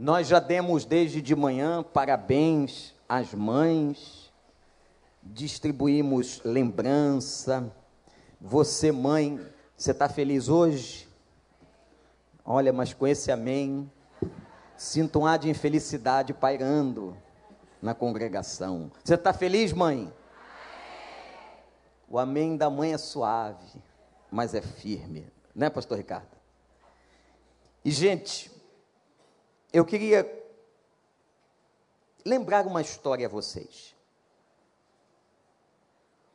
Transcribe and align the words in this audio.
Nós 0.00 0.28
já 0.28 0.38
demos 0.38 0.84
desde 0.84 1.20
de 1.20 1.34
manhã 1.34 1.82
parabéns 1.82 2.94
às 3.08 3.34
mães, 3.34 4.32
distribuímos 5.20 6.40
lembrança. 6.44 7.68
Você, 8.40 8.92
mãe, 8.92 9.44
você 9.76 9.90
está 9.90 10.08
feliz 10.08 10.48
hoje? 10.48 11.08
Olha, 12.44 12.72
mas 12.72 12.94
com 12.94 13.08
esse 13.08 13.32
amém, 13.32 13.90
sinto 14.76 15.18
um 15.18 15.26
ar 15.26 15.36
de 15.36 15.50
infelicidade 15.50 16.32
pairando 16.32 17.16
na 17.82 17.92
congregação. 17.92 18.92
Você 19.02 19.14
está 19.14 19.32
feliz, 19.32 19.72
mãe? 19.72 20.12
O 22.08 22.20
amém 22.20 22.56
da 22.56 22.70
mãe 22.70 22.92
é 22.92 22.98
suave, 22.98 23.82
mas 24.30 24.54
é 24.54 24.62
firme, 24.62 25.26
né, 25.52 25.68
Pastor 25.68 25.98
Ricardo? 25.98 26.38
E, 27.84 27.90
gente, 27.90 28.57
eu 29.72 29.84
queria 29.84 30.26
lembrar 32.24 32.66
uma 32.66 32.80
história 32.80 33.26
a 33.26 33.30
vocês. 33.30 33.94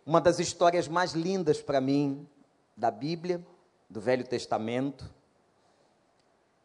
Uma 0.06 0.20
das 0.20 0.40
histórias 0.40 0.88
mais 0.88 1.14
lindas 1.14 1.62
para 1.62 1.80
mim 1.80 2.28
da 2.76 2.92
Bíblia, 2.92 3.46
do 3.90 4.02
Velho 4.02 4.26
Testamento, 4.26 5.10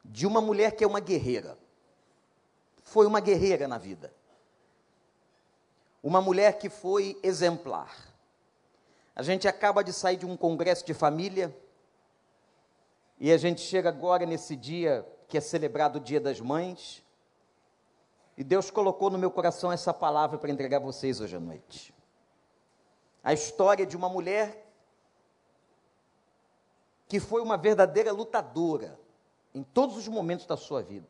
de 0.04 0.26
uma 0.26 0.40
mulher 0.40 0.76
que 0.76 0.82
é 0.82 0.86
uma 0.86 1.00
guerreira. 1.00 1.56
Foi 2.82 3.06
uma 3.06 3.20
guerreira 3.20 3.68
na 3.68 3.78
vida. 3.78 4.12
Uma 6.02 6.20
mulher 6.20 6.58
que 6.58 6.68
foi 6.68 7.18
exemplar. 7.22 7.94
A 9.14 9.22
gente 9.22 9.48
acaba 9.48 9.82
de 9.82 9.92
sair 9.92 10.16
de 10.16 10.26
um 10.26 10.36
congresso 10.36 10.84
de 10.86 10.94
família 10.94 11.54
e 13.18 13.32
a 13.32 13.36
gente 13.36 13.60
chega 13.60 13.88
agora 13.88 14.24
nesse 14.24 14.54
dia 14.54 15.06
que 15.28 15.38
é 15.38 15.40
celebrado 15.40 15.98
o 15.98 16.00
Dia 16.00 16.20
das 16.20 16.40
Mães. 16.40 17.04
E 18.36 18.42
Deus 18.42 18.70
colocou 18.70 19.10
no 19.10 19.18
meu 19.18 19.30
coração 19.30 19.70
essa 19.70 19.92
palavra 19.92 20.38
para 20.38 20.50
entregar 20.50 20.78
a 20.78 20.80
vocês 20.80 21.20
hoje 21.20 21.36
à 21.36 21.40
noite. 21.40 21.94
A 23.22 23.32
história 23.32 23.84
de 23.84 23.96
uma 23.96 24.08
mulher 24.08 24.66
que 27.06 27.20
foi 27.20 27.42
uma 27.42 27.56
verdadeira 27.56 28.12
lutadora 28.12 28.98
em 29.54 29.62
todos 29.62 29.96
os 29.96 30.08
momentos 30.08 30.46
da 30.46 30.56
sua 30.56 30.82
vida. 30.82 31.08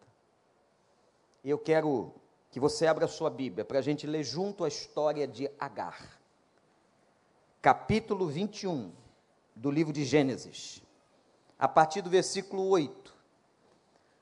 E 1.42 1.50
eu 1.50 1.58
quero 1.58 2.12
que 2.50 2.60
você 2.60 2.86
abra 2.86 3.04
a 3.04 3.08
sua 3.08 3.30
Bíblia 3.30 3.64
para 3.64 3.78
a 3.78 3.82
gente 3.82 4.06
ler 4.06 4.24
junto 4.24 4.64
a 4.64 4.68
história 4.68 5.26
de 5.26 5.50
Agar 5.58 6.18
capítulo 7.60 8.28
21 8.28 8.92
do 9.54 9.70
livro 9.70 9.92
de 9.92 10.04
Gênesis, 10.04 10.80
a 11.58 11.66
partir 11.66 12.02
do 12.02 12.08
versículo 12.08 12.68
8. 12.68 13.14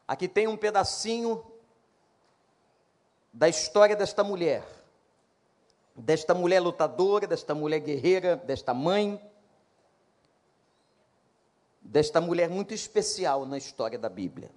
Aqui 0.06 0.28
tem 0.28 0.46
um 0.46 0.56
pedacinho 0.56 1.44
da 3.32 3.48
história 3.48 3.96
desta 3.96 4.22
mulher, 4.22 4.64
desta 5.94 6.34
mulher 6.34 6.60
lutadora, 6.60 7.26
desta 7.26 7.54
mulher 7.54 7.80
guerreira, 7.80 8.36
desta 8.36 8.72
mãe, 8.72 9.20
desta 11.80 12.20
mulher 12.20 12.48
muito 12.48 12.72
especial 12.72 13.44
na 13.44 13.58
história 13.58 13.98
da 13.98 14.08
Bíblia. 14.08 14.50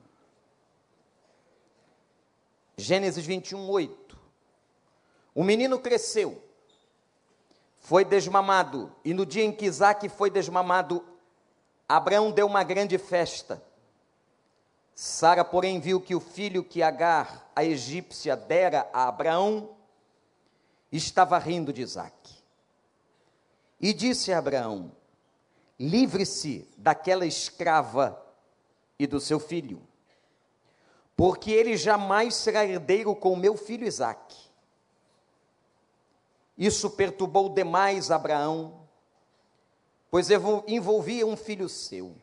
Gênesis 2.77 3.25
21, 3.25 3.69
8. 3.69 4.17
O 5.35 5.43
menino 5.43 5.79
cresceu 5.79 6.41
foi 7.79 8.05
desmamado. 8.05 8.93
E 9.03 9.13
no 9.13 9.25
dia 9.25 9.43
em 9.43 9.51
que 9.51 9.65
Isaac 9.65 10.07
foi 10.09 10.29
desmamado, 10.29 11.03
Abraão 11.87 12.31
deu 12.31 12.45
uma 12.45 12.63
grande 12.63 12.97
festa. 12.97 13.61
Sara, 15.01 15.45
porém, 15.45 15.79
viu 15.79 16.01
que 16.01 16.13
o 16.13 16.19
filho 16.19 16.61
que 16.61 16.83
Agar, 16.83 17.49
a 17.55 17.63
egípcia, 17.63 18.35
dera 18.35 18.89
a 18.91 19.07
Abraão, 19.07 19.77
estava 20.91 21.37
rindo 21.37 21.71
de 21.71 21.81
Isaac. 21.81 22.43
E 23.79 23.93
disse 23.93 24.33
a 24.33 24.39
Abraão: 24.39 24.91
Livre-se 25.79 26.67
daquela 26.77 27.25
escrava 27.25 28.21
e 28.99 29.07
do 29.07 29.21
seu 29.21 29.39
filho, 29.39 29.81
porque 31.15 31.49
ele 31.49 31.77
jamais 31.77 32.35
será 32.35 32.65
herdeiro 32.65 33.15
com 33.15 33.37
meu 33.37 33.55
filho 33.55 33.87
Isaque. 33.87 34.49
Isso 36.57 36.89
perturbou 36.89 37.47
demais 37.47 38.11
Abraão, 38.11 38.85
pois 40.11 40.27
envolvia 40.67 41.25
um 41.25 41.37
filho 41.37 41.69
seu. 41.69 42.17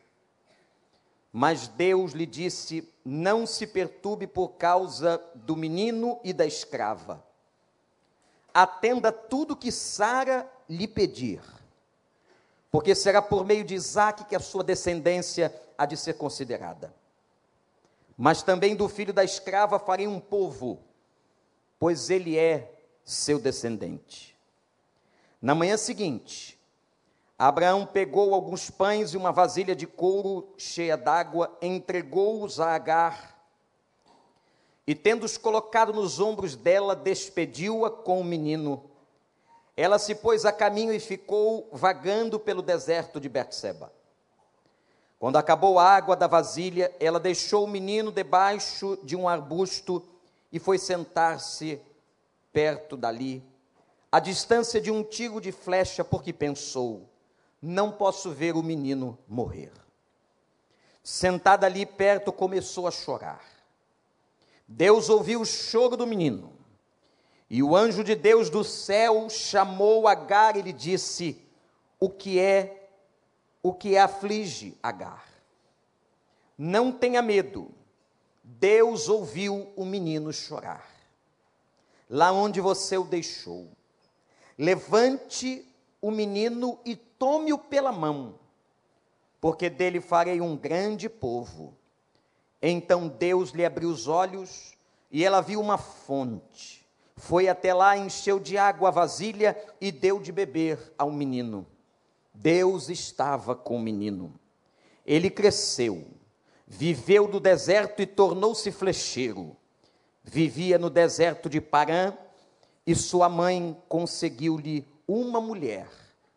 Mas 1.31 1.67
Deus 1.67 2.13
lhe 2.13 2.25
disse: 2.25 2.91
Não 3.03 3.45
se 3.45 3.67
perturbe 3.67 4.27
por 4.27 4.49
causa 4.49 5.21
do 5.35 5.55
menino 5.55 6.19
e 6.23 6.33
da 6.33 6.45
escrava. 6.45 7.23
Atenda 8.53 9.11
tudo 9.11 9.55
que 9.55 9.71
Sara 9.71 10.49
lhe 10.67 10.87
pedir, 10.87 11.41
porque 12.71 12.95
será 12.95 13.21
por 13.21 13.45
meio 13.45 13.63
de 13.63 13.75
Isaque 13.75 14.25
que 14.25 14.35
a 14.35 14.39
sua 14.39 14.63
descendência 14.63 15.53
há 15.77 15.85
de 15.85 15.95
ser 15.95 16.13
considerada. 16.13 16.93
Mas 18.17 18.41
também 18.41 18.75
do 18.75 18.89
filho 18.89 19.13
da 19.13 19.23
escrava 19.23 19.77
farei 19.77 20.07
um 20.07 20.19
povo, 20.19 20.79
pois 21.77 22.09
ele 22.09 22.35
é 22.35 22.73
seu 23.05 23.37
descendente. 23.37 24.35
Na 25.39 25.53
manhã 25.53 25.77
seguinte, 25.77 26.56
Abraão 27.39 27.85
pegou 27.85 28.33
alguns 28.33 28.71
pães 28.71 29.13
e 29.13 29.17
uma 29.17 29.31
vasilha 29.31 29.75
de 29.75 29.85
couro 29.85 30.53
cheia 30.57 30.97
d'água, 30.97 31.55
entregou-os 31.61 32.59
a 32.59 32.73
Agar 32.73 33.37
e, 34.87 34.95
tendo-os 34.95 35.37
colocado 35.37 35.93
nos 35.93 36.19
ombros 36.19 36.55
dela, 36.55 36.95
despediu-a 36.95 37.91
com 37.91 38.21
o 38.21 38.23
menino. 38.23 38.89
Ela 39.75 39.99
se 39.99 40.15
pôs 40.15 40.45
a 40.45 40.51
caminho 40.51 40.91
e 40.91 40.99
ficou 40.99 41.69
vagando 41.71 42.39
pelo 42.39 42.63
deserto 42.63 43.19
de 43.19 43.29
Berseba. 43.29 43.93
Quando 45.19 45.35
acabou 45.35 45.77
a 45.77 45.83
água 45.83 46.15
da 46.15 46.25
vasilha, 46.25 46.91
ela 46.99 47.19
deixou 47.19 47.65
o 47.65 47.67
menino 47.67 48.11
debaixo 48.11 48.97
de 49.03 49.15
um 49.15 49.27
arbusto 49.27 50.03
e 50.51 50.57
foi 50.57 50.77
sentar-se 50.79 51.81
perto 52.51 52.97
dali, 52.97 53.43
a 54.11 54.19
distância 54.19 54.81
de 54.81 54.89
um 54.89 55.03
tiro 55.03 55.39
de 55.39 55.51
flecha, 55.51 56.03
porque 56.03 56.31
pensou: 56.31 57.07
não 57.61 57.91
posso 57.91 58.31
ver 58.31 58.55
o 58.55 58.63
menino 58.63 59.17
morrer. 59.27 59.71
Sentada 61.03 61.65
ali 61.65 61.85
perto, 61.85 62.31
começou 62.31 62.87
a 62.87 62.91
chorar. 62.91 63.43
Deus 64.67 65.09
ouviu 65.09 65.41
o 65.41 65.45
choro 65.45 65.95
do 65.95 66.05
menino. 66.05 66.53
E 67.49 67.63
o 67.63 67.75
anjo 67.75 68.03
de 68.03 68.13
Deus 68.13 68.49
do 68.49 68.63
céu 68.63 69.29
chamou 69.29 70.07
Agar 70.07 70.57
e 70.57 70.61
lhe 70.61 70.73
disse: 70.73 71.41
O 71.99 72.09
que 72.09 72.39
é, 72.39 72.89
o 73.63 73.73
que 73.73 73.97
aflige 73.97 74.77
Agar? 74.83 75.25
Não 76.57 76.91
tenha 76.91 77.21
medo. 77.21 77.71
Deus 78.43 79.07
ouviu 79.07 79.71
o 79.75 79.85
menino 79.85 80.33
chorar. 80.33 80.85
Lá 82.09 82.31
onde 82.31 82.61
você 82.61 82.97
o 82.97 83.03
deixou, 83.03 83.69
levante 84.57 85.65
o 86.07 86.11
menino 86.11 86.79
e 86.85 86.95
tome-o 86.95 87.57
pela 87.57 87.91
mão, 87.91 88.39
porque 89.41 89.69
dele 89.69 89.99
farei 89.99 90.39
um 90.39 90.55
grande 90.55 91.09
povo. 91.09 91.75
Então 92.61 93.09
Deus 93.09 93.49
lhe 93.49 93.65
abriu 93.65 93.89
os 93.89 94.07
olhos 94.07 94.73
e 95.11 95.25
ela 95.25 95.41
viu 95.41 95.59
uma 95.59 95.77
fonte. 95.77 96.87
Foi 97.17 97.49
até 97.49 97.73
lá, 97.73 97.97
encheu 97.97 98.39
de 98.39 98.57
água 98.57 98.87
a 98.87 98.91
vasilha 98.91 99.57
e 99.81 99.91
deu 99.91 100.21
de 100.21 100.31
beber 100.31 100.93
ao 100.97 101.11
menino. 101.11 101.67
Deus 102.33 102.87
estava 102.87 103.53
com 103.53 103.75
o 103.75 103.81
menino. 103.81 104.33
Ele 105.05 105.29
cresceu, 105.29 106.07
viveu 106.65 107.27
do 107.27 107.41
deserto 107.41 108.01
e 108.01 108.05
tornou-se 108.05 108.71
flecheiro. 108.71 109.57
Vivia 110.23 110.77
no 110.77 110.89
deserto 110.89 111.49
de 111.49 111.59
Parã 111.59 112.13
e 112.85 112.95
sua 112.95 113.27
mãe 113.27 113.75
conseguiu-lhe 113.89 114.87
uma 115.07 115.39
mulher 115.39 115.87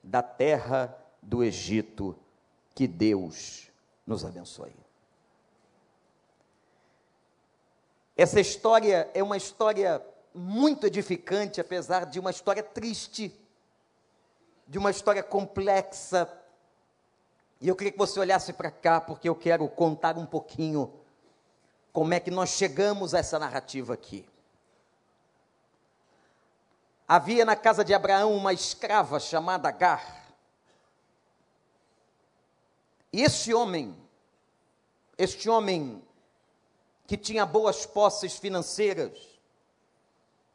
da 0.02 0.22
terra 0.22 0.96
do 1.20 1.42
Egito. 1.42 2.16
Que 2.74 2.86
Deus 2.86 3.68
nos 4.06 4.24
abençoe. 4.24 4.72
Essa 8.16 8.40
história 8.40 9.10
é 9.12 9.22
uma 9.22 9.36
história 9.36 10.02
muito 10.34 10.86
edificante, 10.86 11.60
apesar 11.60 12.06
de 12.06 12.20
uma 12.20 12.30
história 12.30 12.62
triste, 12.62 13.34
de 14.68 14.78
uma 14.78 14.90
história 14.90 15.22
complexa. 15.22 16.30
E 17.60 17.68
eu 17.68 17.74
queria 17.74 17.92
que 17.92 17.98
você 17.98 18.20
olhasse 18.20 18.52
para 18.52 18.70
cá, 18.70 19.00
porque 19.00 19.28
eu 19.28 19.34
quero 19.34 19.68
contar 19.68 20.16
um 20.16 20.26
pouquinho 20.26 20.92
como 21.92 22.14
é 22.14 22.20
que 22.20 22.30
nós 22.30 22.50
chegamos 22.50 23.14
a 23.14 23.18
essa 23.18 23.38
narrativa 23.38 23.94
aqui. 23.94 24.24
Havia 27.12 27.44
na 27.44 27.56
casa 27.56 27.84
de 27.84 27.92
Abraão 27.92 28.32
uma 28.36 28.52
escrava 28.52 29.18
chamada 29.18 29.68
Agar. 29.68 30.32
E 33.12 33.20
esse 33.20 33.52
homem, 33.52 33.96
este 35.18 35.50
homem 35.50 36.00
que 37.08 37.16
tinha 37.16 37.44
boas 37.44 37.84
posses 37.84 38.36
financeiras. 38.36 39.18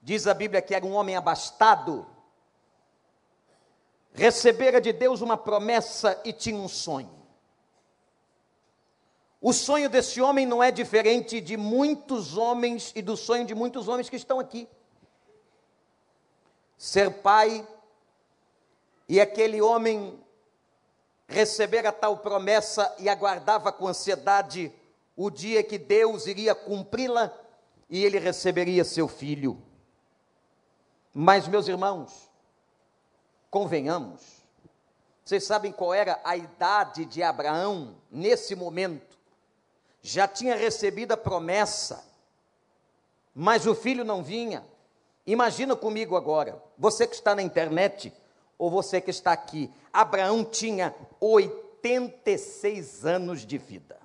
Diz 0.01 0.27
a 0.27 0.33
Bíblia 0.33 0.61
que 0.61 0.73
era 0.73 0.85
um 0.85 0.93
homem 0.93 1.17
abastado. 1.17 2.07
Recebera 4.13 4.79
de 4.79 4.93
Deus 4.93 5.19
uma 5.19 5.35
promessa 5.35 6.21
e 6.23 6.31
tinha 6.31 6.57
um 6.57 6.69
sonho. 6.69 7.11
O 9.41 9.51
sonho 9.51 9.89
desse 9.89 10.21
homem 10.21 10.45
não 10.45 10.63
é 10.63 10.71
diferente 10.71 11.41
de 11.41 11.57
muitos 11.57 12.37
homens 12.37 12.93
e 12.95 13.01
do 13.01 13.17
sonho 13.17 13.43
de 13.43 13.53
muitos 13.53 13.89
homens 13.89 14.09
que 14.09 14.15
estão 14.15 14.39
aqui. 14.39 14.69
Ser 16.77 17.21
pai 17.21 17.67
e 19.07 19.21
aquele 19.21 19.61
homem 19.61 20.19
receber 21.27 21.85
a 21.85 21.91
tal 21.91 22.17
promessa 22.17 22.93
e 22.99 23.09
aguardava 23.09 23.71
com 23.71 23.87
ansiedade 23.87 24.71
o 25.15 25.29
dia 25.29 25.63
que 25.63 25.77
Deus 25.77 26.27
iria 26.27 26.53
cumpri-la 26.53 27.33
e 27.89 28.03
ele 28.03 28.19
receberia 28.19 28.83
seu 28.83 29.07
filho. 29.07 29.61
Mas, 31.13 31.47
meus 31.47 31.67
irmãos, 31.67 32.29
convenhamos, 33.49 34.21
vocês 35.23 35.43
sabem 35.45 35.71
qual 35.71 35.93
era 35.93 36.19
a 36.23 36.35
idade 36.35 37.05
de 37.05 37.23
Abraão 37.23 37.95
nesse 38.11 38.53
momento? 38.55 39.17
Já 40.01 40.27
tinha 40.27 40.55
recebido 40.55 41.13
a 41.13 41.17
promessa, 41.17 42.05
mas 43.33 43.65
o 43.65 43.73
filho 43.73 44.03
não 44.03 44.23
vinha. 44.23 44.63
Imagina 45.25 45.75
comigo 45.75 46.15
agora, 46.15 46.61
você 46.77 47.07
que 47.07 47.15
está 47.15 47.33
na 47.33 47.41
internet, 47.41 48.13
ou 48.57 48.69
você 48.69 49.01
que 49.01 49.09
está 49.09 49.31
aqui, 49.31 49.71
Abraão 49.91 50.43
tinha 50.45 50.95
86 51.19 53.05
anos 53.05 53.45
de 53.45 53.57
vida. 53.57 53.97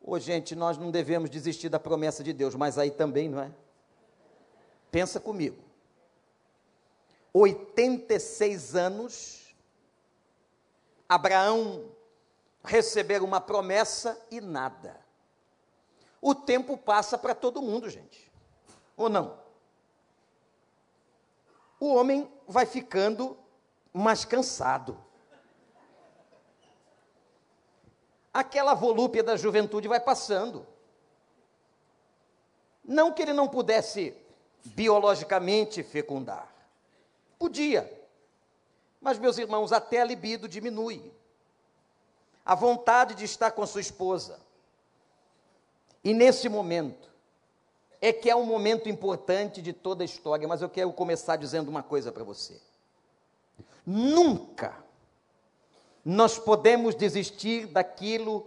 Ô, 0.00 0.18
gente, 0.18 0.54
nós 0.54 0.76
não 0.76 0.90
devemos 0.90 1.30
desistir 1.30 1.68
da 1.68 1.80
promessa 1.80 2.22
de 2.22 2.32
Deus, 2.32 2.54
mas 2.54 2.78
aí 2.78 2.90
também, 2.90 3.28
não 3.28 3.40
é? 3.40 3.50
Pensa 4.90 5.18
comigo. 5.18 5.64
86 7.32 8.76
anos, 8.76 9.56
Abraão 11.08 11.90
receber 12.62 13.22
uma 13.22 13.40
promessa 13.40 14.18
e 14.30 14.40
nada. 14.40 14.96
O 16.24 16.34
tempo 16.34 16.76
passa 16.76 17.18
para 17.18 17.34
todo 17.34 17.60
mundo, 17.62 17.88
gente. 17.90 18.32
Ou 18.96 19.08
não? 19.08 19.38
O 21.78 21.94
homem 21.94 22.28
vai 22.48 22.66
ficando 22.66 23.36
mais 23.92 24.24
cansado. 24.24 25.04
aquela 28.34 28.74
volúpia 28.74 29.22
da 29.22 29.36
juventude 29.36 29.86
vai 29.86 30.00
passando. 30.00 30.66
Não 32.84 33.12
que 33.12 33.22
ele 33.22 33.32
não 33.32 33.46
pudesse 33.46 34.12
biologicamente 34.64 35.84
fecundar. 35.84 36.52
Podia. 37.38 37.88
Mas, 39.00 39.18
meus 39.18 39.38
irmãos, 39.38 39.72
até 39.72 40.00
a 40.00 40.04
libido 40.04 40.48
diminui. 40.48 41.12
A 42.44 42.54
vontade 42.56 43.14
de 43.14 43.24
estar 43.24 43.52
com 43.52 43.64
sua 43.64 43.80
esposa. 43.80 44.43
E 46.04 46.12
nesse 46.12 46.48
momento, 46.48 47.08
é 48.00 48.12
que 48.12 48.28
é 48.28 48.36
um 48.36 48.44
momento 48.44 48.88
importante 48.88 49.62
de 49.62 49.72
toda 49.72 50.04
a 50.04 50.04
história, 50.04 50.46
mas 50.46 50.60
eu 50.60 50.68
quero 50.68 50.92
começar 50.92 51.36
dizendo 51.36 51.68
uma 51.68 51.82
coisa 51.82 52.12
para 52.12 52.22
você. 52.22 52.60
Nunca 53.86 54.84
nós 56.04 56.38
podemos 56.38 56.94
desistir 56.94 57.66
daquilo 57.66 58.46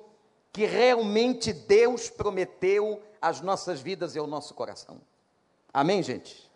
que 0.53 0.65
realmente 0.65 1.51
Deus 1.51 2.07
prometeu 2.09 3.01
às 3.19 3.41
nossas 3.41 3.81
vidas 3.81 4.15
e 4.15 4.19
ao 4.19 4.27
nosso 4.27 4.53
coração. 4.53 5.01
Amém, 5.73 6.03
gente? 6.03 6.47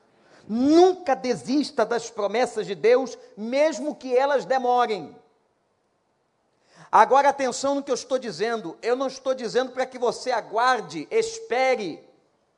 Nunca 0.47 1.15
desista 1.15 1.85
das 1.85 2.09
promessas 2.09 2.67
de 2.67 2.75
Deus, 2.75 3.17
mesmo 3.35 3.95
que 3.95 4.15
elas 4.15 4.45
demorem. 4.45 5.15
Agora, 6.91 7.29
atenção 7.29 7.75
no 7.75 7.83
que 7.83 7.89
eu 7.89 7.95
estou 7.95 8.19
dizendo. 8.19 8.77
Eu 8.81 8.95
não 8.95 9.07
estou 9.07 9.33
dizendo 9.33 9.71
para 9.71 9.85
que 9.85 9.97
você 9.97 10.29
aguarde, 10.31 11.07
espere, 11.09 12.03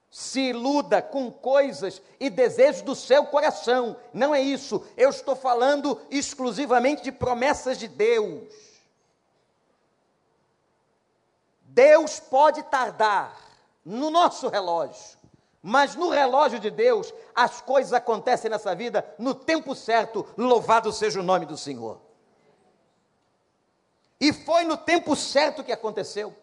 se 0.10 0.50
iluda 0.50 1.02
com 1.02 1.32
coisas 1.32 2.02
e 2.20 2.32
desejos 2.32 2.82
do 2.82 2.96
seu 2.96 3.26
coração. 3.26 3.96
Não 4.12 4.34
é 4.34 4.42
isso. 4.42 4.84
Eu 4.98 5.12
estou 5.12 5.36
falando 5.36 6.02
exclusivamente 6.10 7.04
de 7.04 7.12
promessas 7.12 7.78
de 7.78 7.88
Deus. 7.88 8.52
Deus 11.62 12.20
pode 12.20 12.64
tardar 12.64 13.36
no 13.86 14.10
nosso 14.10 14.48
relógio, 14.48 15.18
mas 15.62 15.96
no 15.96 16.10
relógio 16.10 16.60
de 16.60 16.70
Deus 16.70 17.12
as 17.36 17.62
coisas 17.62 17.94
acontecem 17.94 18.50
nessa 18.50 18.76
vida 18.76 19.04
no 19.18 19.34
tempo 19.34 19.76
certo. 19.76 20.26
Louvado 20.38 20.92
seja 20.92 21.20
o 21.20 21.24
nome 21.24 21.46
do 21.46 21.58
Senhor. 21.58 22.00
E 24.24 24.31
foi 24.31 24.64
no 24.64 24.78
tempo 24.78 25.18
certo 25.18 25.66
que 25.66 25.72
aconteceu. 25.74 26.34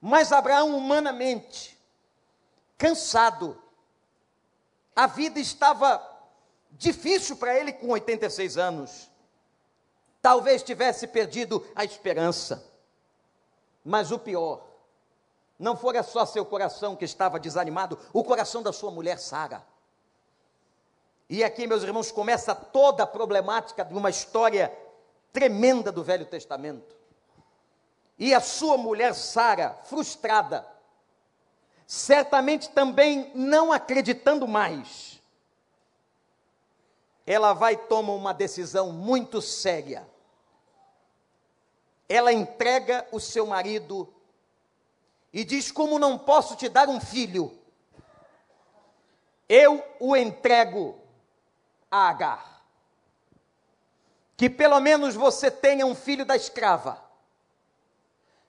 Mas 0.00 0.32
Abraão, 0.32 0.74
humanamente, 0.74 1.78
cansado. 2.78 3.62
A 4.96 5.06
vida 5.06 5.38
estava 5.38 6.02
difícil 6.70 7.36
para 7.36 7.54
ele 7.54 7.70
com 7.70 7.88
86 7.88 8.56
anos. 8.56 9.10
Talvez 10.22 10.62
tivesse 10.62 11.06
perdido 11.06 11.66
a 11.74 11.84
esperança. 11.84 12.66
Mas 13.84 14.10
o 14.10 14.18
pior, 14.18 14.64
não 15.58 15.76
fora 15.76 16.02
só 16.02 16.24
seu 16.24 16.46
coração 16.46 16.96
que 16.96 17.04
estava 17.04 17.38
desanimado, 17.38 17.98
o 18.10 18.24
coração 18.24 18.62
da 18.62 18.72
sua 18.72 18.90
mulher 18.90 19.18
Sara. 19.18 19.62
E 21.28 21.44
aqui, 21.44 21.66
meus 21.66 21.82
irmãos, 21.82 22.10
começa 22.10 22.54
toda 22.54 23.02
a 23.02 23.06
problemática 23.06 23.84
de 23.84 23.92
uma 23.92 24.08
história 24.08 24.72
tremenda 25.32 25.90
do 25.90 26.04
Velho 26.04 26.26
Testamento. 26.26 26.94
E 28.18 28.34
a 28.34 28.40
sua 28.40 28.76
mulher 28.76 29.14
Sara, 29.14 29.78
frustrada, 29.84 30.66
certamente 31.86 32.70
também 32.70 33.32
não 33.34 33.72
acreditando 33.72 34.46
mais, 34.46 35.20
ela 37.26 37.52
vai 37.52 37.76
tomar 37.76 38.12
uma 38.12 38.32
decisão 38.32 38.92
muito 38.92 39.40
séria. 39.40 40.06
Ela 42.08 42.32
entrega 42.32 43.06
o 43.10 43.18
seu 43.18 43.46
marido 43.46 44.12
e 45.32 45.44
diz: 45.44 45.70
Como 45.70 45.98
não 45.98 46.18
posso 46.18 46.56
te 46.56 46.68
dar 46.68 46.88
um 46.88 47.00
filho, 47.00 47.56
eu 49.48 49.82
o 49.98 50.16
entrego 50.16 50.98
a 51.90 52.08
Agar. 52.08 52.61
Que 54.42 54.50
pelo 54.50 54.80
menos 54.80 55.14
você 55.14 55.52
tenha 55.52 55.86
um 55.86 55.94
filho 55.94 56.24
da 56.24 56.34
escrava 56.34 57.00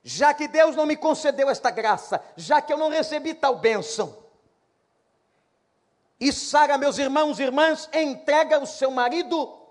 já 0.04 0.34
que 0.34 0.48
Deus 0.48 0.76
não 0.76 0.86
me 0.86 0.98
concedeu 0.98 1.50
esta 1.50 1.72
graça, 1.72 2.22
já 2.36 2.62
que 2.62 2.74
eu 2.74 2.78
não 2.78 2.90
recebi 2.90 3.34
tal 3.34 3.58
bênção. 3.58 4.22
E 6.20 6.32
Sara, 6.34 6.78
meus 6.78 6.98
irmãos 6.98 7.40
e 7.40 7.44
irmãs, 7.44 7.90
entrega 7.94 8.60
o 8.60 8.66
seu 8.66 8.92
marido 8.92 9.62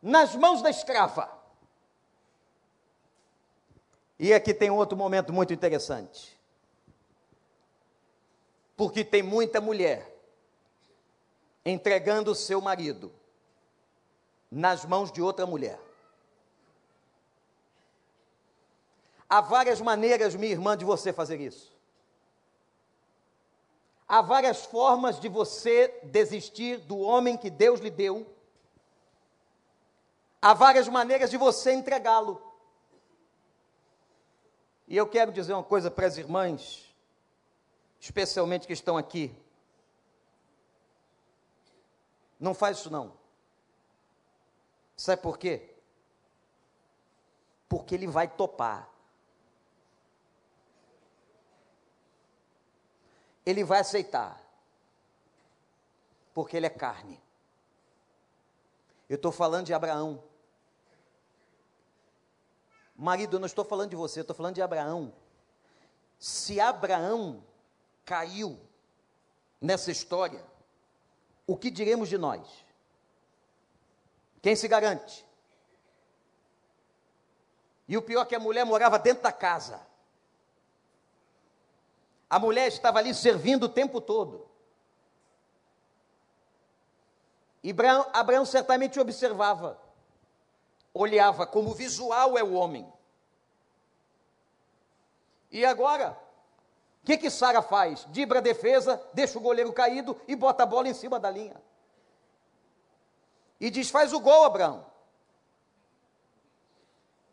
nas 0.00 0.36
mãos 0.36 0.62
da 0.62 0.70
escrava. 0.70 1.28
E 4.18 4.32
aqui 4.32 4.54
tem 4.54 4.70
outro 4.70 4.96
momento 4.96 5.32
muito 5.32 5.52
interessante. 5.52 6.38
Porque 8.76 9.04
tem 9.04 9.22
muita 9.22 9.58
mulher 9.58 10.14
entregando 11.64 12.30
o 12.30 12.36
seu 12.36 12.60
marido 12.60 13.12
nas 14.52 14.84
mãos 14.84 15.10
de 15.10 15.22
outra 15.22 15.46
mulher. 15.46 15.80
Há 19.26 19.40
várias 19.40 19.80
maneiras, 19.80 20.34
minha 20.34 20.52
irmã, 20.52 20.76
de 20.76 20.84
você 20.84 21.10
fazer 21.10 21.40
isso. 21.40 21.72
Há 24.06 24.20
várias 24.20 24.66
formas 24.66 25.18
de 25.18 25.26
você 25.26 25.88
desistir 26.02 26.76
do 26.80 26.98
homem 26.98 27.38
que 27.38 27.48
Deus 27.48 27.80
lhe 27.80 27.90
deu. 27.90 28.30
Há 30.42 30.52
várias 30.52 30.86
maneiras 30.86 31.30
de 31.30 31.38
você 31.38 31.72
entregá-lo. 31.72 32.42
E 34.86 34.94
eu 34.94 35.08
quero 35.08 35.32
dizer 35.32 35.54
uma 35.54 35.64
coisa 35.64 35.90
para 35.90 36.06
as 36.06 36.18
irmãs, 36.18 36.94
especialmente 37.98 38.66
que 38.66 38.74
estão 38.74 38.98
aqui. 38.98 39.34
Não 42.38 42.52
faz 42.52 42.76
isso 42.76 42.90
não. 42.90 43.21
Sabe 44.96 45.20
por 45.22 45.38
quê? 45.38 45.74
Porque 47.68 47.94
ele 47.94 48.06
vai 48.06 48.28
topar. 48.28 48.92
ele 53.44 53.64
vai 53.64 53.80
aceitar, 53.80 54.40
porque 56.32 56.56
ele 56.56 56.66
é 56.66 56.70
carne. 56.70 57.20
Eu 59.08 59.16
estou 59.16 59.32
falando 59.32 59.66
de 59.66 59.74
Abraão. 59.74 60.22
Marido, 62.96 63.36
eu 63.36 63.40
não 63.40 63.46
estou 63.46 63.64
falando 63.64 63.90
de 63.90 63.96
você, 63.96 64.20
eu 64.20 64.22
estou 64.22 64.36
falando 64.36 64.54
de 64.54 64.62
Abraão. 64.62 65.12
Se 66.18 66.60
Abraão 66.60 67.42
caiu 68.04 68.58
nessa 69.60 69.90
história, 69.90 70.44
o 71.46 71.56
que 71.56 71.70
diremos 71.70 72.08
de 72.08 72.16
nós? 72.16 72.64
Quem 74.42 74.56
se 74.56 74.66
garante? 74.66 75.24
E 77.86 77.96
o 77.96 78.02
pior 78.02 78.22
é 78.22 78.24
que 78.26 78.34
a 78.34 78.40
mulher 78.40 78.66
morava 78.66 78.98
dentro 78.98 79.22
da 79.22 79.32
casa. 79.32 79.80
A 82.28 82.38
mulher 82.38 82.66
estava 82.66 82.98
ali 82.98 83.14
servindo 83.14 83.64
o 83.64 83.68
tempo 83.68 84.00
todo. 84.00 84.50
E 87.62 87.72
Abraão, 88.12 88.44
certamente 88.44 88.98
observava, 88.98 89.78
olhava 90.92 91.46
como 91.46 91.74
visual 91.74 92.36
é 92.36 92.42
o 92.42 92.54
homem. 92.54 92.92
E 95.50 95.64
agora, 95.64 96.18
o 97.02 97.06
que 97.06 97.16
que 97.16 97.30
Sara 97.30 97.62
faz? 97.62 98.04
Dibra 98.10 98.40
a 98.40 98.42
defesa, 98.42 99.00
deixa 99.12 99.38
o 99.38 99.42
goleiro 99.42 99.72
caído 99.72 100.20
e 100.26 100.34
bota 100.34 100.64
a 100.64 100.66
bola 100.66 100.88
em 100.88 100.94
cima 100.94 101.20
da 101.20 101.30
linha. 101.30 101.62
E 103.62 103.70
diz: 103.70 103.90
faz 103.90 104.12
o 104.12 104.18
gol, 104.18 104.44
Abraão. 104.44 104.84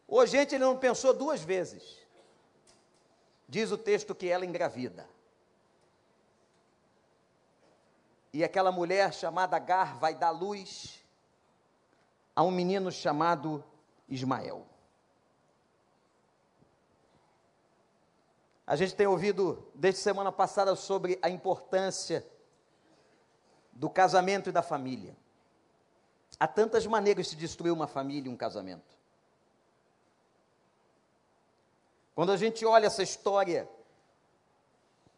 O 0.08 0.24
gente 0.28 0.54
ele 0.54 0.64
não 0.64 0.78
pensou 0.78 1.12
duas 1.12 1.42
vezes. 1.42 1.98
Diz 3.48 3.72
o 3.72 3.78
texto 3.78 4.14
que 4.14 4.30
ela 4.30 4.46
engravida. 4.46 5.10
E 8.32 8.44
aquela 8.44 8.72
mulher 8.72 9.12
chamada 9.12 9.56
Agar 9.56 9.98
vai 9.98 10.14
dar 10.14 10.30
luz 10.30 11.04
a 12.36 12.44
um 12.44 12.52
menino 12.52 12.92
chamado 12.92 13.64
Ismael. 14.08 14.68
A 18.68 18.76
gente 18.76 18.94
tem 18.94 19.08
ouvido 19.08 19.68
desde 19.74 20.00
semana 20.00 20.32
passada 20.32 20.76
sobre 20.76 21.18
a 21.24 21.30
importância 21.30 22.24
do 23.72 23.90
casamento 23.90 24.50
e 24.50 24.52
da 24.52 24.62
família. 24.62 25.18
Há 26.40 26.48
tantas 26.48 26.86
maneiras 26.86 27.30
de 27.30 27.36
destruir 27.36 27.72
uma 27.72 27.88
família 27.88 28.30
e 28.30 28.34
um 28.34 28.38
casamento. 28.38 28.98
Quando 32.16 32.32
a 32.32 32.38
gente 32.38 32.66
olha 32.66 32.88
essa 32.88 33.04
história, 33.04 33.70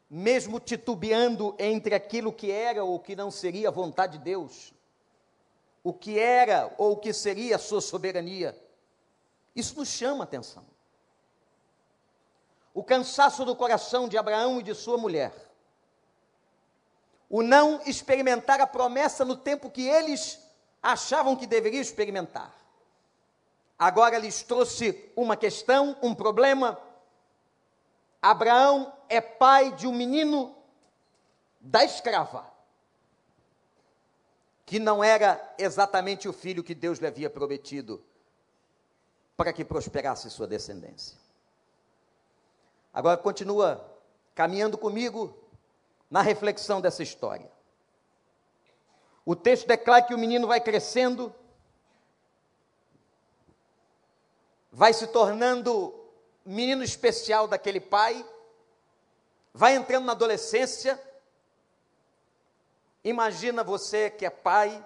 mesmo 0.09 0.59
titubeando 0.59 1.55
entre 1.59 1.93
aquilo 1.93 2.33
que 2.33 2.51
era 2.51 2.83
ou 2.83 2.99
que 2.99 3.15
não 3.15 3.29
seria 3.29 3.69
a 3.69 3.71
vontade 3.71 4.17
de 4.17 4.23
Deus, 4.23 4.73
o 5.83 5.93
que 5.93 6.19
era 6.19 6.73
ou 6.77 6.93
o 6.93 6.97
que 6.97 7.13
seria 7.13 7.55
a 7.55 7.59
sua 7.59 7.81
soberania, 7.81 8.59
isso 9.55 9.77
nos 9.77 9.89
chama 9.89 10.23
atenção 10.23 10.65
o 12.73 12.83
cansaço 12.83 13.43
do 13.43 13.55
coração 13.55 14.07
de 14.07 14.17
Abraão 14.17 14.59
e 14.59 14.63
de 14.63 14.73
sua 14.73 14.97
mulher, 14.97 15.33
o 17.29 17.41
não 17.41 17.81
experimentar 17.85 18.59
a 18.59 18.67
promessa 18.67 19.23
no 19.23 19.35
tempo 19.35 19.69
que 19.69 19.87
eles 19.87 20.39
achavam 20.81 21.35
que 21.35 21.45
deveriam 21.45 21.81
experimentar. 21.81 22.53
Agora 23.77 24.17
lhes 24.17 24.43
trouxe 24.43 25.11
uma 25.15 25.35
questão, 25.35 25.97
um 26.01 26.13
problema. 26.13 26.79
Abraão 28.21 28.93
é 29.09 29.19
pai 29.19 29.71
de 29.71 29.87
um 29.87 29.93
menino 29.93 30.55
da 31.59 31.83
escrava, 31.83 32.45
que 34.65 34.79
não 34.79 35.03
era 35.03 35.53
exatamente 35.57 36.27
o 36.27 36.33
filho 36.33 36.63
que 36.63 36.75
Deus 36.75 36.99
lhe 36.99 37.07
havia 37.07 37.29
prometido 37.29 38.03
para 39.35 39.51
que 39.51 39.65
prosperasse 39.65 40.29
sua 40.29 40.47
descendência. 40.47 41.17
Agora 42.93 43.17
continua 43.17 43.83
caminhando 44.35 44.77
comigo 44.77 45.35
na 46.09 46.21
reflexão 46.21 46.81
dessa 46.81 47.01
história. 47.01 47.49
O 49.25 49.35
texto 49.35 49.67
declara 49.67 50.03
que 50.03 50.13
o 50.13 50.17
menino 50.17 50.47
vai 50.47 50.59
crescendo, 50.59 51.33
vai 54.71 54.93
se 54.93 55.07
tornando 55.07 55.93
menino 56.45 56.83
especial 56.83 57.47
daquele 57.47 57.79
pai, 57.79 58.25
vai 59.53 59.75
entrando 59.75 60.05
na 60.05 60.13
adolescência. 60.13 60.99
Imagina 63.03 63.63
você 63.63 64.09
que 64.09 64.25
é 64.25 64.29
pai, 64.29 64.85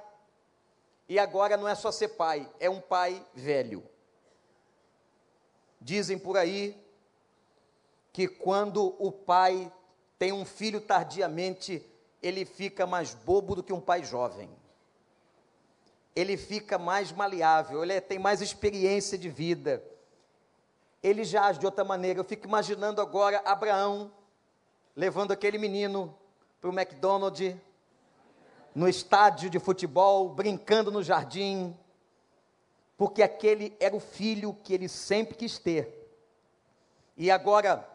e 1.08 1.20
agora 1.20 1.56
não 1.56 1.68
é 1.68 1.76
só 1.76 1.92
ser 1.92 2.10
pai, 2.10 2.50
é 2.60 2.70
um 2.70 2.82
pai 2.82 3.26
velho. 3.34 3.88
Dizem 5.80 6.18
por 6.18 6.36
aí 6.36 6.84
que 8.12 8.28
quando 8.28 8.96
o 8.98 9.12
pai 9.12 9.72
tem 10.18 10.32
um 10.32 10.46
filho 10.46 10.82
tardiamente, 10.82 11.86
ele 12.26 12.44
fica 12.44 12.88
mais 12.88 13.14
bobo 13.14 13.56
do 13.56 13.62
que 13.62 13.72
um 13.72 13.80
pai 13.80 14.04
jovem. 14.04 14.50
Ele 16.16 16.36
fica 16.36 16.80
mais 16.80 17.12
maleável, 17.12 17.84
ele 17.84 18.02
tem 18.02 18.18
mais 18.18 18.42
experiência 18.42 19.16
de 19.16 19.30
vida. 19.30 19.84
Ele 21.04 21.24
já 21.24 21.46
age 21.46 21.60
de 21.60 21.68
outra 21.68 21.84
maneira. 21.84 22.20
Eu 22.20 22.24
fico 22.24 22.48
imaginando 22.48 23.00
agora 23.00 23.44
Abraão 23.46 24.12
levando 24.96 25.34
aquele 25.34 25.60
menino 25.60 26.18
para 26.60 26.70
o 26.70 26.74
McDonald's, 26.74 27.56
no 28.74 28.90
estádio 28.90 29.48
de 29.48 29.60
futebol, 29.60 30.30
brincando 30.30 30.92
no 30.92 31.04
jardim, 31.04 31.78
porque 32.98 33.22
aquele 33.22 33.76
era 33.80 33.96
o 33.96 34.00
filho 34.00 34.58
que 34.64 34.74
ele 34.74 34.90
sempre 34.90 35.36
quis 35.36 35.60
ter. 35.60 36.10
E 37.16 37.30
agora, 37.30 37.88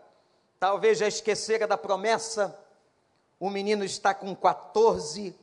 talvez 0.60 0.99
já 0.99 1.08
esquecera 1.08 1.66
da 1.66 1.76
promessa, 1.76 2.56
o 3.40 3.50
menino 3.50 3.82
está 3.82 4.14
com 4.14 4.37
14 4.37 5.35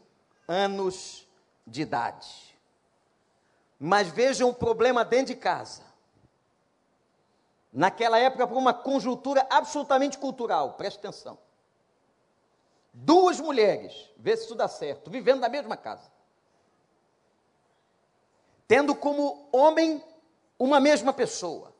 anos 0.47 1.27
de 1.65 1.81
idade. 1.81 2.55
Mas 3.77 4.07
vejam 4.07 4.49
o 4.49 4.53
problema 4.53 5.03
dentro 5.03 5.33
de 5.33 5.35
casa. 5.35 5.83
Naquela 7.73 8.17
época, 8.17 8.47
por 8.47 8.57
uma 8.57 8.73
conjuntura 8.73 9.45
absolutamente 9.49 10.17
cultural, 10.17 10.75
preste 10.75 10.99
atenção. 10.99 11.37
Duas 12.93 13.39
mulheres, 13.39 14.09
vê 14.15 14.37
se 14.37 14.45
isso 14.45 14.55
dá 14.55 14.67
certo, 14.67 15.11
vivendo 15.11 15.41
na 15.41 15.49
mesma 15.49 15.75
casa. 15.75 16.09
Tendo 18.67 18.95
como 18.95 19.49
homem 19.51 20.01
uma 20.57 20.79
mesma 20.79 21.11
pessoa 21.11 21.75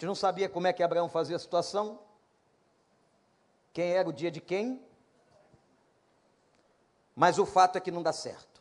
gente 0.00 0.06
não 0.06 0.14
sabia 0.14 0.48
como 0.48 0.66
é 0.66 0.72
que 0.72 0.82
Abraão 0.82 1.10
fazia 1.10 1.36
a 1.36 1.38
situação, 1.38 1.98
quem 3.72 3.92
era 3.92 4.08
o 4.08 4.12
dia 4.12 4.30
de 4.30 4.40
quem, 4.40 4.84
mas 7.14 7.38
o 7.38 7.46
fato 7.46 7.76
é 7.76 7.80
que 7.80 7.90
não 7.90 8.02
dá 8.02 8.12
certo. 8.12 8.60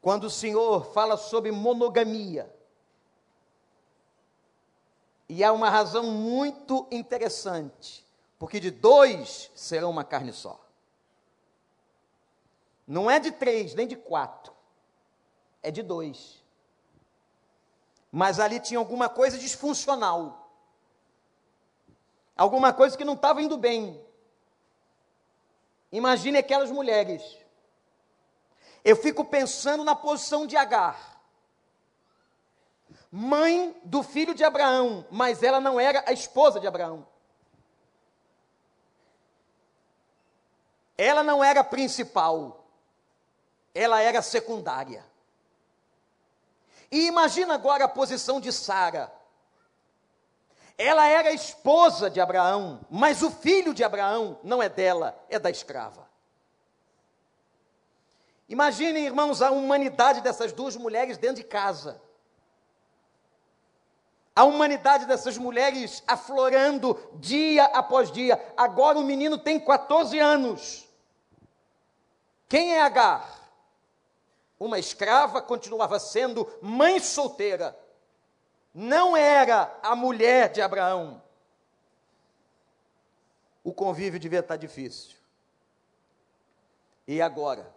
Quando 0.00 0.24
o 0.24 0.30
Senhor 0.30 0.92
fala 0.92 1.16
sobre 1.16 1.50
monogamia, 1.50 2.54
e 5.28 5.42
há 5.42 5.52
uma 5.52 5.68
razão 5.68 6.04
muito 6.04 6.86
interessante, 6.90 8.06
porque 8.38 8.60
de 8.60 8.70
dois 8.70 9.50
serão 9.54 9.90
uma 9.90 10.04
carne 10.04 10.32
só. 10.32 10.64
Não 12.86 13.10
é 13.10 13.18
de 13.18 13.32
três, 13.32 13.74
nem 13.74 13.88
de 13.88 13.96
quatro, 13.96 14.54
é 15.62 15.70
de 15.72 15.82
dois 15.82 16.46
mas 18.16 18.40
ali 18.40 18.58
tinha 18.58 18.78
alguma 18.78 19.10
coisa 19.10 19.36
disfuncional. 19.36 20.45
Alguma 22.36 22.72
coisa 22.72 22.96
que 22.96 23.04
não 23.04 23.14
estava 23.14 23.40
indo 23.40 23.56
bem. 23.56 24.04
Imagine 25.90 26.38
aquelas 26.38 26.70
mulheres. 26.70 27.22
Eu 28.84 28.94
fico 28.94 29.24
pensando 29.24 29.82
na 29.82 29.96
posição 29.96 30.46
de 30.46 30.56
Agar, 30.56 31.20
mãe 33.10 33.74
do 33.82 34.02
filho 34.02 34.34
de 34.34 34.44
Abraão, 34.44 35.06
mas 35.10 35.42
ela 35.42 35.58
não 35.58 35.80
era 35.80 36.04
a 36.06 36.12
esposa 36.12 36.60
de 36.60 36.66
Abraão. 36.66 37.06
Ela 40.98 41.22
não 41.22 41.42
era 41.42 41.64
principal, 41.64 42.64
ela 43.74 44.00
era 44.00 44.22
secundária. 44.22 45.04
E 46.90 47.06
imagina 47.06 47.54
agora 47.54 47.84
a 47.84 47.88
posição 47.88 48.40
de 48.40 48.52
Sara. 48.52 49.12
Ela 50.78 51.08
era 51.08 51.32
esposa 51.32 52.10
de 52.10 52.20
Abraão, 52.20 52.80
mas 52.90 53.22
o 53.22 53.30
filho 53.30 53.72
de 53.72 53.82
Abraão 53.82 54.38
não 54.42 54.62
é 54.62 54.68
dela, 54.68 55.18
é 55.28 55.38
da 55.38 55.50
escrava. 55.50 56.06
Imaginem, 58.48 59.06
irmãos, 59.06 59.42
a 59.42 59.50
humanidade 59.50 60.20
dessas 60.20 60.52
duas 60.52 60.76
mulheres 60.76 61.18
dentro 61.18 61.36
de 61.36 61.44
casa. 61.44 62.00
A 64.34 64.44
humanidade 64.44 65.06
dessas 65.06 65.38
mulheres 65.38 66.04
aflorando 66.06 66.98
dia 67.14 67.64
após 67.64 68.12
dia. 68.12 68.40
Agora 68.56 68.98
o 68.98 69.02
menino 69.02 69.38
tem 69.38 69.58
14 69.58 70.18
anos. 70.18 70.86
Quem 72.48 72.74
é 72.74 72.82
Agar? 72.82 73.36
uma 74.58 74.78
escrava, 74.78 75.42
continuava 75.42 75.98
sendo 75.98 76.48
mãe 76.62 76.98
solteira. 76.98 77.78
Não 78.78 79.16
era 79.16 79.74
a 79.82 79.96
mulher 79.96 80.52
de 80.52 80.60
Abraão. 80.60 81.22
O 83.64 83.72
convívio 83.72 84.20
devia 84.20 84.40
estar 84.40 84.58
difícil. 84.58 85.16
E 87.08 87.22
agora? 87.22 87.74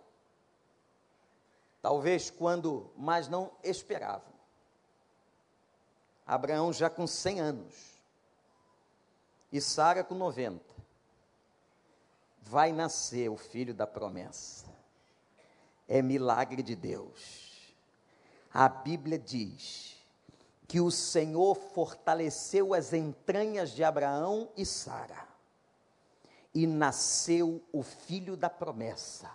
Talvez 1.82 2.30
quando 2.30 2.92
mais 2.98 3.30
não 3.30 3.50
esperavam. 3.64 4.34
Abraão 6.28 6.74
já 6.74 6.90
com 6.90 7.08
100 7.08 7.40
anos 7.40 8.02
e 9.54 9.62
Sara 9.62 10.04
com 10.04 10.16
90. 10.16 10.62
Vai 12.42 12.74
nascer 12.74 13.30
o 13.30 13.38
filho 13.38 13.74
da 13.74 13.88
promessa. 13.88 14.66
É 15.88 16.02
milagre 16.02 16.62
de 16.62 16.76
Deus. 16.76 17.74
A 18.54 18.68
Bíblia 18.68 19.18
diz 19.18 19.99
que 20.70 20.80
o 20.80 20.90
Senhor 20.90 21.56
fortaleceu 21.74 22.74
as 22.74 22.94
entranhas 22.94 23.72
de 23.72 23.84
Abraão 23.84 24.48
e 24.56 24.66
Sara. 24.66 25.28
E 26.56 26.66
nasceu 26.66 27.62
o 27.74 27.84
filho 27.84 28.38
da 28.38 28.50
promessa, 28.50 29.30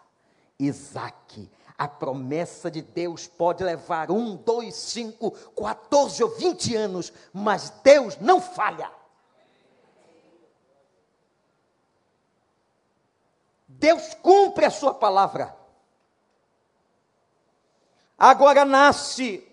Isaque 0.58 1.50
a 1.76 1.88
promessa 1.88 2.70
de 2.70 2.80
Deus 2.80 3.26
pode 3.26 3.64
levar 3.64 4.10
um, 4.10 4.36
dois, 4.36 4.74
cinco, 4.76 5.32
quatorze 5.54 6.22
ou 6.22 6.30
vinte 6.30 6.74
anos, 6.74 7.12
mas 7.32 7.70
Deus 7.82 8.16
não 8.20 8.40
falha. 8.40 8.90
Deus 13.66 14.14
cumpre 14.22 14.64
a 14.64 14.70
sua 14.70 14.94
palavra. 14.94 15.54
Agora 18.16 18.64
nasce 18.64 19.46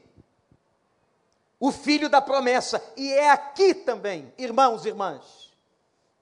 o 1.62 1.72
filho 1.72 2.10
da 2.10 2.20
promessa, 2.20 2.84
e 2.98 3.14
é 3.14 3.30
aqui 3.30 3.76
também, 3.76 4.34
irmãos 4.36 4.84
e 4.84 4.88
irmãs, 4.88 5.54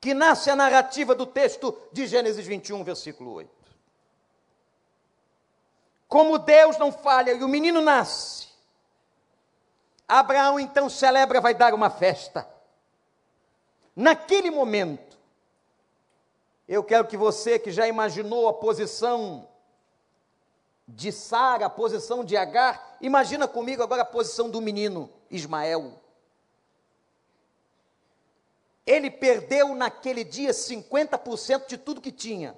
que 0.01 0.13
nasce 0.13 0.49
a 0.49 0.55
narrativa 0.55 1.15
do 1.15 1.25
texto 1.25 1.75
de 1.93 2.05
Gênesis 2.07 2.45
21, 2.45 2.83
versículo 2.83 3.31
8. 3.31 3.49
Como 6.09 6.37
Deus 6.37 6.77
não 6.77 6.91
falha 6.91 7.31
e 7.31 7.41
o 7.41 7.47
menino 7.47 7.79
nasce, 7.79 8.49
Abraão 10.05 10.59
então 10.59 10.89
celebra, 10.89 11.39
vai 11.39 11.53
dar 11.53 11.73
uma 11.73 11.89
festa. 11.89 12.45
Naquele 13.95 14.51
momento, 14.51 15.17
eu 16.67 16.83
quero 16.83 17.07
que 17.07 17.15
você 17.15 17.57
que 17.57 17.71
já 17.71 17.87
imaginou 17.87 18.49
a 18.49 18.53
posição 18.53 19.47
de 20.85 21.13
Sara, 21.13 21.67
a 21.67 21.69
posição 21.69 22.25
de 22.25 22.35
Agar, 22.35 22.97
imagina 22.99 23.47
comigo 23.47 23.81
agora 23.81 24.01
a 24.01 24.05
posição 24.05 24.49
do 24.49 24.59
menino 24.59 25.09
Ismael. 25.29 26.01
Ele 28.85 29.11
perdeu 29.11 29.75
naquele 29.75 30.23
dia 30.23 30.51
50% 30.51 31.67
de 31.67 31.77
tudo 31.77 32.01
que 32.01 32.11
tinha 32.11 32.55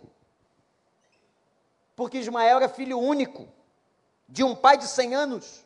porque 2.01 2.17
Ismael 2.17 2.57
era 2.57 2.67
filho 2.67 2.97
único, 2.97 3.47
de 4.27 4.43
um 4.43 4.55
pai 4.55 4.75
de 4.75 4.87
100 4.87 5.13
anos. 5.13 5.63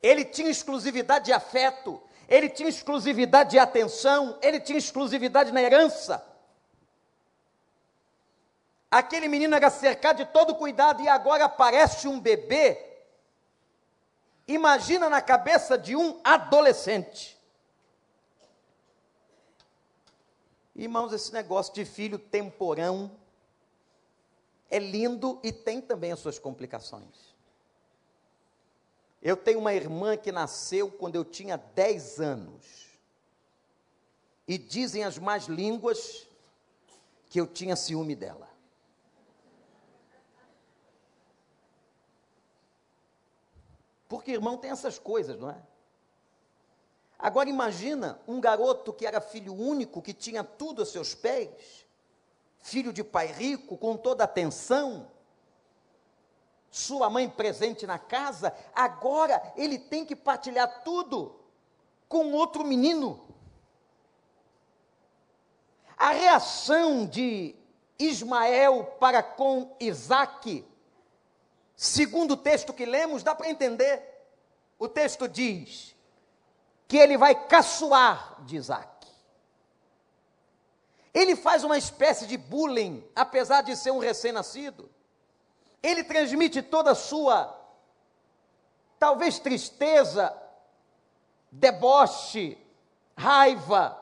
Ele 0.00 0.24
tinha 0.24 0.48
exclusividade 0.48 1.24
de 1.24 1.32
afeto, 1.32 2.00
ele 2.28 2.48
tinha 2.48 2.68
exclusividade 2.68 3.50
de 3.50 3.58
atenção, 3.58 4.38
ele 4.40 4.60
tinha 4.60 4.78
exclusividade 4.78 5.50
na 5.50 5.60
herança. 5.60 6.24
Aquele 8.88 9.26
menino 9.26 9.56
era 9.56 9.68
cercado 9.68 10.18
de 10.18 10.26
todo 10.26 10.54
cuidado 10.54 11.02
e 11.02 11.08
agora 11.08 11.46
aparece 11.46 12.06
um 12.06 12.20
bebê. 12.20 12.85
Imagina 14.48 15.08
na 15.08 15.20
cabeça 15.20 15.76
de 15.76 15.96
um 15.96 16.20
adolescente. 16.22 17.36
Irmãos, 20.74 21.12
esse 21.12 21.32
negócio 21.32 21.72
de 21.74 21.84
filho 21.84 22.18
temporão, 22.18 23.10
é 24.70 24.78
lindo 24.78 25.40
e 25.42 25.52
tem 25.52 25.80
também 25.80 26.12
as 26.12 26.20
suas 26.20 26.38
complicações. 26.38 27.34
Eu 29.22 29.36
tenho 29.36 29.58
uma 29.58 29.74
irmã 29.74 30.16
que 30.16 30.30
nasceu 30.30 30.90
quando 30.90 31.16
eu 31.16 31.24
tinha 31.24 31.56
10 31.56 32.20
anos. 32.20 32.86
E 34.46 34.56
dizem 34.56 35.02
as 35.02 35.18
más 35.18 35.46
línguas 35.46 36.26
que 37.28 37.40
eu 37.40 37.46
tinha 37.46 37.74
ciúme 37.74 38.14
dela. 38.14 38.48
Porque 44.08 44.32
irmão 44.32 44.56
tem 44.56 44.70
essas 44.70 44.98
coisas, 44.98 45.38
não 45.38 45.50
é? 45.50 45.56
Agora 47.18 47.48
imagina 47.48 48.20
um 48.28 48.40
garoto 48.40 48.92
que 48.92 49.06
era 49.06 49.20
filho 49.20 49.54
único, 49.54 50.02
que 50.02 50.12
tinha 50.12 50.44
tudo 50.44 50.82
a 50.82 50.86
seus 50.86 51.14
pés, 51.14 51.86
filho 52.58 52.92
de 52.92 53.02
pai 53.02 53.26
rico, 53.26 53.76
com 53.76 53.96
toda 53.96 54.24
a 54.24 54.26
atenção, 54.26 55.10
sua 56.70 57.08
mãe 57.08 57.28
presente 57.28 57.86
na 57.86 57.98
casa, 57.98 58.54
agora 58.74 59.52
ele 59.56 59.78
tem 59.78 60.04
que 60.04 60.14
partilhar 60.14 60.82
tudo 60.84 61.40
com 62.08 62.32
outro 62.32 62.64
menino. 62.64 63.26
A 65.96 66.10
reação 66.10 67.06
de 67.06 67.54
Ismael 67.98 68.84
para 69.00 69.22
com 69.22 69.74
Isaac, 69.80 70.64
segundo 71.76 72.32
o 72.32 72.36
texto 72.36 72.72
que 72.72 72.86
lemos, 72.86 73.22
dá 73.22 73.34
para 73.34 73.50
entender. 73.50 74.02
O 74.78 74.88
texto 74.88 75.28
diz 75.28 75.94
que 76.88 76.96
ele 76.96 77.18
vai 77.18 77.46
caçoar 77.46 78.42
de 78.44 78.56
Isaac. 78.56 79.06
Ele 81.12 81.34
faz 81.36 81.64
uma 81.64 81.78
espécie 81.78 82.26
de 82.26 82.36
bullying, 82.36 83.02
apesar 83.14 83.62
de 83.62 83.76
ser 83.76 83.90
um 83.90 83.98
recém-nascido. 83.98 84.90
Ele 85.82 86.04
transmite 86.04 86.62
toda 86.62 86.90
a 86.90 86.94
sua, 86.94 87.58
talvez 88.98 89.38
tristeza, 89.38 90.36
deboche, 91.50 92.58
raiva, 93.16 93.98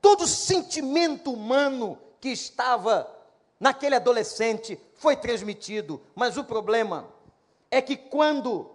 todo 0.00 0.26
sentimento 0.26 1.32
humano 1.32 1.98
que 2.20 2.28
estava 2.28 3.10
naquele 3.58 3.96
adolescente 3.96 4.80
foi 5.00 5.16
transmitido. 5.16 5.98
Mas 6.14 6.36
o 6.36 6.44
problema 6.44 7.08
é 7.70 7.80
que 7.80 7.96
quando 7.96 8.70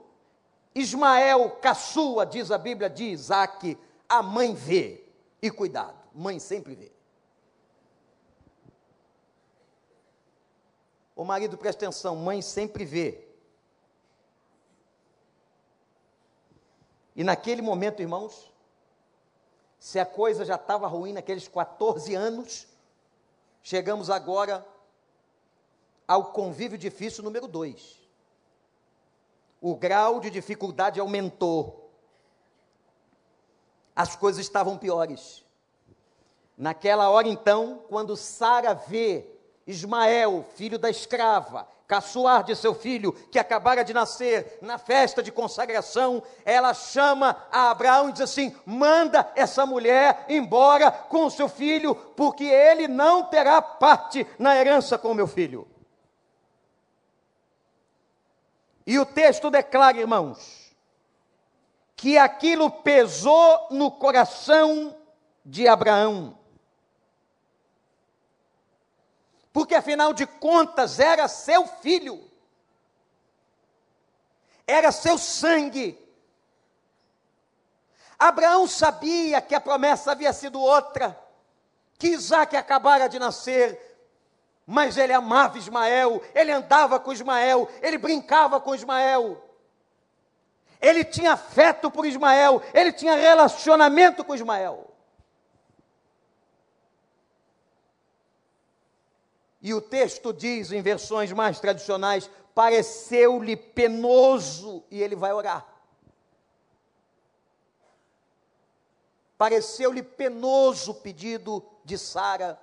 Ismael 0.73 1.51
caçua, 1.61 2.25
diz 2.25 2.49
a 2.49 2.57
Bíblia 2.57 2.89
de 2.89 3.03
Isaac, 3.03 3.77
a 4.09 4.23
mãe 4.23 4.55
vê. 4.55 5.07
E 5.39 5.51
cuidado, 5.51 5.95
mãe 6.15 6.39
sempre 6.39 6.73
vê. 6.73 6.91
O 11.15 11.23
marido, 11.23 11.59
presta 11.59 11.85
atenção, 11.85 12.15
mãe 12.15 12.41
sempre 12.41 12.83
vê. 12.83 13.23
E 17.15 17.23
naquele 17.23 17.61
momento, 17.61 18.01
irmãos, 18.01 18.51
se 19.79 19.99
a 19.99 20.05
coisa 20.07 20.43
já 20.43 20.55
estava 20.55 20.87
ruim 20.87 21.13
naqueles 21.13 21.47
14 21.47 22.15
anos, 22.15 22.67
chegamos 23.61 24.09
agora 24.09 24.65
ao 26.07 26.25
convívio 26.25 26.77
difícil 26.77 27.23
número 27.23 27.47
2. 27.47 27.99
O 29.61 29.75
grau 29.75 30.19
de 30.19 30.29
dificuldade 30.29 30.99
aumentou. 30.99 31.91
As 33.95 34.15
coisas 34.15 34.41
estavam 34.41 34.77
piores. 34.77 35.43
Naquela 36.57 37.09
hora, 37.09 37.27
então, 37.27 37.83
quando 37.89 38.15
Sara 38.15 38.73
vê 38.73 39.25
Ismael, 39.65 40.45
filho 40.55 40.77
da 40.77 40.89
escrava, 40.89 41.67
caçoar 41.87 42.43
de 42.43 42.55
seu 42.55 42.73
filho, 42.73 43.11
que 43.11 43.39
acabara 43.39 43.83
de 43.83 43.93
nascer 43.93 44.59
na 44.61 44.77
festa 44.77 45.21
de 45.21 45.31
consagração, 45.31 46.21
ela 46.43 46.73
chama 46.73 47.35
a 47.51 47.71
Abraão 47.71 48.09
e 48.09 48.11
diz 48.13 48.21
assim: 48.21 48.55
manda 48.65 49.31
essa 49.35 49.65
mulher 49.65 50.25
embora 50.29 50.91
com 50.91 51.25
o 51.25 51.31
seu 51.31 51.49
filho, 51.49 51.95
porque 51.95 52.45
ele 52.45 52.87
não 52.87 53.23
terá 53.23 53.61
parte 53.61 54.25
na 54.37 54.55
herança 54.55 54.97
com 54.97 55.13
meu 55.13 55.27
filho. 55.27 55.67
E 58.85 58.99
o 58.99 59.05
texto 59.05 59.49
declara, 59.49 59.97
irmãos, 59.97 60.75
que 61.95 62.17
aquilo 62.17 62.69
pesou 62.69 63.67
no 63.71 63.91
coração 63.91 64.95
de 65.43 65.67
Abraão. 65.67 66.37
porque 69.55 69.73
afinal 69.73 70.11
de 70.11 70.27
contas 70.27 70.99
era 70.99 71.29
seu 71.29 71.65
filho, 71.65 72.29
era 74.67 74.91
seu 74.91 75.17
sangue. 75.17 75.97
Abraão 78.19 78.67
sabia 78.67 79.41
que 79.41 79.55
a 79.55 79.61
promessa 79.61 80.11
havia 80.11 80.33
sido 80.33 80.59
outra, 80.59 81.17
que 81.97 82.09
Isaac 82.09 82.53
acabara 82.57 83.07
de 83.07 83.17
nascer, 83.17 83.94
mas 84.65 84.97
ele 84.97 85.13
amava 85.13 85.57
Ismael, 85.57 86.21
ele 86.33 86.51
andava 86.51 86.99
com 86.99 87.13
Ismael, 87.13 87.69
ele 87.81 87.97
brincava 87.97 88.59
com 88.59 88.73
Ismael. 88.73 89.41
Ele 90.81 91.03
tinha 91.03 91.33
afeto 91.33 91.89
por 91.91 92.05
Ismael, 92.05 92.61
ele 92.73 92.91
tinha 92.91 93.15
relacionamento 93.15 94.23
com 94.23 94.35
Ismael. 94.35 94.91
E 99.61 99.73
o 99.73 99.81
texto 99.81 100.31
diz, 100.31 100.71
em 100.71 100.81
versões 100.81 101.31
mais 101.31 101.59
tradicionais, 101.59 102.29
pareceu-lhe 102.53 103.55
penoso 103.55 104.83
e 104.91 105.01
ele 105.01 105.15
vai 105.15 105.33
orar. 105.33 105.65
Pareceu-lhe 109.37 110.01
penoso 110.01 110.91
o 110.91 110.95
pedido 110.95 111.65
de 111.83 111.97
Sara, 111.97 112.59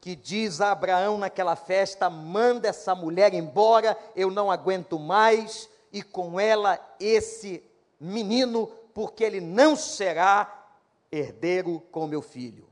que 0.00 0.14
diz 0.14 0.60
a 0.60 0.72
Abraão 0.72 1.18
naquela 1.18 1.56
festa: 1.56 2.08
manda 2.08 2.68
essa 2.68 2.94
mulher 2.94 3.34
embora, 3.34 3.98
eu 4.14 4.30
não 4.30 4.50
aguento 4.50 4.98
mais, 4.98 5.68
e 5.92 6.02
com 6.02 6.38
ela 6.38 6.78
esse 7.00 7.62
menino, 8.00 8.66
porque 8.94 9.24
ele 9.24 9.40
não 9.40 9.76
será 9.76 10.68
herdeiro 11.10 11.80
com 11.90 12.06
meu 12.06 12.22
filho. 12.22 12.68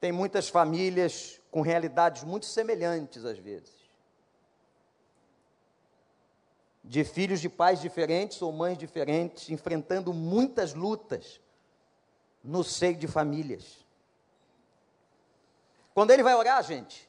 Tem 0.00 0.12
muitas 0.12 0.48
famílias 0.48 1.40
com 1.50 1.62
realidades 1.62 2.24
muito 2.24 2.44
semelhantes 2.44 3.24
às 3.24 3.38
vezes. 3.38 3.84
de 6.84 7.02
filhos 7.02 7.40
de 7.40 7.48
pais 7.48 7.80
diferentes 7.80 8.42
ou 8.42 8.52
mães 8.52 8.76
diferentes, 8.76 9.48
enfrentando 9.48 10.12
muitas 10.12 10.74
lutas 10.74 11.40
no 12.42 12.62
seio 12.62 12.96
de 12.96 13.08
famílias. 13.08 13.83
Quando 15.94 16.10
ele 16.10 16.24
vai 16.24 16.34
orar, 16.34 16.62
gente, 16.64 17.08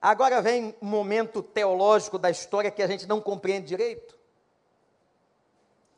agora 0.00 0.42
vem 0.42 0.76
um 0.80 0.86
momento 0.86 1.42
teológico 1.42 2.18
da 2.18 2.30
história 2.30 2.70
que 2.70 2.82
a 2.82 2.86
gente 2.86 3.06
não 3.06 3.20
compreende 3.20 3.66
direito. 3.66 4.18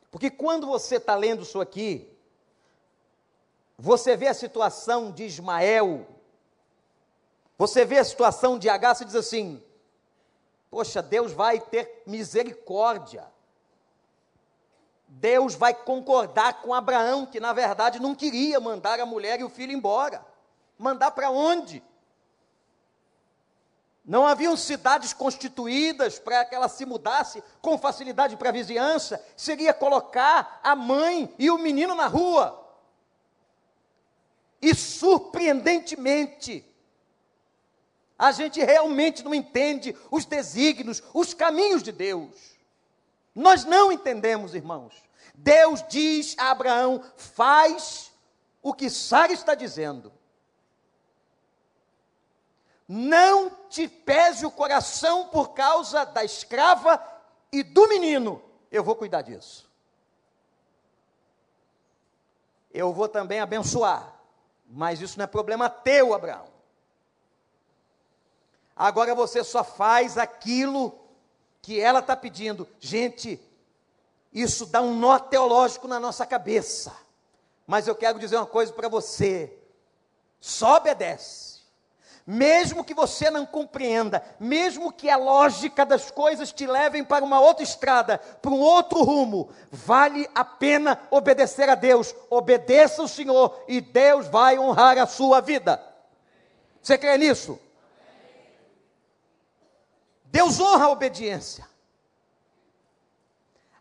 Porque 0.09 0.31
quando 0.31 0.65
você 0.65 0.95
está 0.95 1.15
lendo 1.15 1.43
isso 1.43 1.59
aqui, 1.59 2.09
você 3.77 4.15
vê 4.15 4.27
a 4.27 4.33
situação 4.33 5.11
de 5.11 5.25
Ismael, 5.25 6.07
você 7.57 7.83
vê 7.83 7.99
a 7.99 8.05
situação 8.05 8.57
de 8.57 8.69
Agar, 8.69 8.95
você 8.95 9.03
diz 9.03 9.15
assim: 9.15 9.61
Poxa, 10.69 11.01
Deus 11.01 11.33
vai 11.33 11.59
ter 11.59 12.03
misericórdia. 12.05 13.31
Deus 15.07 15.53
vai 15.53 15.73
concordar 15.73 16.61
com 16.61 16.73
Abraão, 16.73 17.25
que 17.25 17.39
na 17.39 17.53
verdade 17.53 17.99
não 17.99 18.15
queria 18.15 18.59
mandar 18.59 18.99
a 18.99 19.05
mulher 19.05 19.39
e 19.39 19.43
o 19.43 19.49
filho 19.49 19.71
embora. 19.71 20.32
Mandar 20.77 21.11
para 21.11 21.29
onde? 21.29 21.83
Não 24.05 24.27
haviam 24.27 24.57
cidades 24.57 25.13
constituídas 25.13 26.19
para 26.19 26.43
que 26.43 26.53
ela 26.53 26.67
se 26.67 26.85
mudasse 26.85 27.41
com 27.61 27.77
facilidade 27.77 28.35
para 28.35 28.49
a 28.49 28.53
vizinhança. 28.53 29.23
Seria 29.37 29.73
colocar 29.73 30.59
a 30.61 30.75
mãe 30.75 31.33
e 31.39 31.49
o 31.49 31.57
menino 31.57 31.95
na 31.95 32.07
rua. 32.07 32.59
E 34.61 34.75
surpreendentemente, 34.75 36.65
a 38.17 38.31
gente 38.31 38.61
realmente 38.61 39.23
não 39.23 39.33
entende 39.33 39.95
os 40.11 40.25
desígnios, 40.25 41.01
os 41.13 41.33
caminhos 41.33 41.81
de 41.81 41.91
Deus. 41.91 42.57
Nós 43.33 43.63
não 43.63 43.91
entendemos, 43.91 44.53
irmãos. 44.53 44.93
Deus 45.33 45.83
diz 45.89 46.35
a 46.37 46.51
Abraão: 46.51 47.03
faz 47.15 48.11
o 48.61 48.73
que 48.73 48.89
Sara 48.89 49.31
está 49.31 49.55
dizendo. 49.55 50.11
Não 52.87 53.49
te 53.69 53.87
pese 53.87 54.45
o 54.45 54.51
coração 54.51 55.27
por 55.27 55.53
causa 55.53 56.05
da 56.05 56.23
escrava 56.23 57.01
e 57.51 57.63
do 57.63 57.87
menino. 57.87 58.41
Eu 58.71 58.83
vou 58.83 58.95
cuidar 58.95 59.21
disso. 59.21 59.69
Eu 62.73 62.91
vou 62.91 63.07
também 63.07 63.39
abençoar. 63.39 64.13
Mas 64.65 64.99
isso 65.01 65.17
não 65.17 65.25
é 65.25 65.27
problema 65.27 65.69
teu, 65.69 66.13
Abraão. 66.13 66.47
Agora 68.75 69.13
você 69.13 69.43
só 69.43 69.63
faz 69.63 70.17
aquilo 70.17 70.99
que 71.61 71.79
ela 71.79 71.99
está 71.99 72.15
pedindo. 72.15 72.67
Gente, 72.79 73.39
isso 74.33 74.65
dá 74.65 74.81
um 74.81 74.97
nó 74.97 75.19
teológico 75.19 75.87
na 75.87 75.99
nossa 75.99 76.25
cabeça. 76.25 76.95
Mas 77.67 77.87
eu 77.87 77.95
quero 77.95 78.17
dizer 78.17 78.37
uma 78.37 78.47
coisa 78.47 78.73
para 78.73 78.89
você: 78.89 79.55
só 80.41 80.77
obedece. 80.77 81.52
Mesmo 82.25 82.85
que 82.85 82.93
você 82.93 83.29
não 83.29 83.45
compreenda, 83.45 84.23
mesmo 84.39 84.93
que 84.93 85.09
a 85.09 85.17
lógica 85.17 85.85
das 85.85 86.09
coisas 86.09 86.53
te 86.53 86.65
levem 86.65 87.03
para 87.03 87.25
uma 87.25 87.41
outra 87.41 87.63
estrada, 87.63 88.17
para 88.17 88.51
um 88.51 88.61
outro 88.61 89.03
rumo, 89.03 89.49
vale 89.69 90.29
a 90.33 90.45
pena 90.45 90.99
obedecer 91.11 91.67
a 91.67 91.75
Deus. 91.75 92.15
Obedeça 92.29 93.03
o 93.03 93.09
Senhor 93.09 93.61
e 93.67 93.81
Deus 93.81 94.27
vai 94.27 94.57
honrar 94.57 94.97
a 94.97 95.05
sua 95.05 95.41
vida. 95.41 95.83
Você 96.81 96.97
crê 96.97 97.17
nisso? 97.17 97.59
Deus 100.25 100.59
honra 100.61 100.85
a 100.85 100.91
obediência. 100.91 101.67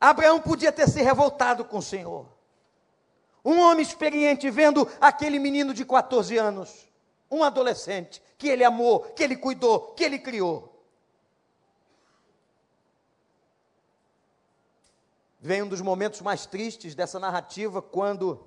Abraão 0.01 0.41
podia 0.41 0.73
ter 0.73 0.89
se 0.89 1.01
revoltado 1.01 1.65
com 1.65 1.79
o 1.79 1.83
Senhor. 1.83 2.27
Um 3.45 3.61
homem 3.61 3.83
experiente 3.83 4.51
vendo 4.51 4.89
aquele 5.01 5.39
menino 5.39 5.73
de 5.73 5.85
14 5.85 6.37
anos, 6.37 6.89
um 7.33 7.43
adolescente, 7.43 8.23
que 8.37 8.49
ele 8.49 8.63
amou, 8.63 9.01
que 9.01 9.23
ele 9.23 9.37
cuidou, 9.37 9.95
que 9.95 10.05
ele 10.05 10.19
criou. 10.19 10.71
Vem 15.41 15.63
um 15.63 15.69
dos 15.69 15.81
momentos 15.81 16.21
mais 16.21 16.47
tristes 16.47 16.95
dessa 16.95 17.19
narrativa, 17.19 17.83
quando 17.83 18.47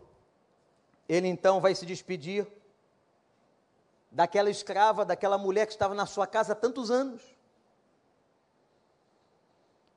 ele 1.10 1.28
então 1.28 1.60
vai 1.60 1.76
se 1.76 1.86
despedir 1.86 2.48
daquela 4.12 4.50
escrava, 4.50 5.04
daquela 5.04 5.38
mulher 5.38 5.66
que 5.66 5.74
estava 5.74 5.94
na 5.94 6.06
sua 6.06 6.26
casa 6.26 6.54
há 6.54 6.56
tantos 6.56 6.90
anos 6.90 7.36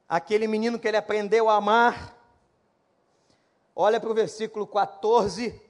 aquele 0.08 0.48
menino 0.48 0.78
que 0.78 0.88
ele 0.88 0.96
aprendeu 0.96 1.48
a 1.48 1.56
amar. 1.56 2.16
Olha 3.76 4.00
para 4.00 4.10
o 4.10 4.14
versículo 4.14 4.66
14 4.66 5.60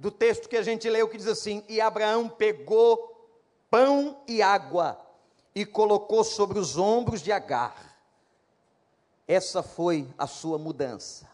do 0.00 0.10
texto 0.10 0.48
que 0.48 0.56
a 0.56 0.62
gente 0.62 0.88
leu, 0.88 1.06
que 1.06 1.18
diz 1.18 1.26
assim: 1.26 1.62
E 1.68 1.78
Abraão 1.80 2.26
pegou 2.26 3.28
pão 3.70 4.22
e 4.26 4.40
água 4.40 4.98
e 5.54 5.66
colocou 5.66 6.24
sobre 6.24 6.58
os 6.58 6.78
ombros 6.78 7.20
de 7.20 7.30
Agar. 7.30 7.76
Essa 9.28 9.62
foi 9.62 10.08
a 10.16 10.26
sua 10.26 10.58
mudança. 10.58 11.28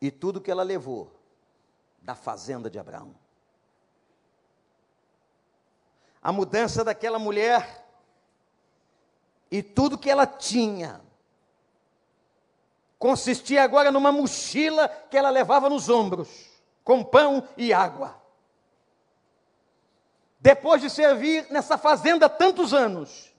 E 0.00 0.10
tudo 0.10 0.40
que 0.40 0.50
ela 0.50 0.62
levou 0.62 1.10
da 2.00 2.14
fazenda 2.14 2.70
de 2.70 2.78
Abraão. 2.78 3.14
A 6.22 6.32
mudança 6.32 6.84
daquela 6.84 7.18
mulher 7.18 7.84
e 9.50 9.60
tudo 9.60 9.98
que 9.98 10.08
ela 10.08 10.26
tinha 10.26 11.00
consistia 12.96 13.64
agora 13.64 13.90
numa 13.90 14.12
mochila 14.12 14.88
que 14.88 15.16
ela 15.16 15.30
levava 15.30 15.68
nos 15.68 15.88
ombros, 15.88 16.49
com 16.84 17.04
pão 17.04 17.48
e 17.56 17.72
água. 17.72 18.20
Depois 20.38 20.80
de 20.80 20.88
servir 20.88 21.46
nessa 21.50 21.76
fazenda 21.76 22.28
tantos 22.28 22.72
anos, 22.72 23.32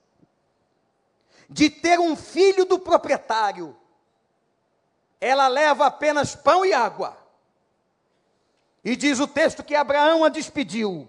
de 1.49 1.69
ter 1.69 1.99
um 1.99 2.15
filho 2.15 2.65
do 2.65 2.79
proprietário, 2.79 3.75
ela 5.19 5.47
leva 5.47 5.85
apenas 5.87 6.35
pão 6.35 6.65
e 6.65 6.73
água. 6.73 7.17
E 8.83 8.95
diz 8.95 9.19
o 9.19 9.27
texto 9.27 9.63
que 9.63 9.75
Abraão 9.75 10.23
a 10.23 10.29
despediu. 10.29 11.07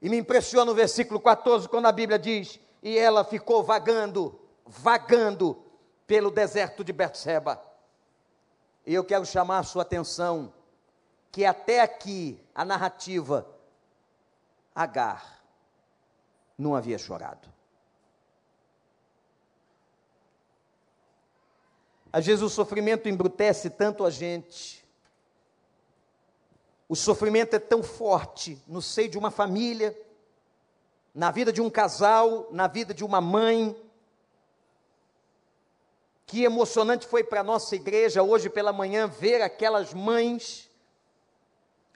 E 0.00 0.08
me 0.08 0.16
impressiona 0.16 0.70
o 0.70 0.74
versículo 0.74 1.18
14, 1.20 1.68
quando 1.68 1.86
a 1.86 1.92
Bíblia 1.92 2.18
diz: 2.18 2.60
e 2.82 2.96
ela 2.96 3.24
ficou 3.24 3.62
vagando, 3.62 4.38
vagando 4.64 5.62
pelo 6.06 6.30
deserto 6.30 6.84
de 6.84 6.92
Betseba. 6.92 7.60
E 8.88 8.94
eu 8.94 9.04
quero 9.04 9.26
chamar 9.26 9.58
a 9.58 9.62
sua 9.62 9.82
atenção 9.82 10.50
que 11.30 11.44
até 11.44 11.82
aqui 11.82 12.42
a 12.54 12.64
narrativa 12.64 13.46
Agar 14.74 15.44
não 16.56 16.74
havia 16.74 16.96
chorado. 16.96 17.52
Às 22.10 22.24
vezes 22.24 22.42
o 22.42 22.48
sofrimento 22.48 23.10
embrutece 23.10 23.68
tanto 23.68 24.06
a 24.06 24.10
gente. 24.10 24.82
O 26.88 26.96
sofrimento 26.96 27.54
é 27.54 27.58
tão 27.58 27.82
forte 27.82 28.58
no 28.66 28.80
seio 28.80 29.10
de 29.10 29.18
uma 29.18 29.30
família, 29.30 29.94
na 31.14 31.30
vida 31.30 31.52
de 31.52 31.60
um 31.60 31.68
casal, 31.68 32.48
na 32.50 32.66
vida 32.66 32.94
de 32.94 33.04
uma 33.04 33.20
mãe. 33.20 33.76
Que 36.28 36.44
emocionante 36.44 37.06
foi 37.06 37.24
para 37.24 37.40
a 37.40 37.42
nossa 37.42 37.74
igreja 37.74 38.22
hoje 38.22 38.50
pela 38.50 38.70
manhã 38.70 39.08
ver 39.08 39.40
aquelas 39.40 39.94
mães 39.94 40.68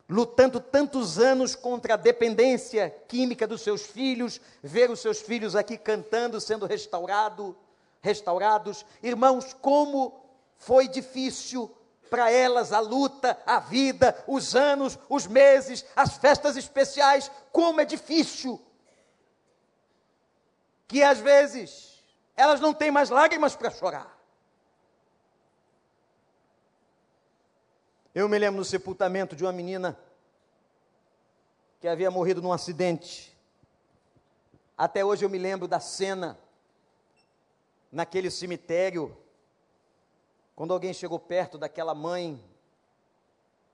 lutando 0.08 0.58
tantos 0.58 1.18
anos 1.18 1.54
contra 1.54 1.92
a 1.92 1.98
dependência 1.98 2.88
química 3.06 3.46
dos 3.46 3.60
seus 3.60 3.82
filhos, 3.82 4.40
ver 4.62 4.90
os 4.90 5.00
seus 5.00 5.20
filhos 5.20 5.54
aqui 5.54 5.76
cantando, 5.76 6.40
sendo 6.40 6.64
restaurado, 6.64 7.54
restaurados. 8.00 8.86
Irmãos, 9.02 9.52
como 9.52 10.24
foi 10.56 10.88
difícil 10.88 11.70
para 12.08 12.30
elas 12.30 12.72
a 12.72 12.80
luta, 12.80 13.38
a 13.44 13.58
vida, 13.58 14.24
os 14.26 14.54
anos, 14.54 14.98
os 15.10 15.26
meses, 15.26 15.84
as 15.94 16.16
festas 16.16 16.56
especiais, 16.56 17.30
como 17.52 17.82
é 17.82 17.84
difícil. 17.84 18.58
Que 20.88 21.02
às 21.02 21.18
vezes 21.18 22.02
elas 22.34 22.60
não 22.60 22.72
têm 22.72 22.90
mais 22.90 23.10
lágrimas 23.10 23.54
para 23.54 23.70
chorar. 23.70 24.11
Eu 28.14 28.28
me 28.28 28.38
lembro 28.38 28.58
no 28.58 28.64
sepultamento 28.64 29.34
de 29.34 29.42
uma 29.42 29.52
menina 29.52 29.98
que 31.80 31.88
havia 31.88 32.10
morrido 32.10 32.42
num 32.42 32.52
acidente. 32.52 33.34
Até 34.76 35.02
hoje 35.02 35.24
eu 35.24 35.30
me 35.30 35.38
lembro 35.38 35.66
da 35.66 35.80
cena 35.80 36.38
naquele 37.90 38.30
cemitério, 38.30 39.16
quando 40.54 40.74
alguém 40.74 40.92
chegou 40.92 41.18
perto 41.18 41.56
daquela 41.56 41.94
mãe 41.94 42.38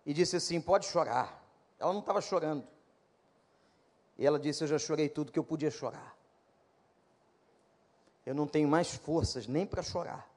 e 0.06 0.14
disse 0.14 0.36
assim: 0.36 0.60
Pode 0.60 0.86
chorar. 0.86 1.44
Ela 1.76 1.92
não 1.92 2.00
estava 2.00 2.20
chorando. 2.20 2.64
E 4.16 4.24
ela 4.24 4.38
disse: 4.38 4.62
Eu 4.62 4.68
já 4.68 4.78
chorei 4.78 5.08
tudo 5.08 5.32
que 5.32 5.38
eu 5.38 5.44
podia 5.44 5.70
chorar. 5.70 6.16
Eu 8.24 8.36
não 8.36 8.46
tenho 8.46 8.68
mais 8.68 8.94
forças 8.94 9.48
nem 9.48 9.66
para 9.66 9.82
chorar. 9.82 10.30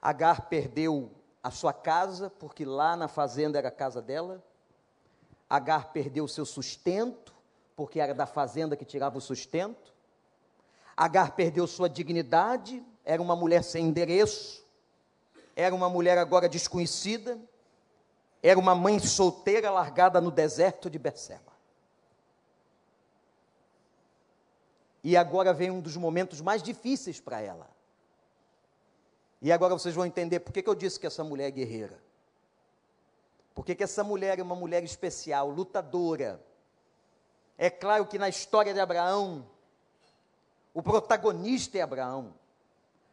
Agar 0.00 0.42
perdeu 0.48 1.17
a 1.42 1.50
sua 1.50 1.72
casa, 1.72 2.30
porque 2.30 2.64
lá 2.64 2.96
na 2.96 3.08
fazenda 3.08 3.58
era 3.58 3.68
a 3.68 3.72
casa 3.72 4.02
dela. 4.02 4.42
Agar 5.48 5.92
perdeu 5.92 6.24
o 6.24 6.28
seu 6.28 6.44
sustento, 6.44 7.34
porque 7.76 8.00
era 8.00 8.14
da 8.14 8.26
fazenda 8.26 8.76
que 8.76 8.84
tirava 8.84 9.18
o 9.18 9.20
sustento. 9.20 9.94
Agar 10.96 11.32
perdeu 11.32 11.66
sua 11.66 11.88
dignidade, 11.88 12.84
era 13.04 13.22
uma 13.22 13.36
mulher 13.36 13.62
sem 13.62 13.86
endereço, 13.86 14.66
era 15.54 15.74
uma 15.74 15.88
mulher 15.88 16.18
agora 16.18 16.48
desconhecida, 16.48 17.38
era 18.42 18.58
uma 18.58 18.74
mãe 18.74 18.98
solteira 18.98 19.70
largada 19.70 20.20
no 20.20 20.30
deserto 20.30 20.90
de 20.90 20.98
Beceba. 20.98 21.52
E 25.02 25.16
agora 25.16 25.54
vem 25.54 25.70
um 25.70 25.80
dos 25.80 25.96
momentos 25.96 26.40
mais 26.40 26.62
difíceis 26.62 27.20
para 27.20 27.40
ela. 27.40 27.77
E 29.40 29.52
agora 29.52 29.74
vocês 29.74 29.94
vão 29.94 30.04
entender 30.04 30.40
por 30.40 30.52
que, 30.52 30.62
que 30.62 30.68
eu 30.68 30.74
disse 30.74 30.98
que 30.98 31.06
essa 31.06 31.22
mulher 31.22 31.48
é 31.48 31.50
guerreira. 31.50 32.02
Por 33.54 33.64
que, 33.64 33.74
que 33.74 33.84
essa 33.84 34.04
mulher 34.04 34.38
é 34.38 34.42
uma 34.42 34.54
mulher 34.54 34.82
especial, 34.84 35.50
lutadora. 35.50 36.40
É 37.56 37.68
claro 37.68 38.06
que 38.06 38.18
na 38.18 38.28
história 38.28 38.72
de 38.72 38.80
Abraão, 38.80 39.48
o 40.72 40.82
protagonista 40.82 41.78
é 41.78 41.80
Abraão. 41.80 42.34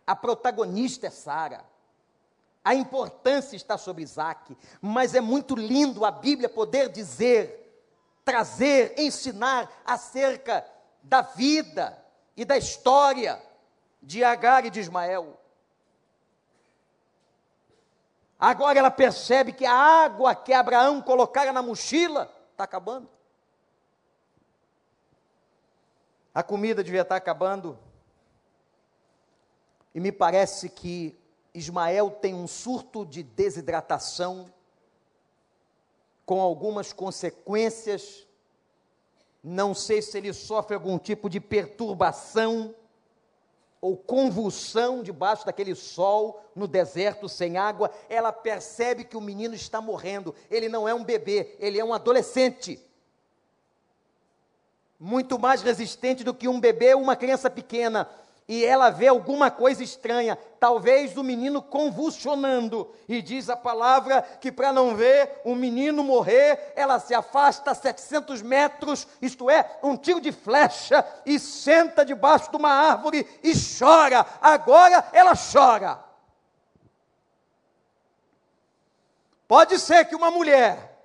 A 0.06 0.16
protagonista 0.16 1.08
é 1.08 1.10
Sara. 1.10 1.66
A 2.64 2.76
importância 2.76 3.56
está 3.56 3.78
sobre 3.78 4.04
Isaac. 4.04 4.56
Mas 4.82 5.16
é 5.16 5.22
muito 5.22 5.56
lindo 5.56 6.06
a 6.06 6.12
Bíblia 6.12 6.50
poder 6.50 6.90
dizer, 6.90 7.84
trazer, 8.24 8.94
ensinar 9.00 9.72
acerca 9.86 10.66
da 11.02 11.22
vida 11.22 11.98
e 12.38 12.46
da 12.46 12.58
história 12.58 13.42
de 14.02 14.24
Agar 14.24 14.66
e 14.66 14.70
de 14.70 14.80
Ismael. 14.80 15.40
Agora 18.40 18.78
ela 18.78 18.92
percebe 18.92 19.54
que 19.54 19.66
a 19.66 19.74
água 19.74 20.36
que 20.36 20.54
Abraão 20.54 21.02
colocara 21.02 21.54
na 21.54 21.62
mochila 21.62 22.32
está 22.52 22.66
acabando. 22.66 23.10
A 26.34 26.44
comida 26.44 26.84
devia 26.84 27.02
estar 27.02 27.16
acabando. 27.16 27.80
E 29.94 30.00
me 30.02 30.12
parece 30.12 30.68
que 30.68 31.18
Ismael 31.54 32.12
tem 32.12 32.34
um 32.34 32.48
surto 32.48 33.06
de 33.06 33.24
desidratação, 33.24 34.52
com 36.26 36.42
algumas 36.42 36.92
consequências. 36.92 38.28
Não 39.42 39.74
sei 39.74 40.02
se 40.02 40.18
ele 40.18 40.34
sofre 40.34 40.76
algum 40.76 40.98
tipo 40.98 41.30
de 41.30 41.40
perturbação 41.40 42.76
ou 43.82 43.96
convulsão 43.96 45.04
debaixo 45.04 45.46
daquele 45.46 45.76
sol 45.76 46.44
no 46.56 46.68
deserto 46.68 47.30
sem 47.30 47.58
água, 47.58 47.92
ela 48.10 48.32
percebe 48.32 49.04
que 49.04 49.18
o 49.18 49.22
menino 49.22 49.54
está 49.54 49.80
morrendo. 49.80 50.34
Ele 50.50 50.68
não 50.68 50.88
é 50.88 50.94
um 50.94 51.04
bebê, 51.04 51.56
ele 51.60 51.80
é 51.80 51.86
um 51.86 51.94
adolescente. 51.94 52.80
Muito 55.00 55.38
mais 55.38 55.62
resistente 55.62 56.24
do 56.24 56.34
que 56.34 56.48
um 56.48 56.60
bebê 56.60 56.96
ou 56.96 57.02
uma 57.02 57.16
criança 57.16 57.50
pequena 57.50 58.10
e 58.48 58.64
ela 58.64 58.92
vê 58.92 59.08
alguma 59.08 59.50
coisa 59.50 59.84
estranha, 59.84 60.38
talvez 60.60 61.14
do 61.14 61.24
menino 61.24 61.64
convulsionando, 61.64 62.94
e 63.08 63.20
diz 63.20 63.50
a 63.50 63.58
palavra 63.58 64.22
que 64.22 64.52
para 64.52 64.72
não 64.72 64.96
ver 64.96 65.42
o 65.44 65.56
menino 65.56 66.04
morrer, 66.04 66.74
ela 66.76 67.00
se 67.00 67.16
afasta 67.16 67.72
a 67.72 67.76
700 67.76 68.44
metros, 68.44 69.08
isto 69.20 69.50
é, 69.50 69.80
um 69.82 69.98
tiro 69.98 70.22
de 70.22 70.32
flecha, 70.32 71.04
e 71.26 71.40
senta 71.40 72.06
debaixo 72.06 72.52
de 72.52 72.58
uma 72.58 72.70
árvore 72.70 73.28
e 73.42 73.54
chora. 73.80 74.24
Agora 74.40 75.10
ela 75.12 75.34
chora. 75.36 76.04
Pode 79.48 79.80
ser 79.80 80.06
que 80.06 80.16
uma 80.16 80.30
mulher 80.30 81.04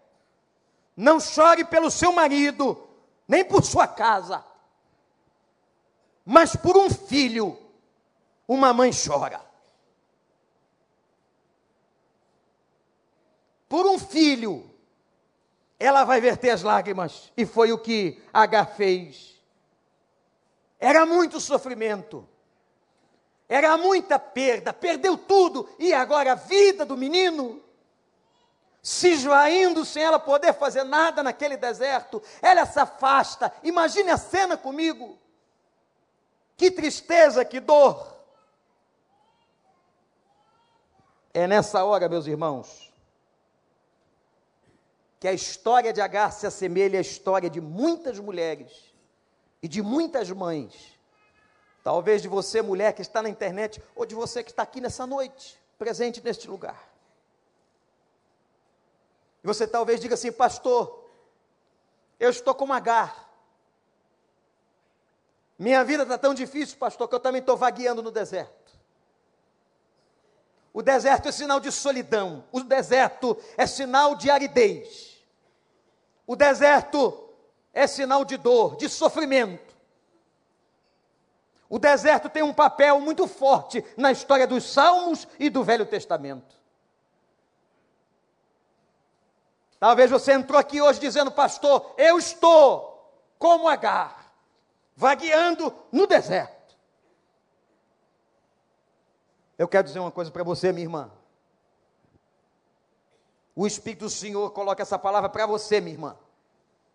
não 0.94 1.18
chore 1.18 1.64
pelo 1.64 1.90
seu 1.90 2.12
marido, 2.12 2.86
nem 3.26 3.42
por 3.42 3.64
sua 3.64 3.86
casa 3.86 4.49
mas 6.30 6.54
por 6.54 6.76
um 6.76 6.88
filho, 6.88 7.58
uma 8.46 8.72
mãe 8.72 8.92
chora. 8.92 9.44
Por 13.68 13.84
um 13.84 13.98
filho, 13.98 14.70
ela 15.76 16.04
vai 16.04 16.20
verter 16.20 16.50
as 16.50 16.62
lágrimas, 16.62 17.32
e 17.36 17.44
foi 17.44 17.72
o 17.72 17.78
que 17.78 18.22
H 18.32 18.64
fez. 18.66 19.42
Era 20.78 21.04
muito 21.04 21.40
sofrimento, 21.40 22.28
era 23.48 23.76
muita 23.76 24.16
perda, 24.16 24.72
perdeu 24.72 25.18
tudo, 25.18 25.68
e 25.80 25.92
agora 25.92 26.30
a 26.30 26.36
vida 26.36 26.86
do 26.86 26.96
menino 26.96 27.60
se 28.80 29.08
esvaindo 29.08 29.84
sem 29.84 30.04
ela 30.04 30.20
poder 30.20 30.52
fazer 30.52 30.84
nada 30.84 31.24
naquele 31.24 31.56
deserto, 31.56 32.22
ela 32.40 32.64
se 32.66 32.78
afasta. 32.78 33.52
Imagine 33.64 34.10
a 34.12 34.16
cena 34.16 34.56
comigo. 34.56 35.18
Que 36.60 36.70
tristeza, 36.70 37.42
que 37.42 37.58
dor. 37.58 38.20
É 41.32 41.46
nessa 41.46 41.82
hora, 41.82 42.06
meus 42.06 42.26
irmãos, 42.26 42.92
que 45.18 45.26
a 45.26 45.32
história 45.32 45.90
de 45.90 46.02
Agar 46.02 46.30
se 46.30 46.46
assemelha 46.46 46.98
à 46.98 47.00
história 47.00 47.48
de 47.48 47.62
muitas 47.62 48.18
mulheres 48.18 48.92
e 49.62 49.66
de 49.66 49.80
muitas 49.80 50.30
mães. 50.30 50.98
Talvez 51.82 52.20
de 52.20 52.28
você, 52.28 52.60
mulher 52.60 52.92
que 52.92 53.00
está 53.00 53.22
na 53.22 53.30
internet, 53.30 53.82
ou 53.96 54.04
de 54.04 54.14
você 54.14 54.44
que 54.44 54.50
está 54.50 54.62
aqui 54.62 54.82
nessa 54.82 55.06
noite, 55.06 55.58
presente 55.78 56.22
neste 56.22 56.46
lugar. 56.46 56.92
E 59.42 59.46
você 59.46 59.66
talvez 59.66 59.98
diga 59.98 60.12
assim, 60.12 60.30
pastor, 60.30 61.08
eu 62.18 62.28
estou 62.28 62.54
como 62.54 62.74
Agar. 62.74 63.29
Minha 65.60 65.84
vida 65.84 66.04
está 66.04 66.16
tão 66.16 66.32
difícil, 66.32 66.78
pastor, 66.78 67.06
que 67.06 67.14
eu 67.14 67.20
também 67.20 67.40
estou 67.40 67.54
vagueando 67.54 68.02
no 68.02 68.10
deserto. 68.10 68.72
O 70.72 70.80
deserto 70.80 71.28
é 71.28 71.32
sinal 71.32 71.60
de 71.60 71.70
solidão. 71.70 72.44
O 72.50 72.62
deserto 72.62 73.36
é 73.58 73.66
sinal 73.66 74.14
de 74.14 74.30
aridez. 74.30 75.22
O 76.26 76.34
deserto 76.34 77.28
é 77.74 77.86
sinal 77.86 78.24
de 78.24 78.38
dor, 78.38 78.76
de 78.76 78.88
sofrimento. 78.88 79.76
O 81.68 81.78
deserto 81.78 82.30
tem 82.30 82.42
um 82.42 82.54
papel 82.54 82.98
muito 82.98 83.28
forte 83.28 83.84
na 83.98 84.10
história 84.10 84.46
dos 84.46 84.64
Salmos 84.64 85.28
e 85.38 85.50
do 85.50 85.62
Velho 85.62 85.84
Testamento. 85.84 86.56
Talvez 89.78 90.10
você 90.10 90.32
entrou 90.32 90.58
aqui 90.58 90.80
hoje 90.80 90.98
dizendo, 90.98 91.30
pastor, 91.30 91.94
eu 91.98 92.16
estou 92.16 93.14
como 93.38 93.68
Agar 93.68 94.19
vagueando 95.00 95.74
no 95.90 96.06
deserto. 96.06 96.76
Eu 99.56 99.66
quero 99.66 99.84
dizer 99.84 99.98
uma 99.98 100.10
coisa 100.10 100.30
para 100.30 100.44
você, 100.44 100.72
minha 100.72 100.84
irmã. 100.84 101.10
O 103.56 103.66
Espírito 103.66 104.04
do 104.04 104.10
Senhor 104.10 104.50
coloca 104.50 104.82
essa 104.82 104.98
palavra 104.98 105.30
para 105.30 105.46
você, 105.46 105.80
minha 105.80 105.94
irmã. 105.94 106.16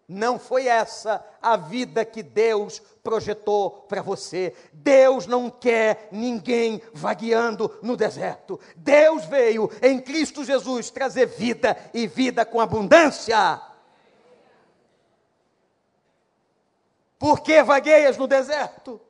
Não 0.08 0.38
foi 0.38 0.68
essa 0.68 1.26
a 1.42 1.58
vida 1.58 2.06
que 2.06 2.22
Deus 2.22 2.80
projetou 3.04 3.72
para 3.72 4.04
você. 4.04 4.54
Deus 4.72 5.26
não 5.26 5.50
quer 5.50 6.10
ninguém 6.12 6.80
vagueando 6.94 7.76
no 7.82 7.98
deserto. 7.98 8.60
Deus 8.76 9.26
veio 9.26 9.68
em 9.82 10.00
Cristo 10.00 10.44
Jesus 10.44 10.92
trazer 10.92 11.26
vida 11.26 11.76
e 11.92 12.06
vida 12.06 12.46
com 12.46 12.62
abundância. 12.62 13.75
Por 17.26 17.42
que 17.42 17.64
vagueias 17.64 18.18
no 18.18 18.28
deserto? 18.28 19.02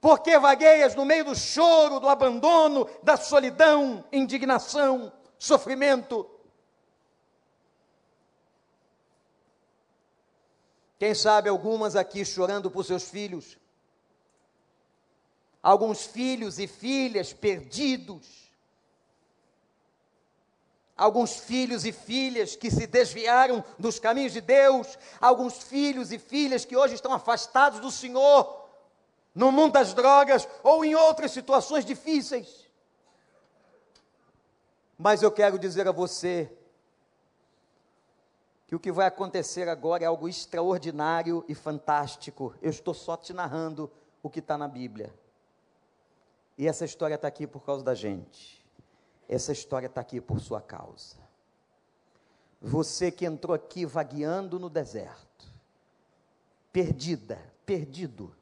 Por 0.00 0.20
que 0.20 0.38
vagueias 0.38 0.94
no 0.94 1.04
meio 1.04 1.24
do 1.24 1.34
choro, 1.34 1.98
do 1.98 2.08
abandono, 2.08 2.88
da 3.02 3.16
solidão, 3.16 4.04
indignação, 4.12 5.12
sofrimento? 5.36 6.30
Quem 11.00 11.16
sabe 11.16 11.48
algumas 11.48 11.96
aqui 11.96 12.24
chorando 12.24 12.70
por 12.70 12.84
seus 12.84 13.10
filhos. 13.10 13.58
Alguns 15.60 16.06
filhos 16.06 16.60
e 16.60 16.68
filhas 16.68 17.32
perdidos. 17.32 18.43
Alguns 20.96 21.36
filhos 21.36 21.84
e 21.84 21.92
filhas 21.92 22.54
que 22.54 22.70
se 22.70 22.86
desviaram 22.86 23.64
dos 23.78 23.98
caminhos 23.98 24.32
de 24.32 24.40
Deus. 24.40 24.98
Alguns 25.20 25.62
filhos 25.62 26.12
e 26.12 26.18
filhas 26.18 26.64
que 26.64 26.76
hoje 26.76 26.94
estão 26.94 27.12
afastados 27.12 27.80
do 27.80 27.90
Senhor. 27.90 28.64
No 29.34 29.50
mundo 29.50 29.72
das 29.72 29.92
drogas 29.92 30.48
ou 30.62 30.84
em 30.84 30.94
outras 30.94 31.32
situações 31.32 31.84
difíceis. 31.84 32.64
Mas 34.96 35.22
eu 35.22 35.32
quero 35.32 35.58
dizer 35.58 35.88
a 35.88 35.92
você 35.92 36.50
que 38.66 38.76
o 38.76 38.80
que 38.80 38.92
vai 38.92 39.06
acontecer 39.06 39.68
agora 39.68 40.04
é 40.04 40.06
algo 40.06 40.28
extraordinário 40.28 41.44
e 41.48 41.54
fantástico. 41.54 42.54
Eu 42.62 42.70
estou 42.70 42.94
só 42.94 43.16
te 43.16 43.32
narrando 43.32 43.90
o 44.22 44.30
que 44.30 44.38
está 44.38 44.56
na 44.56 44.68
Bíblia. 44.68 45.12
E 46.56 46.68
essa 46.68 46.84
história 46.84 47.16
está 47.16 47.26
aqui 47.26 47.46
por 47.46 47.64
causa 47.64 47.82
da 47.82 47.94
gente. 47.94 48.63
Essa 49.28 49.52
história 49.52 49.86
está 49.86 50.00
aqui 50.00 50.20
por 50.20 50.40
sua 50.40 50.60
causa. 50.60 51.16
Você 52.60 53.10
que 53.10 53.26
entrou 53.26 53.54
aqui 53.54 53.84
vagueando 53.84 54.58
no 54.58 54.70
deserto, 54.70 55.46
perdida, 56.72 57.38
perdido. 57.66 58.34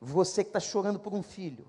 Você 0.00 0.44
que 0.44 0.50
está 0.50 0.60
chorando 0.60 1.00
por 1.00 1.12
um 1.12 1.22
filho 1.22 1.66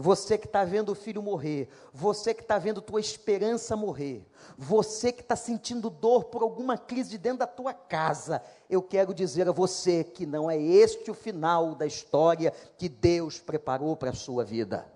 você 0.00 0.38
que 0.38 0.46
está 0.46 0.64
vendo 0.64 0.90
o 0.90 0.94
filho 0.94 1.20
morrer, 1.20 1.68
você 1.92 2.32
que 2.32 2.42
está 2.42 2.56
vendo 2.56 2.80
tua 2.80 3.00
esperança 3.00 3.74
morrer, 3.74 4.24
você 4.56 5.10
que 5.10 5.22
está 5.22 5.34
sentindo 5.34 5.90
dor 5.90 6.26
por 6.26 6.40
alguma 6.40 6.78
crise 6.78 7.10
de 7.10 7.18
dentro 7.18 7.40
da 7.40 7.48
tua 7.48 7.74
casa, 7.74 8.40
eu 8.70 8.80
quero 8.80 9.12
dizer 9.12 9.48
a 9.48 9.52
você 9.52 10.04
que 10.04 10.24
não 10.24 10.48
é 10.48 10.56
este 10.56 11.10
o 11.10 11.14
final 11.14 11.74
da 11.74 11.84
história 11.84 12.52
que 12.76 12.88
Deus 12.88 13.40
preparou 13.40 13.96
para 13.96 14.10
a 14.10 14.14
sua 14.14 14.44
vida. 14.44 14.86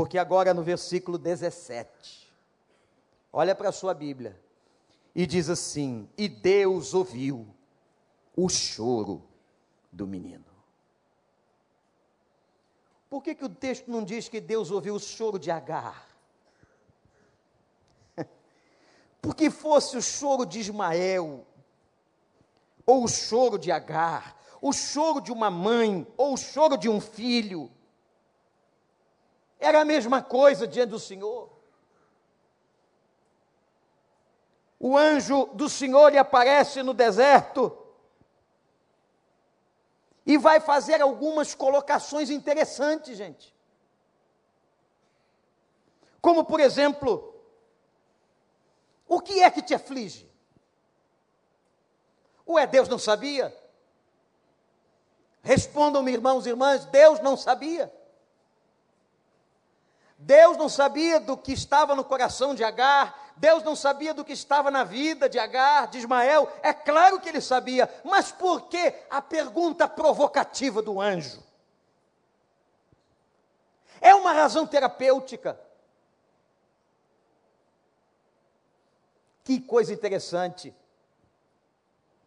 Porque 0.00 0.16
agora 0.16 0.54
no 0.54 0.62
versículo 0.62 1.18
17, 1.18 2.26
olha 3.30 3.54
para 3.54 3.68
a 3.68 3.72
sua 3.72 3.92
Bíblia, 3.92 4.34
e 5.14 5.26
diz 5.26 5.50
assim: 5.50 6.08
E 6.16 6.26
Deus 6.26 6.94
ouviu 6.94 7.46
o 8.34 8.48
choro 8.48 9.22
do 9.92 10.06
menino. 10.06 10.46
Por 13.10 13.22
que, 13.22 13.34
que 13.34 13.44
o 13.44 13.48
texto 13.50 13.90
não 13.90 14.02
diz 14.02 14.26
que 14.26 14.40
Deus 14.40 14.70
ouviu 14.70 14.94
o 14.94 14.98
choro 14.98 15.38
de 15.38 15.50
Agar? 15.50 16.08
Porque 19.20 19.50
fosse 19.50 19.98
o 19.98 20.02
choro 20.02 20.46
de 20.46 20.60
Ismael, 20.60 21.46
ou 22.86 23.04
o 23.04 23.08
choro 23.08 23.58
de 23.58 23.70
Agar, 23.70 24.34
o 24.62 24.72
choro 24.72 25.20
de 25.20 25.30
uma 25.30 25.50
mãe, 25.50 26.06
ou 26.16 26.32
o 26.32 26.38
choro 26.38 26.78
de 26.78 26.88
um 26.88 27.02
filho, 27.02 27.70
era 29.60 29.82
a 29.82 29.84
mesma 29.84 30.22
coisa 30.22 30.66
diante 30.66 30.90
do 30.90 30.98
Senhor. 30.98 31.50
O 34.78 34.96
anjo 34.96 35.46
do 35.52 35.68
Senhor 35.68 36.10
lhe 36.10 36.18
aparece 36.18 36.82
no 36.82 36.94
deserto 36.94 37.76
e 40.24 40.38
vai 40.38 40.58
fazer 40.58 41.02
algumas 41.02 41.54
colocações 41.54 42.30
interessantes, 42.30 43.18
gente. 43.18 43.54
Como, 46.22 46.44
por 46.44 46.60
exemplo, 46.60 47.34
o 49.06 49.20
que 49.20 49.42
é 49.42 49.50
que 49.50 49.62
te 49.62 49.74
aflige? 49.74 50.30
Ué, 52.46 52.66
Deus 52.66 52.88
não 52.88 52.98
sabia? 52.98 53.54
Respondam-me, 55.42 56.12
irmãos 56.12 56.46
e 56.46 56.50
irmãs, 56.50 56.84
Deus 56.86 57.20
não 57.20 57.36
sabia. 57.36 57.92
Deus 60.20 60.58
não 60.58 60.68
sabia 60.68 61.18
do 61.18 61.34
que 61.34 61.52
estava 61.52 61.94
no 61.94 62.04
coração 62.04 62.54
de 62.54 62.62
Agar, 62.62 63.32
Deus 63.38 63.62
não 63.62 63.74
sabia 63.74 64.12
do 64.12 64.22
que 64.22 64.34
estava 64.34 64.70
na 64.70 64.84
vida 64.84 65.30
de 65.30 65.38
Agar, 65.38 65.88
de 65.88 65.96
Ismael? 65.96 66.46
É 66.62 66.74
claro 66.74 67.18
que 67.18 67.28
ele 67.30 67.40
sabia, 67.40 67.88
mas 68.04 68.30
por 68.30 68.68
que 68.68 68.94
a 69.08 69.22
pergunta 69.22 69.88
provocativa 69.88 70.82
do 70.82 71.00
anjo? 71.00 71.42
É 73.98 74.14
uma 74.14 74.34
razão 74.34 74.66
terapêutica. 74.66 75.58
Que 79.42 79.58
coisa 79.58 79.94
interessante. 79.94 80.74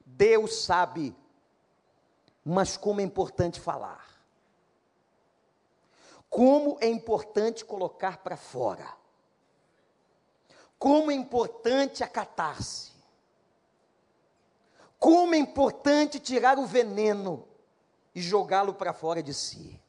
Deus 0.04 0.64
sabe, 0.64 1.16
mas 2.44 2.76
como 2.76 3.02
é 3.02 3.04
importante 3.04 3.60
falar. 3.60 4.13
Como 6.34 6.80
é 6.82 6.88
importante 6.88 7.64
colocar 7.64 8.18
para 8.24 8.36
fora. 8.36 8.92
Como 10.80 11.12
é 11.12 11.14
importante 11.14 12.04
a 12.04 12.08
catarse. 12.08 12.92
Como 14.98 15.36
é 15.36 15.38
importante 15.38 16.20
tirar 16.20 16.58
o 16.58 16.66
veneno 16.66 17.48
e 18.16 18.20
jogá-lo 18.20 18.74
para 18.74 18.94
fora 18.94 19.22
de 19.22 19.32
si. 19.32 19.80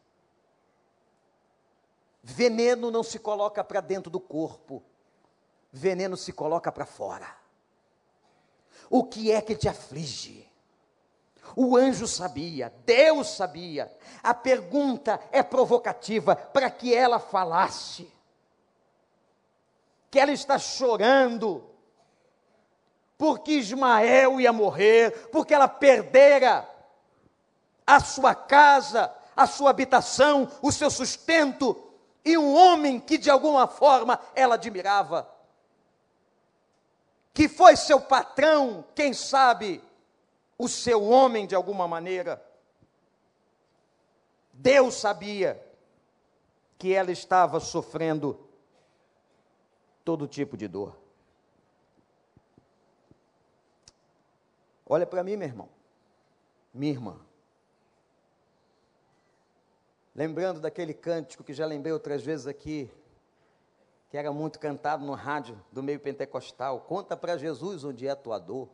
Veneno 2.22 2.90
não 2.90 3.02
se 3.02 3.18
coloca 3.18 3.64
para 3.64 3.80
dentro 3.80 4.10
do 4.10 4.20
corpo, 4.20 4.82
veneno 5.72 6.14
se 6.14 6.30
coloca 6.30 6.70
para 6.70 6.84
fora. 6.84 7.38
O 8.90 9.02
que 9.02 9.32
é 9.32 9.40
que 9.40 9.56
te 9.56 9.66
aflige? 9.66 10.46
O 11.56 11.76
anjo 11.76 12.06
sabia, 12.06 12.72
Deus 12.84 13.28
sabia. 13.28 13.90
A 14.22 14.34
pergunta 14.34 15.20
é 15.30 15.42
provocativa 15.42 16.34
para 16.34 16.70
que 16.70 16.94
ela 16.94 17.18
falasse. 17.18 18.10
Que 20.10 20.18
ela 20.18 20.32
está 20.32 20.58
chorando, 20.58 21.64
porque 23.16 23.52
Ismael 23.52 24.40
ia 24.40 24.52
morrer, 24.52 25.28
porque 25.30 25.54
ela 25.54 25.68
perdera 25.68 26.68
a 27.86 28.00
sua 28.00 28.34
casa, 28.34 29.12
a 29.36 29.46
sua 29.46 29.70
habitação, 29.70 30.50
o 30.62 30.72
seu 30.72 30.90
sustento, 30.90 31.80
e 32.24 32.38
um 32.38 32.54
homem 32.54 32.98
que 32.98 33.18
de 33.18 33.30
alguma 33.30 33.66
forma 33.66 34.18
ela 34.34 34.54
admirava, 34.54 35.28
que 37.34 37.48
foi 37.48 37.76
seu 37.76 38.00
patrão, 38.00 38.84
quem 38.94 39.12
sabe, 39.12 39.82
o 40.58 40.68
seu 40.68 41.02
homem 41.02 41.46
de 41.46 41.54
alguma 41.54 41.86
maneira. 41.86 42.44
Deus 44.52 44.94
sabia 44.94 45.60
que 46.78 46.92
ela 46.92 47.10
estava 47.10 47.58
sofrendo 47.60 48.38
todo 50.04 50.28
tipo 50.28 50.56
de 50.56 50.68
dor. 50.68 50.96
Olha 54.86 55.06
para 55.06 55.24
mim, 55.24 55.36
meu 55.36 55.48
irmão, 55.48 55.68
minha 56.72 56.92
irmã. 56.92 57.18
Lembrando 60.14 60.60
daquele 60.60 60.94
cântico 60.94 61.42
que 61.42 61.52
já 61.52 61.66
lembrei 61.66 61.92
outras 61.92 62.22
vezes 62.22 62.46
aqui, 62.46 62.90
que 64.10 64.16
era 64.16 64.30
muito 64.30 64.60
cantado 64.60 65.04
no 65.04 65.14
rádio 65.14 65.60
do 65.72 65.82
meio 65.82 65.98
pentecostal: 65.98 66.82
Conta 66.82 67.16
para 67.16 67.36
Jesus 67.36 67.82
onde 67.82 68.06
é 68.06 68.10
a 68.10 68.16
tua 68.16 68.38
dor. 68.38 68.68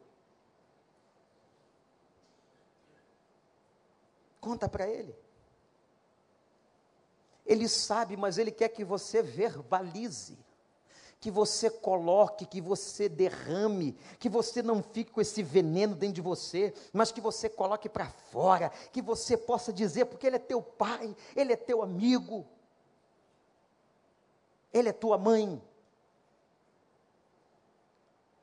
Conta 4.40 4.68
para 4.68 4.88
Ele. 4.88 5.14
Ele 7.44 7.68
sabe, 7.68 8.16
mas 8.16 8.38
Ele 8.38 8.50
quer 8.50 8.68
que 8.68 8.84
você 8.84 9.22
verbalize 9.22 10.38
que 11.20 11.30
você 11.30 11.68
coloque, 11.68 12.46
que 12.46 12.62
você 12.62 13.06
derrame, 13.06 13.92
que 14.18 14.28
você 14.28 14.62
não 14.62 14.82
fique 14.82 15.12
com 15.12 15.20
esse 15.20 15.42
veneno 15.42 15.94
dentro 15.94 16.14
de 16.14 16.22
você, 16.22 16.72
mas 16.94 17.12
que 17.12 17.20
você 17.20 17.46
coloque 17.48 17.90
para 17.90 18.08
fora, 18.08 18.70
que 18.90 19.02
você 19.02 19.36
possa 19.36 19.70
dizer, 19.70 20.06
porque 20.06 20.26
Ele 20.26 20.36
é 20.36 20.40
teu 20.40 20.62
pai, 20.62 21.14
Ele 21.36 21.52
é 21.52 21.56
teu 21.56 21.82
amigo, 21.82 22.46
Ele 24.72 24.88
é 24.88 24.92
tua 24.92 25.18
mãe. 25.18 25.62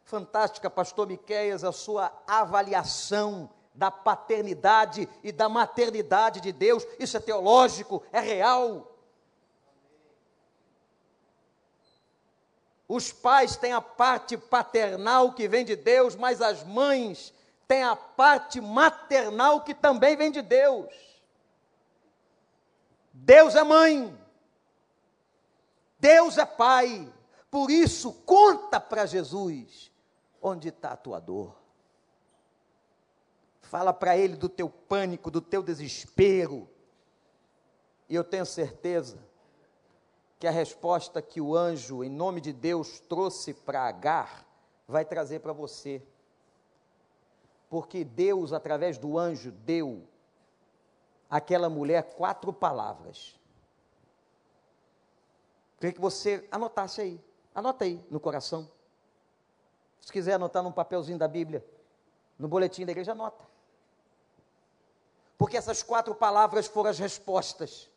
fantástica, 0.03 0.69
pastor 0.69 1.05
Miqueias, 1.05 1.65
a 1.65 1.73
sua 1.73 2.13
avaliação 2.25 3.49
da 3.77 3.91
paternidade 3.91 5.07
e 5.23 5.31
da 5.31 5.47
maternidade 5.47 6.41
de 6.41 6.51
Deus. 6.51 6.85
Isso 6.99 7.15
é 7.15 7.19
teológico, 7.19 8.03
é 8.11 8.19
real. 8.19 8.91
Os 12.87 13.11
pais 13.11 13.55
têm 13.55 13.73
a 13.73 13.81
parte 13.81 14.35
paternal 14.35 15.33
que 15.33 15.47
vem 15.47 15.63
de 15.63 15.75
Deus, 15.75 16.15
mas 16.15 16.41
as 16.41 16.63
mães 16.63 17.31
têm 17.67 17.83
a 17.83 17.95
parte 17.95 18.59
maternal 18.59 19.61
que 19.61 19.75
também 19.75 20.15
vem 20.15 20.31
de 20.31 20.41
Deus. 20.41 20.91
Deus 23.13 23.55
é 23.55 23.63
mãe, 23.63 24.17
Deus 25.99 26.37
é 26.37 26.45
pai, 26.45 27.11
por 27.51 27.69
isso 27.69 28.13
conta 28.25 28.79
para 28.79 29.05
Jesus 29.05 29.91
onde 30.41 30.69
está 30.69 30.91
a 30.91 30.97
tua 30.97 31.19
dor. 31.19 31.66
Fala 33.67 33.93
para 33.93 34.17
ele 34.17 34.37
do 34.37 34.47
teu 34.47 34.69
pânico, 34.69 35.29
do 35.29 35.41
teu 35.41 35.61
desespero. 35.61 36.69
E 38.07 38.15
eu 38.15 38.23
tenho 38.23 38.45
certeza 38.45 39.19
que 40.39 40.47
a 40.47 40.51
resposta 40.51 41.21
que 41.21 41.41
o 41.41 41.53
anjo, 41.53 42.01
em 42.01 42.09
nome 42.09 42.39
de 42.39 42.53
Deus, 42.53 43.01
trouxe 43.01 43.53
para 43.53 43.85
Agar, 43.85 44.45
vai 44.87 45.03
trazer 45.03 45.39
para 45.39 45.51
você. 45.51 46.01
Porque 47.69 48.05
Deus, 48.05 48.53
através 48.53 48.97
do 48.97 49.17
anjo, 49.17 49.51
deu 49.51 50.07
àquela 51.29 51.69
mulher 51.69 52.15
quatro 52.15 52.53
palavras. 52.53 53.37
Queria 55.77 55.91
que 55.91 55.99
você 55.99 56.47
anotasse 56.49 57.01
aí. 57.01 57.21
Anota 57.53 57.83
aí 57.83 58.01
no 58.09 58.19
coração. 58.21 58.71
Se 59.99 60.09
quiser 60.09 60.35
anotar 60.35 60.63
num 60.63 60.71
papelzinho 60.71 61.17
da 61.17 61.27
Bíblia, 61.27 61.65
no 62.39 62.47
boletim 62.47 62.85
da 62.85 62.93
igreja, 62.93 63.11
anota 63.11 63.56
porque 65.37 65.57
essas 65.57 65.83
quatro 65.83 66.15
palavras 66.15 66.67
foram 66.67 66.89
as 66.89 66.97
respostas. 66.97 67.89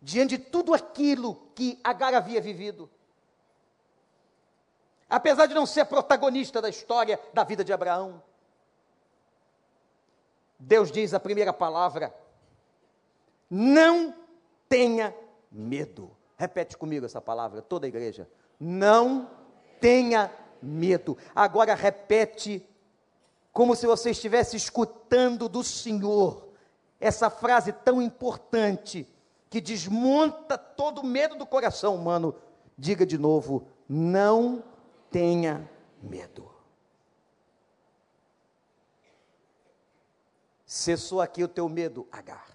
Diante 0.00 0.36
de 0.36 0.44
tudo 0.44 0.74
aquilo 0.74 1.34
que 1.54 1.80
Agar 1.82 2.14
havia 2.14 2.40
vivido. 2.40 2.90
Apesar 5.08 5.46
de 5.46 5.54
não 5.54 5.66
ser 5.66 5.84
protagonista 5.86 6.60
da 6.60 6.68
história 6.68 7.18
da 7.32 7.44
vida 7.44 7.64
de 7.64 7.72
Abraão, 7.72 8.22
Deus 10.58 10.90
diz 10.90 11.12
a 11.14 11.20
primeira 11.20 11.52
palavra: 11.52 12.14
não 13.50 14.14
tenha 14.68 15.14
medo. 15.50 16.16
Repete 16.36 16.76
comigo 16.76 17.06
essa 17.06 17.20
palavra, 17.20 17.62
toda 17.62 17.86
a 17.86 17.88
igreja. 17.88 18.28
Não 18.58 19.30
tenha 19.80 20.32
medo. 20.60 21.16
Agora 21.34 21.74
repete 21.74 22.66
como 23.54 23.76
se 23.76 23.86
você 23.86 24.10
estivesse 24.10 24.56
escutando 24.56 25.48
do 25.48 25.62
Senhor 25.62 26.48
essa 26.98 27.30
frase 27.30 27.72
tão 27.72 28.02
importante 28.02 29.08
que 29.48 29.60
desmonta 29.60 30.58
todo 30.58 31.02
o 31.02 31.06
medo 31.06 31.36
do 31.36 31.46
coração 31.46 31.94
humano. 31.94 32.34
Diga 32.76 33.06
de 33.06 33.16
novo: 33.16 33.68
não 33.88 34.64
tenha 35.08 35.70
medo. 36.02 36.50
Cessou 40.66 41.20
aqui 41.20 41.44
o 41.44 41.48
teu 41.48 41.68
medo, 41.68 42.08
Agar. 42.10 42.52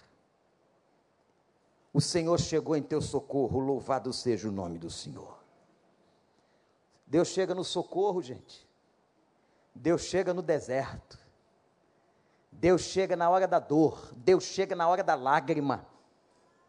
O 1.93 2.01
Senhor 2.01 2.37
chegou 2.39 2.75
em 2.75 2.83
teu 2.83 3.01
socorro, 3.01 3.59
louvado 3.59 4.11
seja 4.11 4.49
o 4.49 4.51
nome 4.51 4.77
do 4.77 4.89
Senhor. 4.89 5.39
Deus 7.07 7.29
chega 7.29 7.55
no 7.55 7.63
socorro, 7.63 8.21
gente. 8.21 8.68
Deus 9.73 10.03
chega 10.03 10.33
no 10.33 10.41
deserto. 10.41 11.17
Deus 12.51 12.81
chega 12.81 13.15
na 13.15 13.29
hora 13.29 13.47
da 13.47 13.59
dor. 13.59 14.11
Deus 14.15 14.43
chega 14.43 14.75
na 14.75 14.87
hora 14.87 15.03
da 15.03 15.15
lágrima. 15.15 15.85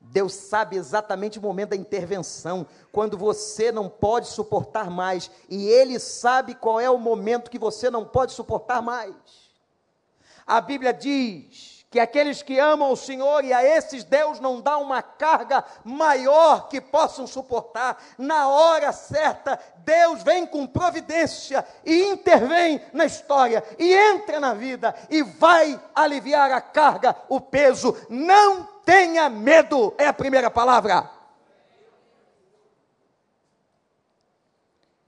Deus 0.01 0.33
sabe 0.33 0.77
exatamente 0.77 1.39
o 1.39 1.43
momento 1.43 1.71
da 1.71 1.77
intervenção, 1.77 2.67
quando 2.91 3.19
você 3.19 3.71
não 3.71 3.87
pode 3.87 4.29
suportar 4.29 4.89
mais, 4.89 5.31
e 5.47 5.69
Ele 5.69 5.99
sabe 5.99 6.55
qual 6.55 6.81
é 6.81 6.89
o 6.89 6.97
momento 6.97 7.51
que 7.51 7.59
você 7.59 7.91
não 7.91 8.05
pode 8.05 8.33
suportar 8.33 8.81
mais. 8.81 9.15
A 10.47 10.59
Bíblia 10.59 10.95
diz 10.95 11.80
que 11.91 11.99
aqueles 11.99 12.41
que 12.41 12.57
amam 12.57 12.93
o 12.93 12.97
Senhor 12.97 13.45
e 13.45 13.53
a 13.53 13.65
esses 13.65 14.05
Deus 14.05 14.39
não 14.39 14.61
dá 14.61 14.79
uma 14.79 15.03
carga 15.03 15.65
maior 15.85 16.69
que 16.69 16.81
possam 16.81 17.27
suportar. 17.27 18.01
Na 18.17 18.49
hora 18.49 18.93
certa, 18.93 19.59
Deus 19.79 20.23
vem 20.23 20.47
com 20.47 20.69
providência 20.69 21.67
e 21.85 22.05
intervém 22.05 22.81
na 22.93 23.07
história 23.07 23.65
e 23.77 23.93
entra 23.93 24.39
na 24.39 24.55
vida 24.55 24.95
e 25.11 25.21
vai 25.25 25.81
aliviar 25.93 26.53
a 26.53 26.61
carga, 26.61 27.17
o 27.29 27.41
peso. 27.41 27.97
Não 28.09 28.63
tenha 28.85 29.29
medo, 29.29 29.93
é 29.99 30.07
a 30.07 30.13
primeira 30.13 30.49
palavra. 30.49 31.11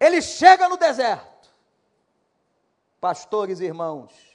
Ele 0.00 0.20
chega 0.20 0.68
no 0.68 0.76
deserto. 0.76 1.30
Pastores 3.00 3.60
e 3.60 3.64
irmãos, 3.64 4.31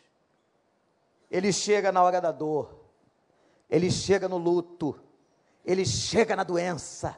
ele 1.29 1.51
chega 1.51 1.91
na 1.91 2.01
hora 2.01 2.21
da 2.21 2.31
dor, 2.31 2.75
ele 3.69 3.91
chega 3.91 4.27
no 4.29 4.37
luto, 4.37 4.99
ele 5.65 5.85
chega 5.85 6.35
na 6.35 6.43
doença, 6.43 7.17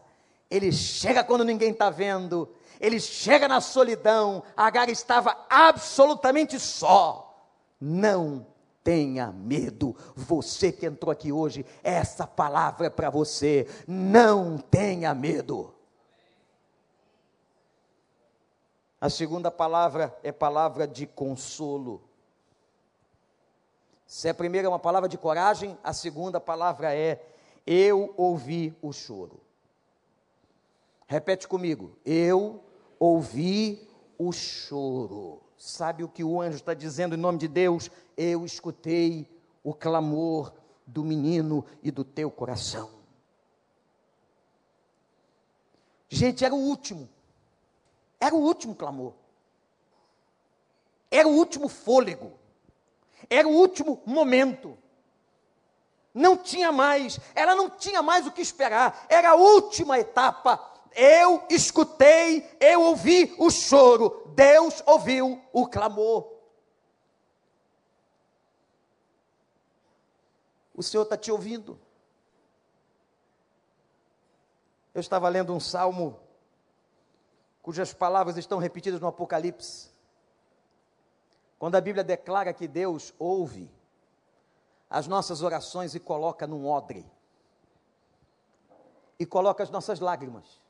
ele 0.50 0.72
chega 0.72 1.24
quando 1.24 1.44
ninguém 1.44 1.72
está 1.72 1.90
vendo, 1.90 2.50
ele 2.80 3.00
chega 3.00 3.48
na 3.48 3.62
solidão. 3.62 4.42
Agar 4.56 4.90
estava 4.90 5.46
absolutamente 5.50 6.60
só. 6.60 7.26
Não 7.80 8.48
tenha 8.84 9.32
medo. 9.32 9.96
Você 10.16 10.72
que 10.72 10.86
entrou 10.86 11.12
aqui 11.12 11.32
hoje, 11.32 11.66
essa 11.84 12.26
palavra 12.26 12.88
é 12.88 12.90
para 12.90 13.10
você. 13.10 13.68
Não 13.88 14.58
tenha 14.58 15.14
medo. 15.14 15.74
A 19.00 19.10
segunda 19.10 19.52
palavra 19.52 20.18
é 20.24 20.32
palavra 20.32 20.88
de 20.88 21.06
consolo. 21.06 22.09
Se 24.10 24.28
a 24.28 24.34
primeira 24.34 24.66
é 24.66 24.70
uma 24.70 24.80
palavra 24.80 25.08
de 25.08 25.20
coragem, 25.20 25.78
a 25.84 25.94
segunda 25.94 26.42
palavra 26.42 26.96
é: 26.96 27.24
Eu 27.64 28.12
ouvi 28.18 28.76
o 28.82 28.92
choro. 28.92 29.40
Repete 31.06 31.48
comigo: 31.48 31.96
Eu 32.04 32.64
ouvi 32.98 33.88
o 34.18 34.32
choro. 34.32 35.44
Sabe 35.56 36.04
o 36.04 36.10
que 36.10 36.24
o 36.24 36.42
anjo 36.42 36.56
está 36.56 36.74
dizendo 36.74 37.14
em 37.14 37.20
nome 37.20 37.38
de 37.38 37.48
Deus? 37.48 37.92
Eu 38.18 38.44
escutei 38.46 39.30
o 39.64 39.76
clamor 39.76 40.54
do 40.88 41.04
menino 41.04 41.64
e 41.84 41.92
do 41.92 42.04
teu 42.04 42.32
coração. 42.32 42.90
Gente, 46.10 46.44
era 46.44 46.56
o 46.56 46.58
último. 46.58 47.08
Era 48.20 48.34
o 48.34 48.40
último 48.40 48.74
clamor. 48.74 49.14
Era 51.12 51.28
o 51.28 51.36
último 51.36 51.70
fôlego. 51.70 52.40
Era 53.30 53.48
o 53.48 53.52
último 53.52 54.02
momento. 54.06 54.78
Não 56.14 56.38
tinha 56.38 56.72
mais, 56.72 57.20
ela 57.34 57.56
não 57.56 57.70
tinha 57.70 58.02
mais 58.02 58.28
o 58.28 58.32
que 58.32 58.42
esperar, 58.42 59.06
era 59.10 59.32
a 59.32 59.36
última 59.36 59.98
etapa. 60.00 60.60
Eu 60.96 61.44
escutei, 61.50 62.50
eu 62.60 62.82
ouvi 62.82 63.34
o 63.38 63.50
choro, 63.50 64.24
Deus 64.36 64.84
ouviu 64.86 65.42
o 65.54 65.68
clamor. 65.68 66.40
O 70.74 70.82
Senhor 70.82 71.04
está 71.04 71.18
te 71.18 71.32
ouvindo. 71.32 71.80
Eu 74.94 75.02
estava 75.02 75.30
lendo 75.30 75.54
um 75.54 75.60
salmo 75.60 76.20
cujas 77.62 77.94
palavras 77.94 78.38
estão 78.38 78.58
repetidas 78.58 79.00
no 79.00 79.08
Apocalipse. 79.08 79.89
Quando 81.60 81.76
a 81.76 81.82
Bíblia 81.82 82.06
declara 82.06 82.54
que 82.54 82.68
Deus 82.68 83.14
ouve 83.20 83.70
as 84.90 85.06
nossas 85.08 85.44
orações 85.44 85.94
e 85.94 86.00
coloca 86.00 86.48
num 86.48 86.66
odre, 86.66 87.06
e 89.20 89.26
coloca 89.26 89.62
as 89.62 89.70
nossas 89.70 90.00
lágrimas, 90.00 90.62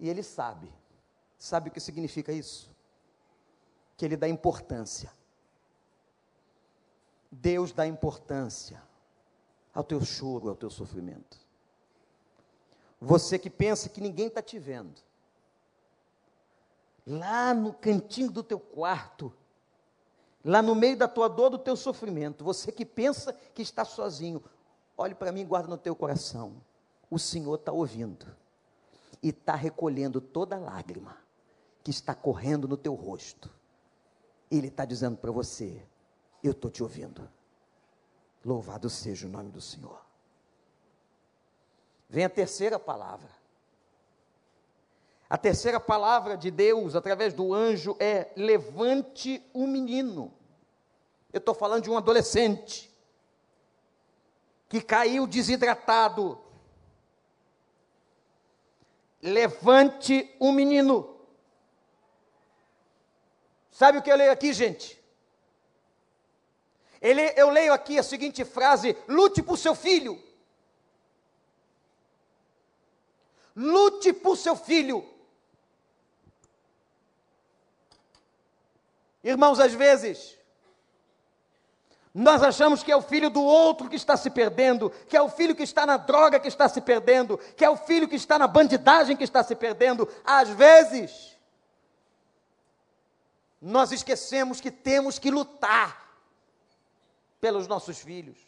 e 0.00 0.08
Ele 0.08 0.24
sabe, 0.24 0.70
sabe 1.38 1.68
o 1.68 1.72
que 1.72 1.78
significa 1.78 2.32
isso? 2.32 2.68
Que 3.96 4.04
Ele 4.04 4.16
dá 4.16 4.28
importância. 4.28 5.12
Deus 7.30 7.70
dá 7.70 7.86
importância 7.86 8.82
ao 9.72 9.84
teu 9.84 10.04
choro, 10.04 10.48
ao 10.48 10.56
teu 10.56 10.68
sofrimento. 10.70 11.38
Você 13.00 13.38
que 13.38 13.48
pensa 13.48 13.88
que 13.88 14.00
ninguém 14.00 14.26
está 14.26 14.42
te 14.42 14.58
vendo, 14.58 15.00
lá 17.06 17.54
no 17.54 17.72
cantinho 17.72 18.30
do 18.30 18.42
teu 18.42 18.58
quarto, 18.58 19.32
lá 20.44 20.62
no 20.62 20.74
meio 20.74 20.96
da 20.96 21.08
tua 21.08 21.28
dor, 21.28 21.50
do 21.50 21.58
teu 21.58 21.76
sofrimento, 21.76 22.44
você 22.44 22.70
que 22.70 22.84
pensa 22.84 23.32
que 23.54 23.62
está 23.62 23.84
sozinho, 23.84 24.42
olhe 24.96 25.14
para 25.14 25.32
mim 25.32 25.40
e 25.40 25.44
guarda 25.44 25.68
no 25.68 25.78
teu 25.78 25.94
coração. 25.94 26.62
O 27.10 27.18
Senhor 27.18 27.56
está 27.56 27.72
ouvindo 27.72 28.26
e 29.22 29.30
está 29.30 29.54
recolhendo 29.54 30.20
toda 30.20 30.58
lágrima, 30.58 31.16
que 31.82 31.90
está 31.90 32.14
correndo 32.14 32.68
no 32.68 32.76
teu 32.76 32.94
rosto. 32.94 33.50
Ele 34.50 34.68
está 34.68 34.84
dizendo 34.84 35.16
para 35.16 35.30
você: 35.30 35.82
Eu 36.42 36.52
estou 36.52 36.70
te 36.70 36.82
ouvindo. 36.82 37.28
Louvado 38.44 38.88
seja 38.88 39.26
o 39.26 39.30
nome 39.30 39.50
do 39.50 39.60
Senhor. 39.60 40.00
Vem 42.08 42.24
a 42.24 42.30
terceira 42.30 42.78
palavra. 42.78 43.39
A 45.30 45.38
terceira 45.38 45.78
palavra 45.78 46.36
de 46.36 46.50
Deus, 46.50 46.96
através 46.96 47.32
do 47.32 47.54
anjo, 47.54 47.96
é: 48.00 48.32
levante 48.34 49.40
o 49.54 49.64
menino. 49.64 50.34
Eu 51.32 51.38
estou 51.38 51.54
falando 51.54 51.84
de 51.84 51.90
um 51.90 51.96
adolescente 51.96 52.90
que 54.68 54.80
caiu 54.80 55.28
desidratado. 55.28 56.36
Levante 59.22 60.34
o 60.40 60.50
menino. 60.50 61.16
Sabe 63.70 63.98
o 63.98 64.02
que 64.02 64.10
eu 64.10 64.16
leio 64.16 64.32
aqui, 64.32 64.52
gente? 64.52 65.00
Ele, 67.00 67.22
eu 67.36 67.50
leio 67.50 67.72
aqui 67.72 68.00
a 68.00 68.02
seguinte 68.02 68.44
frase: 68.44 68.98
lute 69.06 69.44
por 69.44 69.56
seu 69.56 69.76
filho. 69.76 70.20
Lute 73.54 74.12
por 74.12 74.36
seu 74.36 74.56
filho. 74.56 75.19
Irmãos, 79.22 79.60
às 79.60 79.74
vezes, 79.74 80.38
nós 82.12 82.42
achamos 82.42 82.82
que 82.82 82.90
é 82.90 82.96
o 82.96 83.02
filho 83.02 83.30
do 83.30 83.42
outro 83.42 83.88
que 83.88 83.96
está 83.96 84.16
se 84.16 84.30
perdendo, 84.30 84.90
que 85.08 85.16
é 85.16 85.22
o 85.22 85.28
filho 85.28 85.54
que 85.54 85.62
está 85.62 85.86
na 85.86 85.96
droga 85.96 86.40
que 86.40 86.48
está 86.48 86.68
se 86.68 86.80
perdendo, 86.80 87.38
que 87.56 87.64
é 87.64 87.70
o 87.70 87.76
filho 87.76 88.08
que 88.08 88.16
está 88.16 88.38
na 88.38 88.48
bandidagem 88.48 89.16
que 89.16 89.24
está 89.24 89.42
se 89.42 89.54
perdendo. 89.54 90.08
Às 90.24 90.48
vezes, 90.48 91.38
nós 93.60 93.92
esquecemos 93.92 94.60
que 94.60 94.70
temos 94.70 95.18
que 95.18 95.30
lutar 95.30 96.10
pelos 97.40 97.68
nossos 97.68 97.98
filhos. 97.98 98.38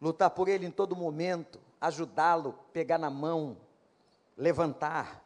Lutar 0.00 0.30
por 0.30 0.48
ele 0.48 0.66
em 0.66 0.70
todo 0.70 0.96
momento, 0.96 1.60
ajudá-lo, 1.80 2.58
pegar 2.72 2.98
na 2.98 3.08
mão, 3.08 3.56
levantar. 4.36 5.23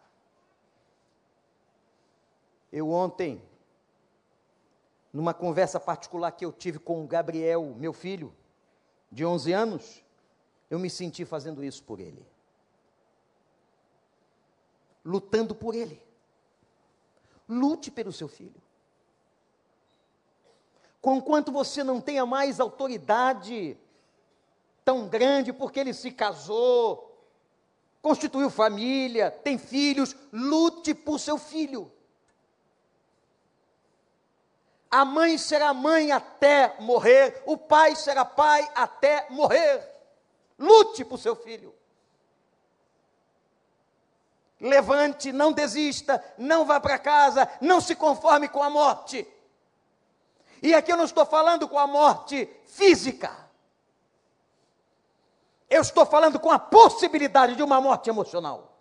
Eu 2.72 2.90
ontem, 2.90 3.42
numa 5.12 5.32
conversa 5.32 5.80
particular 5.80 6.32
que 6.32 6.44
eu 6.44 6.52
tive 6.52 6.78
com 6.78 7.02
o 7.02 7.06
Gabriel, 7.06 7.74
meu 7.76 7.92
filho, 7.92 8.34
de 9.10 9.24
11 9.24 9.52
anos, 9.52 10.04
eu 10.70 10.78
me 10.78 10.90
senti 10.90 11.24
fazendo 11.24 11.64
isso 11.64 11.82
por 11.82 11.98
ele. 11.98 12.26
Lutando 15.04 15.54
por 15.54 15.74
ele. 15.74 16.02
Lute 17.48 17.90
pelo 17.90 18.12
seu 18.12 18.28
filho. 18.28 18.60
Conquanto 21.00 21.50
você 21.50 21.82
não 21.82 22.00
tenha 22.00 22.26
mais 22.26 22.60
autoridade 22.60 23.78
tão 24.84 25.08
grande 25.08 25.52
porque 25.52 25.80
ele 25.80 25.94
se 25.94 26.10
casou, 26.10 27.26
constituiu 28.02 28.50
família, 28.50 29.30
tem 29.30 29.56
filhos, 29.56 30.14
lute 30.32 30.94
por 30.94 31.18
seu 31.18 31.38
filho. 31.38 31.90
A 34.90 35.04
mãe 35.04 35.36
será 35.36 35.74
mãe 35.74 36.12
até 36.12 36.74
morrer, 36.80 37.42
o 37.44 37.56
pai 37.56 37.94
será 37.94 38.24
pai 38.24 38.68
até 38.74 39.26
morrer. 39.28 39.86
Lute 40.58 41.04
por 41.04 41.18
seu 41.18 41.36
filho. 41.36 41.74
Levante, 44.60 45.30
não 45.30 45.52
desista, 45.52 46.24
não 46.36 46.64
vá 46.64 46.80
para 46.80 46.98
casa, 46.98 47.48
não 47.60 47.80
se 47.80 47.94
conforme 47.94 48.48
com 48.48 48.62
a 48.62 48.70
morte. 48.70 49.26
E 50.62 50.74
aqui 50.74 50.90
eu 50.90 50.96
não 50.96 51.04
estou 51.04 51.24
falando 51.24 51.68
com 51.68 51.78
a 51.78 51.86
morte 51.86 52.48
física. 52.66 53.30
Eu 55.68 55.82
estou 55.82 56.06
falando 56.06 56.40
com 56.40 56.50
a 56.50 56.58
possibilidade 56.58 57.54
de 57.54 57.62
uma 57.62 57.80
morte 57.80 58.08
emocional. 58.08 58.74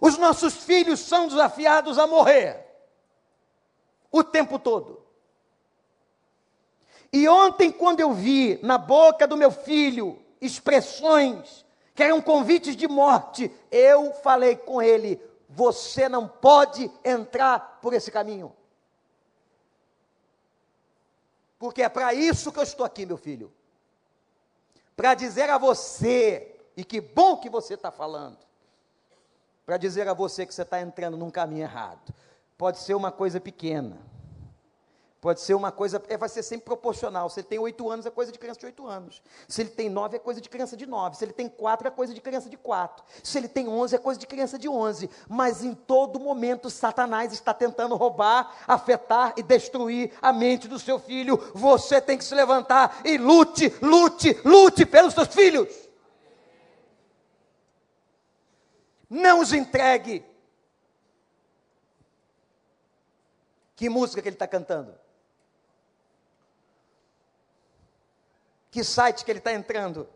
Os 0.00 0.18
nossos 0.18 0.54
filhos 0.54 1.00
são 1.00 1.28
desafiados 1.28 1.98
a 1.98 2.06
morrer 2.06 2.65
o 4.18 4.24
tempo 4.24 4.58
todo. 4.58 5.02
E 7.12 7.28
ontem, 7.28 7.70
quando 7.70 8.00
eu 8.00 8.12
vi 8.12 8.58
na 8.62 8.78
boca 8.78 9.26
do 9.26 9.36
meu 9.36 9.50
filho 9.50 10.22
expressões 10.40 11.64
que 11.94 12.02
eram 12.02 12.20
convites 12.20 12.76
de 12.76 12.86
morte, 12.86 13.50
eu 13.70 14.12
falei 14.14 14.56
com 14.56 14.82
ele: 14.82 15.20
você 15.48 16.08
não 16.08 16.28
pode 16.28 16.90
entrar 17.04 17.78
por 17.80 17.94
esse 17.94 18.10
caminho. 18.10 18.54
Porque 21.58 21.82
é 21.82 21.88
para 21.88 22.12
isso 22.12 22.52
que 22.52 22.58
eu 22.58 22.62
estou 22.62 22.84
aqui, 22.84 23.06
meu 23.06 23.16
filho. 23.16 23.52
Para 24.94 25.14
dizer 25.14 25.48
a 25.48 25.58
você, 25.58 26.54
e 26.76 26.84
que 26.84 27.00
bom 27.00 27.38
que 27.38 27.48
você 27.48 27.74
está 27.74 27.90
falando, 27.90 28.38
para 29.64 29.76
dizer 29.76 30.08
a 30.08 30.14
você 30.14 30.46
que 30.46 30.54
você 30.54 30.62
está 30.62 30.80
entrando 30.80 31.16
num 31.16 31.30
caminho 31.30 31.62
errado. 31.62 32.14
Pode 32.56 32.78
ser 32.78 32.94
uma 32.94 33.12
coisa 33.12 33.40
pequena, 33.40 33.98
Pode 35.26 35.40
ser 35.40 35.54
uma 35.54 35.72
coisa, 35.72 36.00
é, 36.08 36.16
vai 36.16 36.28
ser 36.28 36.40
sempre 36.44 36.66
proporcional. 36.66 37.28
Se 37.28 37.40
ele 37.40 37.48
tem 37.48 37.58
oito 37.58 37.90
anos, 37.90 38.06
é 38.06 38.10
coisa 38.10 38.30
de 38.30 38.38
criança 38.38 38.60
de 38.60 38.66
oito 38.66 38.86
anos. 38.86 39.20
Se 39.48 39.60
ele 39.60 39.70
tem 39.70 39.90
nove, 39.90 40.14
é 40.14 40.20
coisa 40.20 40.40
de 40.40 40.48
criança 40.48 40.76
de 40.76 40.86
nove. 40.86 41.16
Se 41.16 41.24
ele 41.24 41.32
tem 41.32 41.48
quatro, 41.48 41.88
é 41.88 41.90
coisa 41.90 42.14
de 42.14 42.20
criança 42.20 42.48
de 42.48 42.56
quatro. 42.56 43.04
Se 43.24 43.36
ele 43.36 43.48
tem 43.48 43.66
onze, 43.66 43.96
é 43.96 43.98
coisa 43.98 44.20
de 44.20 44.24
criança 44.24 44.56
de 44.56 44.68
onze. 44.68 45.10
Mas 45.28 45.64
em 45.64 45.74
todo 45.74 46.20
momento, 46.20 46.70
Satanás 46.70 47.32
está 47.32 47.52
tentando 47.52 47.96
roubar, 47.96 48.54
afetar 48.68 49.34
e 49.36 49.42
destruir 49.42 50.12
a 50.22 50.32
mente 50.32 50.68
do 50.68 50.78
seu 50.78 51.00
filho. 51.00 51.42
Você 51.54 52.00
tem 52.00 52.16
que 52.16 52.24
se 52.24 52.32
levantar 52.32 53.00
e 53.04 53.18
lute, 53.18 53.74
lute, 53.82 54.38
lute 54.44 54.86
pelos 54.86 55.12
seus 55.12 55.28
filhos. 55.28 55.74
Não 59.10 59.40
os 59.40 59.52
entregue. 59.52 60.24
Que 63.76 63.88
música 63.88 64.20
que 64.20 64.28
ele 64.28 64.34
está 64.34 64.48
cantando? 64.48 64.98
que 68.76 68.84
site 68.84 69.24
que 69.24 69.30
ele 69.30 69.38
está 69.38 69.54
entrando. 69.54 70.06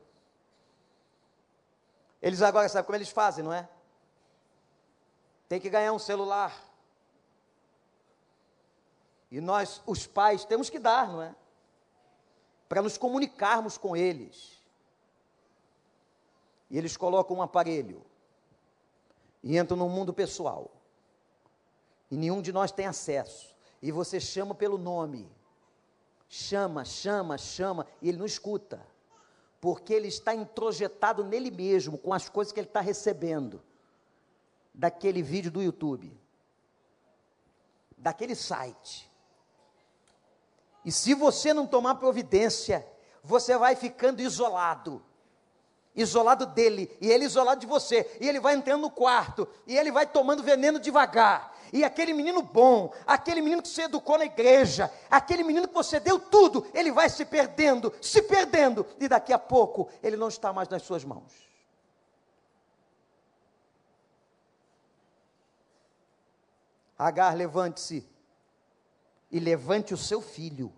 Eles 2.21 2.43
agora 2.43 2.69
sabem 2.69 2.85
como 2.85 2.97
eles 2.97 3.09
fazem, 3.09 3.43
não 3.43 3.55
é? 3.55 3.67
Tem 5.49 5.59
que 5.59 5.71
ganhar 5.71 5.95
um 5.95 5.99
celular. 5.99 6.63
E 9.31 9.41
nós, 9.41 9.81
os 9.87 10.07
pais, 10.07 10.45
temos 10.45 10.69
que 10.69 10.79
dar, 10.79 11.09
não 11.09 11.23
é? 11.23 11.35
Para 12.69 12.83
nos 12.83 12.99
comunicarmos 12.99 13.79
com 13.79 13.97
eles. 13.97 14.63
E 16.69 16.77
eles 16.77 16.99
colocam 16.99 17.39
um 17.39 17.43
aparelho 17.43 18.05
e 19.43 19.57
entram 19.57 19.79
no 19.79 19.89
mundo 19.89 20.13
pessoal. 20.13 20.71
E 22.11 22.17
nenhum 22.19 22.43
de 22.43 22.53
nós 22.53 22.71
tem 22.71 22.87
acesso. 22.87 23.50
E 23.83 23.91
você 23.91 24.21
chama 24.21 24.55
pelo 24.55 24.77
nome. 24.77 25.31
Chama, 26.29 26.85
chama, 26.85 27.37
chama, 27.37 27.87
e 28.01 28.09
ele 28.09 28.19
não 28.19 28.25
escuta, 28.25 28.81
porque 29.61 29.93
ele 29.93 30.07
está 30.07 30.33
introjetado 30.33 31.25
nele 31.25 31.51
mesmo, 31.51 31.99
com 31.99 32.15
as 32.15 32.29
coisas 32.29 32.53
que 32.53 32.61
ele 32.61 32.69
está 32.69 32.81
recebendo, 32.81 33.61
daquele 34.73 35.23
vídeo 35.23 35.51
do 35.51 35.61
YouTube, 35.61 36.17
daquele 37.99 38.37
site. 38.37 39.11
E 40.85 40.93
se 40.93 41.15
você 41.15 41.53
não 41.53 41.67
tomar 41.67 41.97
providência, 41.97 42.87
você 43.25 43.59
vai 43.59 43.75
ficando 43.75 44.23
isolado. 44.23 45.03
Isolado 45.97 46.47
dele, 46.47 46.97
e 47.01 47.11
ele 47.11 47.25
isolado 47.25 47.61
de 47.61 47.67
você, 47.67 48.09
e 48.21 48.29
ele 48.29 48.39
vai 48.39 48.55
entrando 48.55 48.83
no 48.83 48.91
quarto, 48.91 49.49
e 49.67 49.77
ele 49.77 49.91
vai 49.91 50.07
tomando 50.07 50.45
veneno 50.45 50.79
devagar, 50.79 51.50
e 51.73 51.85
aquele 51.85 52.13
menino 52.13 52.43
bom, 52.43 52.93
aquele 53.07 53.41
menino 53.41 53.63
que 53.63 53.69
você 53.69 53.83
educou 53.83 54.19
na 54.19 54.25
igreja, 54.25 54.93
aquele 55.11 55.45
menino 55.45 55.69
que 55.69 55.75
você 55.75 56.01
deu 56.01 56.19
tudo, 56.19 56.67
ele 56.75 56.91
vai 56.91 57.09
se 57.09 57.25
perdendo, 57.25 57.93
se 58.01 58.23
perdendo, 58.23 58.87
e 58.99 59.09
daqui 59.09 59.33
a 59.33 59.39
pouco 59.39 59.89
ele 60.03 60.17
não 60.17 60.29
está 60.29 60.53
mais 60.53 60.69
nas 60.69 60.83
suas 60.83 61.05
mãos. 61.05 61.49
Agar, 66.99 67.35
levante-se 67.35 68.07
e 69.31 69.41
levante 69.41 69.95
o 69.95 69.97
seu 69.97 70.21
filho. 70.21 70.73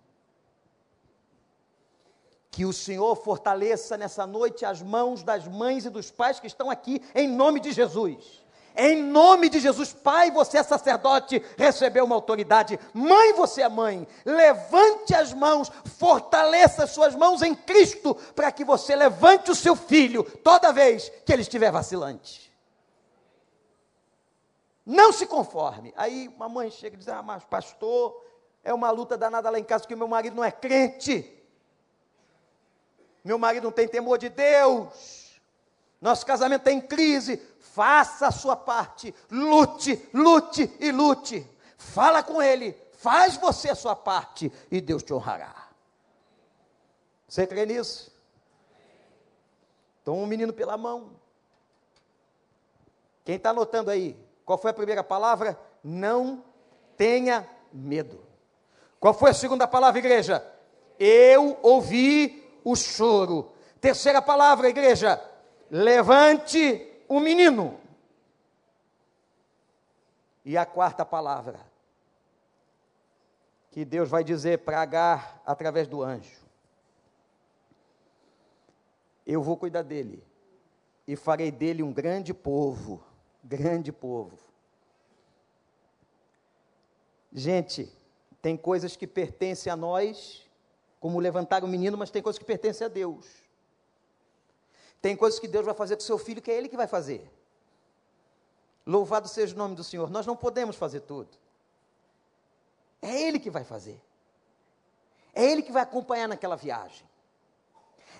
Que 2.51 2.67
o 2.67 2.73
Senhor 2.73 3.17
fortaleça 3.17 3.97
nessa 3.97 4.27
noite 4.27 4.65
as 4.65 4.83
mãos 4.83 5.23
das 5.23 5.49
mães 5.49 5.87
e 5.87 5.91
dos 5.91 6.11
pais 6.11 6.39
que 6.39 6.47
estão 6.47 6.71
aqui, 6.71 7.03
em 7.15 7.27
nome 7.27 7.61
de 7.61 7.73
Jesus 7.73 8.42
Em 8.77 9.03
nome 9.03 9.49
de 9.49 9.61
Jesus, 9.61 9.93
pai, 9.93 10.31
você 10.31 10.59
é 10.59 10.63
sacerdote, 10.63 11.43
recebeu 11.57 12.05
uma 12.05 12.15
autoridade. 12.15 12.79
Mãe, 12.95 13.33
você 13.35 13.63
é 13.63 13.69
mãe. 13.69 14.07
Levante 14.25 15.15
as 15.15 15.33
mãos, 15.33 15.71
fortaleça 15.99 16.85
as 16.85 16.91
suas 16.91 17.15
mãos 17.15 17.43
em 17.43 17.55
Cristo, 17.55 18.15
para 18.35 18.51
que 18.51 18.65
você 18.65 18.97
levante 18.97 19.51
o 19.51 19.55
seu 19.55 19.77
filho 19.77 20.25
toda 20.25 20.73
vez 20.73 21.11
que 21.25 21.33
ele 21.33 21.43
estiver 21.43 21.71
vacilante. 21.71 22.53
Não 24.85 25.13
se 25.13 25.27
conforme. 25.27 25.93
Aí 25.97 26.29
uma 26.29 26.49
mãe 26.49 26.71
chega 26.71 26.97
e 26.97 26.99
diz: 26.99 27.09
Ah, 27.09 27.23
mas 27.23 27.45
pastor, 27.45 28.21
é 28.65 28.73
uma 28.73 28.91
luta 28.91 29.17
danada 29.17 29.51
lá 29.51 29.59
em 29.59 29.65
casa 29.65 29.85
porque 29.85 29.97
meu 29.97 30.09
marido 30.09 30.35
não 30.35 30.45
é 30.45 30.51
crente. 30.51 31.41
Meu 33.25 33.39
marido 33.39 33.65
não 33.65 33.73
tem 33.73 33.87
temor 33.87 34.19
de 34.19 34.29
Deus. 34.29 35.22
Nosso 36.03 36.27
casamento 36.27 36.65
tem 36.65 36.81
crise. 36.81 37.37
Faça 37.61 38.27
a 38.27 38.33
sua 38.33 38.57
parte. 38.57 39.15
Lute, 39.31 40.09
lute 40.13 40.71
e 40.81 40.91
lute. 40.91 41.49
Fala 41.79 42.23
com 42.25 42.43
ele. 42.43 42.77
Faz 42.95 43.37
você 43.37 43.71
a 43.71 43.75
sua 43.75 43.95
parte 43.95 44.53
e 44.71 44.81
Deus 44.81 45.05
te 45.05 45.15
honrará. 45.15 45.69
Você 47.29 47.47
crê 47.47 47.65
nisso? 47.65 48.13
Toma 50.05 50.23
um 50.23 50.27
menino 50.27 50.53
pela 50.53 50.77
mão. 50.77 51.13
Quem 53.25 53.37
está 53.37 53.51
anotando 53.51 53.91
aí? 53.91 54.19
Qual 54.45 54.59
foi 54.59 54.73
a 54.73 54.75
primeira 54.75 55.05
palavra? 55.05 55.59
Não 55.85 56.45
tenha 56.97 57.49
medo. 57.73 58.21
Qual 58.99 59.15
foi 59.15 59.31
a 59.31 59.35
segunda 59.35 59.69
palavra, 59.69 60.01
igreja? 60.01 60.45
Eu 60.99 61.59
ouvi 61.63 62.61
o 62.65 62.75
choro. 62.75 63.53
Terceira 63.81 64.21
palavra, 64.21 64.69
igreja. 64.69 65.21
Levante 65.73 67.03
o 67.09 67.19
menino. 67.19 67.81
E 70.45 70.57
a 70.57 70.65
quarta 70.65 71.05
palavra, 71.05 71.59
que 73.71 73.85
Deus 73.85 74.09
vai 74.09 74.23
dizer 74.23 74.59
para 74.59 74.83
Agar 74.83 75.43
através 75.45 75.89
do 75.89 76.03
anjo: 76.03 76.43
Eu 79.27 79.43
vou 79.43 79.57
cuidar 79.57 79.83
dele 79.83 80.23
e 81.09 81.17
farei 81.17 81.51
dele 81.51 81.83
um 81.83 81.93
grande 81.93 82.35
povo 82.35 83.03
grande 83.43 83.91
povo. 83.91 84.39
Gente, 87.33 87.91
tem 88.41 88.57
coisas 88.57 88.95
que 88.95 89.07
pertencem 89.07 89.73
a 89.73 89.77
nós, 89.77 90.47
como 91.01 91.19
levantar 91.19 91.65
o 91.65 91.69
menino, 91.69 91.97
mas 91.97 92.11
tem 92.11 92.23
coisas 92.23 92.39
que 92.39 92.45
pertencem 92.45 92.85
a 92.85 92.89
Deus. 92.89 93.27
Tem 95.03 95.15
coisas 95.17 95.39
que 95.39 95.49
Deus 95.49 95.67
vai 95.67 95.75
fazer 95.75 95.97
com 95.97 96.03
seu 96.03 96.17
filho 96.17 96.41
que 96.41 96.51
é 96.51 96.57
Ele 96.57 96.69
que 96.69 96.77
vai 96.77 96.87
fazer. 96.87 97.31
Louvado 98.87 99.29
seja 99.29 99.55
o 99.55 99.59
nome 99.59 99.75
do 99.75 99.85
Senhor. 99.85 100.09
Nós 100.09 100.27
não 100.27 100.37
podemos 100.37 100.77
fazer 100.77 101.01
tudo. 101.01 101.29
É 103.03 103.23
Ele 103.23 103.39
que 103.39 103.51
vai 103.51 103.65
fazer. 103.65 104.01
É 105.35 105.45
Ele 105.45 105.63
que 105.63 105.73
vai 105.73 105.83
acompanhar 105.83 106.29
naquela 106.29 106.57
viagem. 106.57 107.07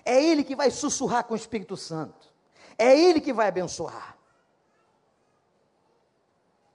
É 0.05 0.21
Ele 0.23 0.43
que 0.43 0.55
vai 0.55 0.69
sussurrar 0.69 1.23
com 1.23 1.33
o 1.33 1.37
Espírito 1.37 1.75
Santo. 1.75 2.31
É 2.77 2.95
Ele 2.95 3.19
que 3.19 3.33
vai 3.33 3.47
abençoar 3.47 4.17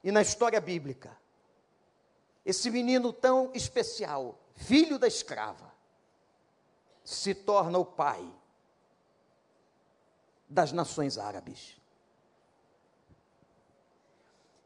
e 0.02 0.12
na 0.12 0.22
história 0.22 0.60
bíblica. 0.60 1.16
Esse 2.44 2.70
menino 2.70 3.12
tão 3.12 3.50
especial, 3.54 4.38
filho 4.54 4.98
da 4.98 5.06
escrava, 5.06 5.70
se 7.04 7.34
torna 7.34 7.78
o 7.78 7.84
pai 7.84 8.26
das 10.48 10.72
nações 10.72 11.18
árabes. 11.18 11.76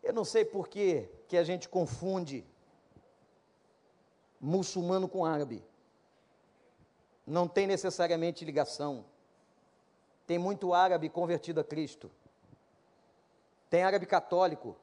Eu 0.03 0.13
não 0.13 0.25
sei 0.25 0.45
por 0.45 0.69
que, 0.69 1.09
que 1.29 1.37
a 1.37 1.45
gente 1.45 1.69
confunde 1.69 2.45
muçulmano 4.41 5.09
com 5.09 5.25
árabe. 5.25 5.65
Não 7.27 7.47
tem 7.47 7.67
necessariamente 7.67 8.45
ligação. 8.45 9.05
Tem 10.27 10.39
muito 10.39 10.75
árabe 10.75 11.09
convertido 11.09 11.61
a 11.61 11.65
Cristo. 11.65 12.11
Tem 13.71 13.83
árabe 13.83 14.07
católico. 14.07 14.77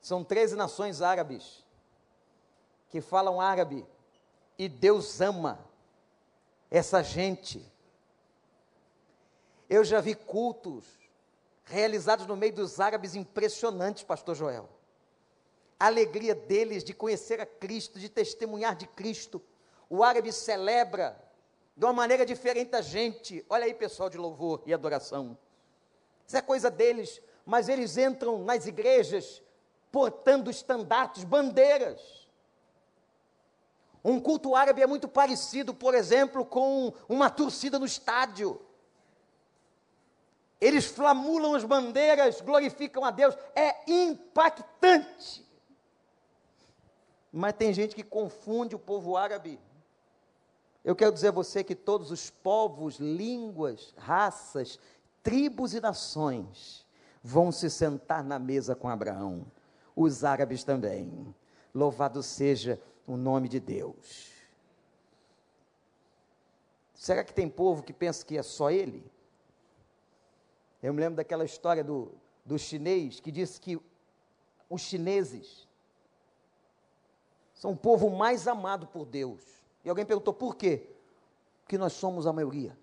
São 0.00 0.22
13 0.22 0.56
nações 0.56 1.02
árabes 1.02 1.64
que 2.88 3.00
falam 3.00 3.40
árabe 3.40 3.86
e 4.58 4.68
Deus 4.68 5.20
ama 5.20 5.58
essa 6.70 7.02
gente. 7.02 7.71
Eu 9.72 9.84
já 9.84 10.02
vi 10.02 10.14
cultos 10.14 10.84
realizados 11.64 12.26
no 12.26 12.36
meio 12.36 12.52
dos 12.52 12.78
árabes 12.78 13.14
impressionantes, 13.14 14.02
Pastor 14.02 14.34
Joel. 14.34 14.68
A 15.80 15.86
alegria 15.86 16.34
deles 16.34 16.84
de 16.84 16.92
conhecer 16.92 17.40
a 17.40 17.46
Cristo, 17.46 17.98
de 17.98 18.10
testemunhar 18.10 18.76
de 18.76 18.86
Cristo. 18.86 19.40
O 19.88 20.04
árabe 20.04 20.30
celebra 20.30 21.18
de 21.74 21.86
uma 21.86 21.92
maneira 21.94 22.26
diferente 22.26 22.68
da 22.68 22.82
gente. 22.82 23.46
Olha 23.48 23.64
aí, 23.64 23.72
pessoal 23.72 24.10
de 24.10 24.18
louvor 24.18 24.62
e 24.66 24.74
adoração. 24.74 25.38
Isso 26.26 26.36
é 26.36 26.42
coisa 26.42 26.70
deles, 26.70 27.22
mas 27.46 27.66
eles 27.70 27.96
entram 27.96 28.44
nas 28.44 28.66
igrejas 28.66 29.42
portando 29.90 30.50
estandartes, 30.50 31.24
bandeiras. 31.24 32.28
Um 34.04 34.20
culto 34.20 34.54
árabe 34.54 34.82
é 34.82 34.86
muito 34.86 35.08
parecido, 35.08 35.72
por 35.72 35.94
exemplo, 35.94 36.44
com 36.44 36.92
uma 37.08 37.30
torcida 37.30 37.78
no 37.78 37.86
estádio. 37.86 38.60
Eles 40.62 40.84
flamulam 40.84 41.56
as 41.56 41.64
bandeiras, 41.64 42.40
glorificam 42.40 43.04
a 43.04 43.10
Deus, 43.10 43.36
é 43.52 43.82
impactante. 43.90 45.44
Mas 47.32 47.54
tem 47.54 47.74
gente 47.74 47.96
que 47.96 48.04
confunde 48.04 48.76
o 48.76 48.78
povo 48.78 49.16
árabe. 49.16 49.58
Eu 50.84 50.94
quero 50.94 51.10
dizer 51.10 51.28
a 51.28 51.32
você 51.32 51.64
que 51.64 51.74
todos 51.74 52.12
os 52.12 52.30
povos, 52.30 53.00
línguas, 53.00 53.92
raças, 53.98 54.78
tribos 55.20 55.74
e 55.74 55.80
nações 55.80 56.86
vão 57.20 57.50
se 57.50 57.68
sentar 57.68 58.22
na 58.22 58.38
mesa 58.38 58.76
com 58.76 58.88
Abraão 58.88 59.44
os 59.96 60.22
árabes 60.22 60.62
também. 60.62 61.34
Louvado 61.74 62.22
seja 62.22 62.80
o 63.04 63.16
nome 63.16 63.48
de 63.48 63.58
Deus. 63.58 64.30
Será 66.94 67.24
que 67.24 67.34
tem 67.34 67.48
povo 67.48 67.82
que 67.82 67.92
pensa 67.92 68.24
que 68.24 68.38
é 68.38 68.44
só 68.44 68.70
ele? 68.70 69.04
Eu 70.82 70.92
me 70.92 71.00
lembro 71.00 71.16
daquela 71.16 71.44
história 71.44 71.84
do, 71.84 72.12
do 72.44 72.58
chinês 72.58 73.20
que 73.20 73.30
disse 73.30 73.60
que 73.60 73.80
os 74.68 74.80
chineses 74.80 75.68
são 77.54 77.72
o 77.72 77.76
povo 77.76 78.10
mais 78.10 78.48
amado 78.48 78.86
por 78.86 79.06
Deus. 79.06 79.40
E 79.84 79.88
alguém 79.88 80.04
perguntou 80.04 80.34
por 80.34 80.56
quê? 80.56 80.88
Porque 81.62 81.78
nós 81.78 81.92
somos 81.92 82.26
a 82.26 82.32
maioria. 82.32 82.76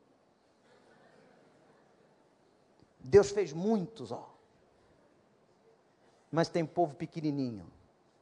Deus 2.99 3.31
fez 3.31 3.51
muitos, 3.51 4.11
ó. 4.11 4.29
Mas 6.31 6.47
tem 6.47 6.65
povo 6.65 6.95
pequenininho 6.95 7.65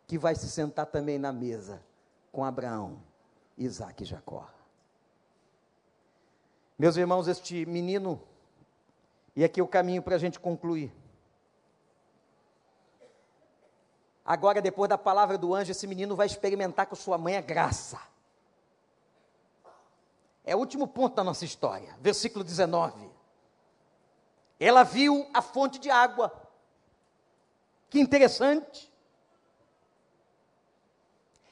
que 0.07 0.17
vai 0.17 0.34
se 0.34 0.49
sentar 0.49 0.86
também 0.86 1.19
na 1.19 1.34
mesa 1.34 1.84
com 2.32 2.43
Abraão, 2.45 3.03
Isaac 3.57 4.01
e 4.01 4.05
Jacó. 4.05 4.49
Meus 6.80 6.95
irmãos, 6.95 7.28
este 7.28 7.65
menino, 7.65 8.21
e 9.38 9.43
aqui 9.43 9.61
o 9.61 9.67
caminho 9.67 10.01
para 10.01 10.15
a 10.15 10.17
gente 10.17 10.39
concluir. 10.39 10.91
Agora, 14.25 14.59
depois 14.59 14.89
da 14.89 14.97
palavra 14.97 15.38
do 15.38 15.53
anjo, 15.53 15.69
esse 15.69 15.85
menino 15.85 16.15
vai 16.15 16.25
experimentar 16.25 16.88
com 16.88 16.95
sua 16.95 17.19
mãe 17.19 17.38
a 17.38 17.41
graça. 17.41 18.01
É 20.43 20.55
o 20.55 20.59
último 20.59 20.88
ponto 20.88 21.15
da 21.15 21.23
nossa 21.23 21.45
história, 21.45 21.95
versículo 22.01 22.43
19. 22.43 23.11
Ela 24.59 24.81
viu 24.81 25.29
a 25.31 25.41
fonte 25.43 25.77
de 25.77 25.91
água 25.91 26.33
que 27.91 27.99
interessante. 27.99 28.91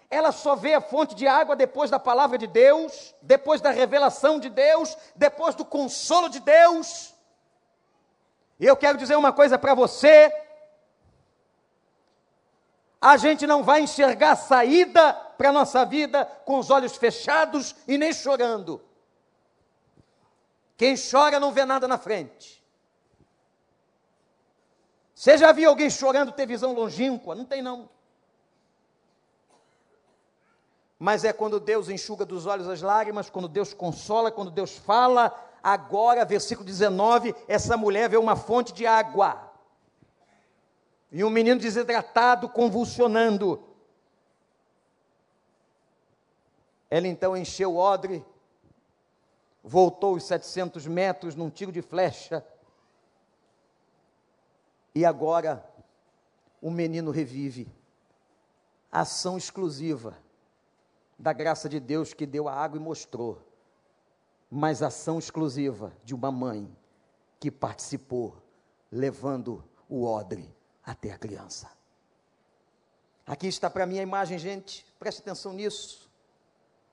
Ela 0.09 0.31
só 0.31 0.55
vê 0.55 0.73
a 0.73 0.81
fonte 0.81 1.13
de 1.13 1.27
água 1.27 1.55
depois 1.55 1.91
da 1.91 1.99
palavra 1.99 2.39
de 2.39 2.47
Deus, 2.47 3.13
depois 3.21 3.61
da 3.61 3.69
revelação 3.69 4.39
de 4.39 4.49
Deus, 4.49 4.97
depois 5.15 5.53
do 5.53 5.63
consolo 5.63 6.29
de 6.29 6.39
Deus. 6.39 7.14
E 8.59 8.65
eu 8.65 8.75
quero 8.75 8.97
dizer 8.97 9.15
uma 9.15 9.33
coisa 9.33 9.57
para 9.57 9.73
você: 9.73 10.33
a 13.01 13.17
gente 13.17 13.45
não 13.45 13.63
vai 13.63 13.81
enxergar 13.81 14.35
saída 14.35 15.13
para 15.13 15.49
a 15.49 15.53
nossa 15.53 15.85
vida 15.85 16.25
com 16.45 16.59
os 16.59 16.69
olhos 16.69 16.95
fechados 16.95 17.75
e 17.87 17.97
nem 17.97 18.13
chorando. 18.13 18.81
Quem 20.77 20.95
chora 20.97 21.39
não 21.39 21.51
vê 21.51 21.65
nada 21.65 21.87
na 21.87 21.97
frente. 21.97 22.63
Você 25.13 25.37
já 25.37 25.51
viu 25.51 25.69
alguém 25.69 25.89
chorando 25.89 26.31
ter 26.31 26.45
visão 26.45 26.73
longínqua? 26.73 27.35
Não 27.35 27.45
tem 27.45 27.61
não. 27.61 27.89
Mas 30.99 31.23
é 31.23 31.31
quando 31.31 31.59
Deus 31.59 31.89
enxuga 31.89 32.25
dos 32.25 32.45
olhos 32.45 32.67
as 32.67 32.81
lágrimas, 32.81 33.29
quando 33.29 33.47
Deus 33.47 33.73
consola, 33.73 34.31
quando 34.31 34.51
Deus 34.51 34.77
fala. 34.77 35.33
Agora, 35.67 36.23
versículo 36.23 36.63
19, 36.63 37.33
essa 37.47 37.75
mulher 37.75 38.07
vê 38.07 38.17
uma 38.17 38.35
fonte 38.35 38.71
de 38.71 38.85
água. 38.85 39.51
E 41.11 41.23
um 41.23 41.29
menino 41.31 41.59
desidratado, 41.59 42.47
convulsionando. 42.47 43.67
Ela 46.87 47.07
então 47.07 47.35
encheu 47.35 47.73
o 47.73 47.77
odre, 47.77 48.23
voltou 49.63 50.13
os 50.13 50.25
700 50.25 50.85
metros 50.85 51.33
num 51.33 51.49
tiro 51.49 51.71
de 51.71 51.81
flecha. 51.81 52.45
E 54.93 55.03
agora 55.03 55.67
o 56.61 56.69
menino 56.69 57.09
revive. 57.09 57.67
Ação 58.91 59.35
exclusiva 59.35 60.15
da 61.17 61.33
graça 61.33 61.67
de 61.67 61.79
Deus 61.79 62.13
que 62.13 62.27
deu 62.27 62.47
a 62.47 62.53
água 62.53 62.77
e 62.77 62.83
mostrou, 62.83 63.44
mas 64.49 64.81
ação 64.81 65.19
exclusiva 65.19 65.93
de 66.03 66.13
uma 66.13 66.31
mãe 66.31 66.75
que 67.39 67.51
participou, 67.51 68.41
levando 68.91 69.63
o 69.89 70.05
odre 70.05 70.55
até 70.83 71.11
a 71.11 71.17
criança. 71.17 71.69
Aqui 73.25 73.47
está 73.47 73.69
para 73.69 73.85
mim 73.85 73.99
a 73.99 74.03
imagem, 74.03 74.37
gente, 74.37 74.85
preste 74.99 75.19
atenção 75.19 75.53
nisso, 75.53 76.09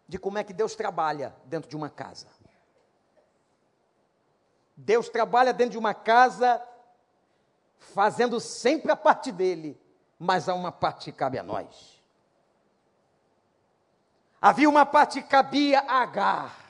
de 0.09 0.19
como 0.19 0.39
é 0.39 0.45
que 0.45 0.53
Deus 0.53 0.75
trabalha 0.75 1.35
dentro 1.45 1.69
de 1.69 1.77
uma 1.77 1.91
casa. 1.91 2.27
Deus 4.77 5.09
trabalha 5.09 5.53
dentro 5.53 5.73
de 5.73 5.79
uma 5.79 5.95
casa, 5.95 6.61
fazendo 7.79 8.41
sempre 8.41 8.91
a 8.91 8.97
parte 8.97 9.31
dele, 9.31 9.81
mas 10.19 10.49
há 10.49 10.55
uma 10.55 10.73
parte 10.73 11.11
que 11.11 11.17
cabe 11.17 11.39
a 11.39 11.43
nós. 11.43 12.03
Havia 14.41 14.69
uma 14.69 14.85
parte 14.85 15.23
que 15.23 15.29
cabia 15.29 15.81
a 15.81 16.03
Agar. 16.03 16.62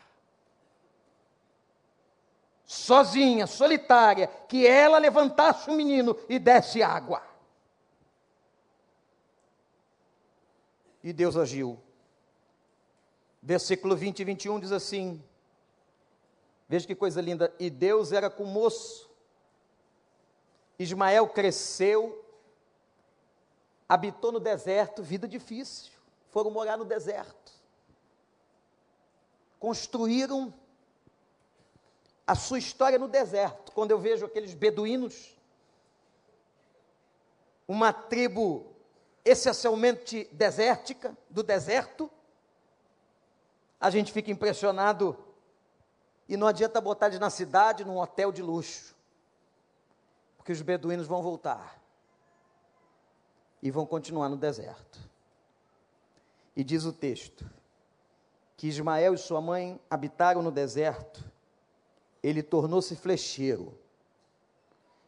Sozinha, 2.72 3.46
solitária, 3.46 4.26
que 4.48 4.66
ela 4.66 4.96
levantasse 4.96 5.68
o 5.68 5.74
menino 5.74 6.16
e 6.26 6.38
desse 6.38 6.82
água. 6.82 7.22
E 11.04 11.12
Deus 11.12 11.36
agiu. 11.36 11.78
Versículo 13.42 13.94
20 13.94 14.20
e 14.20 14.24
21 14.24 14.60
diz 14.60 14.72
assim: 14.72 15.22
Veja 16.66 16.86
que 16.86 16.94
coisa 16.94 17.20
linda. 17.20 17.54
E 17.58 17.68
Deus 17.68 18.10
era 18.10 18.30
com 18.30 18.44
o 18.44 18.46
moço. 18.46 19.10
Ismael 20.78 21.28
cresceu, 21.28 22.24
habitou 23.86 24.32
no 24.32 24.40
deserto, 24.40 25.02
vida 25.02 25.28
difícil. 25.28 25.92
Foram 26.30 26.50
morar 26.50 26.78
no 26.78 26.86
deserto 26.86 27.42
construíram 29.62 30.52
a 32.26 32.34
sua 32.34 32.58
história 32.58 32.98
no 32.98 33.08
deserto. 33.08 33.72
Quando 33.72 33.90
eu 33.90 33.98
vejo 33.98 34.26
aqueles 34.26 34.54
beduínos, 34.54 35.36
uma 37.66 37.92
tribo 37.92 38.72
essencialmente 39.24 40.28
desértica, 40.32 41.16
do 41.30 41.42
deserto, 41.42 42.10
a 43.80 43.90
gente 43.90 44.12
fica 44.12 44.30
impressionado 44.30 45.16
e 46.28 46.36
não 46.36 46.46
adianta 46.46 46.80
botar 46.80 47.06
eles 47.06 47.18
na 47.18 47.30
cidade, 47.30 47.84
num 47.84 47.98
hotel 47.98 48.30
de 48.32 48.42
luxo, 48.42 48.94
porque 50.36 50.52
os 50.52 50.62
beduínos 50.62 51.06
vão 51.06 51.22
voltar 51.22 51.80
e 53.62 53.70
vão 53.70 53.86
continuar 53.86 54.28
no 54.28 54.36
deserto. 54.36 54.98
E 56.54 56.62
diz 56.62 56.84
o 56.84 56.92
texto: 56.92 57.48
que 58.56 58.68
Ismael 58.68 59.14
e 59.14 59.18
sua 59.18 59.40
mãe 59.40 59.80
habitaram 59.90 60.42
no 60.42 60.50
deserto, 60.50 61.31
ele 62.22 62.42
tornou-se 62.42 62.94
flecheiro. 62.96 63.76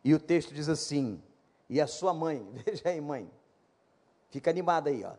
E 0.03 0.13
o 0.15 0.19
texto 0.19 0.53
diz 0.53 0.69
assim: 0.69 1.23
e 1.69 1.81
a 1.81 1.87
sua 1.87 2.13
mãe, 2.13 2.47
veja 2.65 2.89
aí, 2.89 3.01
mãe, 3.01 3.31
fica 4.31 4.51
animada 4.51 4.91
aí, 4.91 5.05
ó. 5.05 5.15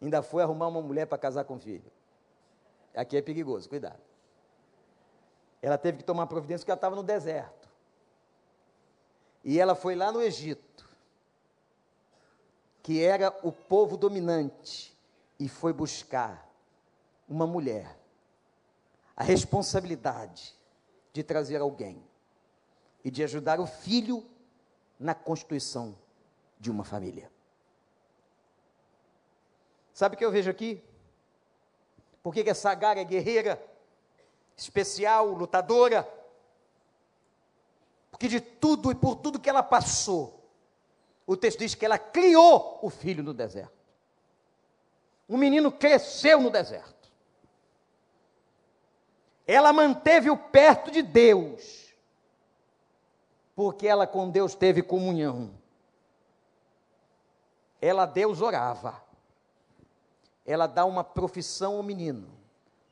Ainda 0.00 0.22
foi 0.22 0.42
arrumar 0.42 0.68
uma 0.68 0.82
mulher 0.82 1.06
para 1.06 1.16
casar 1.16 1.44
com 1.44 1.56
o 1.56 1.58
filho. 1.58 1.90
Aqui 2.94 3.16
é 3.16 3.22
perigoso, 3.22 3.68
cuidado. 3.68 4.00
Ela 5.62 5.78
teve 5.78 5.98
que 5.98 6.04
tomar 6.04 6.26
providência 6.26 6.60
porque 6.60 6.70
ela 6.70 6.76
estava 6.76 6.96
no 6.96 7.02
deserto. 7.02 7.68
E 9.42 9.58
ela 9.58 9.74
foi 9.74 9.94
lá 9.94 10.12
no 10.12 10.20
Egito, 10.20 10.88
que 12.82 13.02
era 13.02 13.34
o 13.42 13.50
povo 13.50 13.96
dominante, 13.96 14.94
e 15.38 15.48
foi 15.48 15.72
buscar 15.72 16.50
uma 17.28 17.46
mulher 17.46 17.98
a 19.16 19.24
responsabilidade 19.24 20.55
de 21.16 21.22
trazer 21.22 21.62
alguém 21.62 22.04
e 23.02 23.10
de 23.10 23.24
ajudar 23.24 23.58
o 23.58 23.66
filho 23.66 24.22
na 25.00 25.14
constituição 25.14 25.96
de 26.60 26.70
uma 26.70 26.84
família. 26.84 27.32
Sabe 29.94 30.14
o 30.14 30.18
que 30.18 30.24
eu 30.24 30.30
vejo 30.30 30.50
aqui? 30.50 30.84
Por 32.22 32.34
que, 32.34 32.40
essa 32.40 32.70
Agar 32.70 32.98
é 32.98 33.04
guerreira, 33.04 33.58
especial, 34.54 35.28
lutadora? 35.28 36.06
Porque 38.10 38.28
de 38.28 38.38
tudo 38.38 38.92
e 38.92 38.94
por 38.94 39.16
tudo 39.16 39.40
que 39.40 39.48
ela 39.48 39.62
passou, 39.62 40.46
o 41.26 41.34
texto 41.34 41.60
diz 41.60 41.74
que 41.74 41.86
ela 41.86 41.98
criou 41.98 42.78
o 42.82 42.90
filho 42.90 43.24
no 43.24 43.32
deserto. 43.32 43.72
O 45.26 45.38
menino 45.38 45.72
cresceu 45.72 46.42
no 46.42 46.50
deserto. 46.50 46.94
Ela 49.46 49.72
manteve-o 49.72 50.36
perto 50.36 50.90
de 50.90 51.02
Deus, 51.02 51.94
porque 53.54 53.86
ela 53.86 54.06
com 54.06 54.28
Deus 54.28 54.54
teve 54.56 54.82
comunhão. 54.82 55.54
Ela 57.80 58.06
Deus 58.06 58.40
orava. 58.40 59.00
Ela 60.44 60.66
dá 60.66 60.84
uma 60.84 61.04
profissão 61.04 61.76
ao 61.76 61.82
menino. 61.82 62.28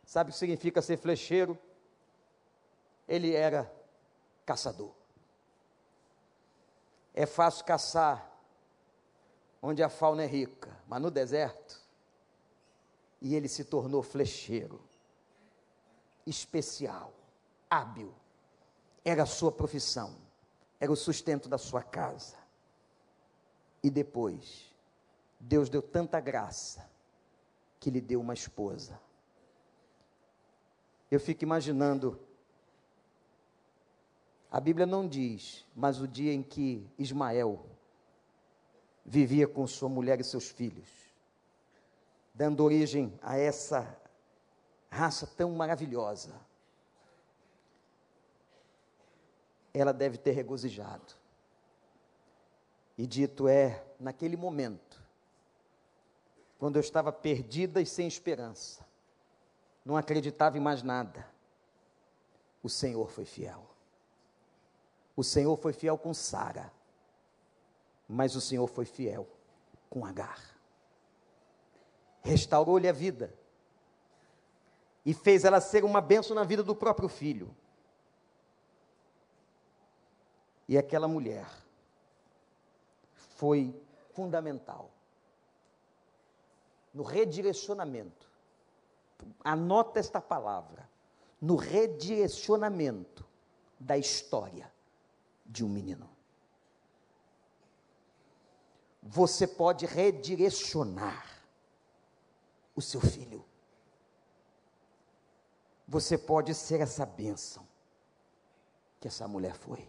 Sabe 0.05 0.31
o 0.31 0.33
que 0.33 0.39
significa 0.39 0.81
ser 0.81 0.97
flecheiro? 0.97 1.59
Ele 3.09 3.35
era 3.35 3.71
caçador. 4.47 4.93
É 7.13 7.27
fácil 7.27 7.65
caçar 7.65 8.31
onde 9.61 9.83
a 9.83 9.89
fauna 9.89 10.23
é 10.23 10.27
rica, 10.27 10.71
mas 10.87 11.03
no 11.03 11.11
deserto. 11.11 11.81
E 13.21 13.35
ele 13.35 13.49
se 13.49 13.65
tornou 13.65 14.03
flecheiro 14.03 14.81
especial, 16.27 17.13
hábil. 17.69 18.15
Era 19.05 19.25
a 19.25 19.27
sua 19.27 19.53
profissão, 19.53 20.15
era 20.81 20.91
o 20.91 20.97
sustento 20.97 21.49
da 21.49 21.59
sua 21.59 21.83
casa. 21.83 22.37
E 23.83 23.91
depois, 23.91 24.73
Deus 25.39 25.69
deu 25.69 25.83
tanta 25.83 26.19
graça 26.21 26.89
que 27.79 27.91
lhe 27.91 28.01
deu 28.01 28.21
uma 28.21 28.33
esposa. 28.33 28.99
Eu 31.11 31.21
fico 31.21 31.45
imaginando, 31.45 32.19
a 34.51 34.59
Bíblia 34.59 34.87
não 34.87 35.07
diz, 35.07 35.67
mas 35.77 36.01
o 36.01 36.09
dia 36.09 36.33
em 36.33 36.43
que 36.43 36.89
Ismael 36.99 37.67
vivia 39.05 39.47
com 39.47 39.67
sua 39.67 39.89
mulher 39.89 40.19
e 40.19 40.25
seus 40.25 40.49
filhos, 40.49 40.89
dando 42.33 42.65
origem 42.65 43.13
a 43.21 43.37
essa 43.37 44.01
raça 44.95 45.27
tão 45.27 45.51
maravilhosa, 45.51 46.41
ela 49.73 49.93
deve 49.93 50.17
ter 50.17 50.31
regozijado. 50.31 51.15
E 52.97 53.05
dito 53.05 53.49
é, 53.49 53.85
naquele 53.99 54.37
momento, 54.37 55.03
quando 56.61 56.77
eu 56.77 56.81
estava 56.81 57.13
perdida 57.13 57.83
e 57.83 57.87
sem 57.87 58.07
esperança, 58.07 58.87
não 59.85 59.97
acreditava 59.97 60.57
em 60.57 60.61
mais 60.61 60.85
nada, 60.85 61.29
o 62.63 62.69
Senhor 62.69 63.11
foi 63.11 63.25
fiel. 63.25 63.67
O 65.17 65.25
Senhor 65.25 65.57
foi 65.57 65.73
fiel 65.73 65.99
com 65.99 66.15
Sara, 66.15 66.73
mas 68.09 68.37
o 68.37 68.41
Senhor 68.41 68.69
foi 68.69 68.85
fiel 68.85 69.27
com 69.91 70.07
Agar. 70.07 70.41
Restaurou-lhe 72.23 72.89
a 72.89 72.93
vida 72.93 73.35
e 75.05 75.13
fez 75.13 75.45
ela 75.45 75.61
ser 75.61 75.85
uma 75.85 76.01
benção 76.01 76.35
na 76.35 76.45
vida 76.45 76.63
do 76.63 76.75
próprio 76.75 77.09
filho. 77.09 77.55
E 80.67 80.79
aquela 80.79 81.07
mulher 81.07 81.47
foi 83.37 83.79
fundamental 84.15 84.91
no 86.93 87.03
redirecionamento. 87.03 88.31
Anota 89.43 90.01
esta 90.01 90.21
palavra: 90.21 90.89
no 91.41 91.57
redirecionamento 91.57 93.27
da 93.79 93.99
história 93.99 94.73
de 95.45 95.65
um 95.65 95.69
menino. 95.69 96.09
Você 99.03 99.47
pode 99.47 99.85
redirecionar 99.85 101.45
o 102.75 102.81
seu 102.81 103.03
filho 103.03 103.45
você 105.87 106.17
pode 106.17 106.55
ser 106.55 106.81
essa 106.81 107.05
bênção 107.05 107.67
que 109.01 109.09
essa 109.09 109.29
mulher 109.29 109.55
foi. 109.55 109.89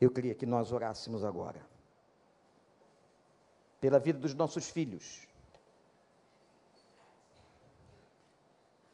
Eu 0.00 0.10
queria 0.10 0.34
que 0.34 0.46
nós 0.46 0.72
orássemos 0.72 1.24
agora. 1.24 1.60
Pela 3.80 3.98
vida 3.98 4.18
dos 4.18 4.34
nossos 4.34 4.68
filhos. 4.68 5.26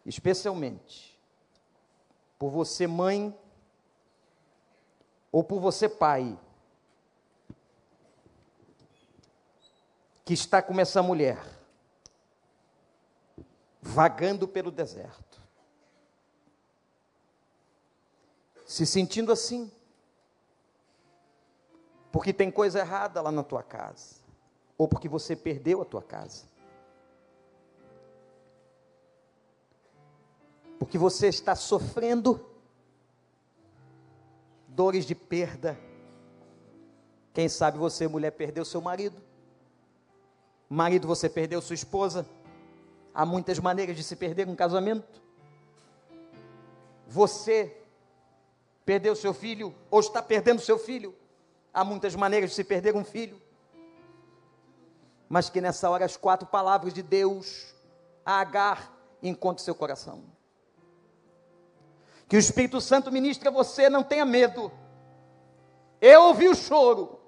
Especialmente 0.04 1.12
por 2.38 2.50
você, 2.50 2.86
mãe, 2.86 3.38
ou 5.30 5.44
por 5.44 5.60
você, 5.60 5.88
pai, 5.88 6.36
que 10.24 10.34
está 10.34 10.60
como 10.60 10.80
essa 10.80 11.02
mulher, 11.02 11.38
vagando 13.82 14.46
pelo 14.46 14.70
deserto, 14.70 15.42
se 18.64 18.86
sentindo 18.86 19.32
assim, 19.32 19.70
porque 22.12 22.32
tem 22.32 22.50
coisa 22.50 22.78
errada 22.78 23.20
lá 23.20 23.32
na 23.32 23.42
tua 23.42 23.62
casa, 23.62 24.16
ou 24.78 24.86
porque 24.86 25.08
você 25.08 25.34
perdeu 25.34 25.82
a 25.82 25.84
tua 25.84 26.02
casa. 26.02 26.44
Porque 30.78 30.96
você 30.96 31.28
está 31.28 31.54
sofrendo 31.54 32.44
dores 34.68 35.04
de 35.04 35.14
perda. 35.14 35.78
Quem 37.32 37.48
sabe 37.48 37.78
você, 37.78 38.08
mulher, 38.08 38.32
perdeu 38.32 38.64
seu 38.64 38.80
marido. 38.80 39.22
Marido, 40.68 41.06
você 41.06 41.28
perdeu 41.28 41.62
sua 41.62 41.74
esposa. 41.74 42.26
Há 43.14 43.26
muitas 43.26 43.58
maneiras 43.58 43.96
de 43.96 44.02
se 44.02 44.16
perder 44.16 44.48
um 44.48 44.56
casamento. 44.56 45.20
Você 47.06 47.76
perdeu 48.84 49.14
seu 49.14 49.34
filho 49.34 49.74
ou 49.90 50.00
está 50.00 50.22
perdendo 50.22 50.60
seu 50.60 50.78
filho. 50.78 51.14
Há 51.72 51.84
muitas 51.84 52.14
maneiras 52.14 52.50
de 52.50 52.56
se 52.56 52.64
perder 52.64 52.96
um 52.96 53.04
filho. 53.04 53.40
Mas 55.28 55.48
que 55.48 55.60
nessa 55.60 55.88
hora 55.88 56.04
as 56.04 56.16
quatro 56.16 56.46
palavras 56.46 56.92
de 56.92 57.02
Deus, 57.02 57.74
a 58.24 58.40
Agar, 58.40 58.92
encontre 59.22 59.62
seu 59.62 59.74
coração. 59.74 60.24
Que 62.28 62.36
o 62.36 62.38
Espírito 62.38 62.80
Santo 62.80 63.12
ministre 63.12 63.48
a 63.48 63.50
você, 63.50 63.90
não 63.90 64.02
tenha 64.02 64.24
medo. 64.24 64.72
Eu 66.00 66.22
ouvi 66.22 66.48
o 66.48 66.54
choro. 66.54 67.20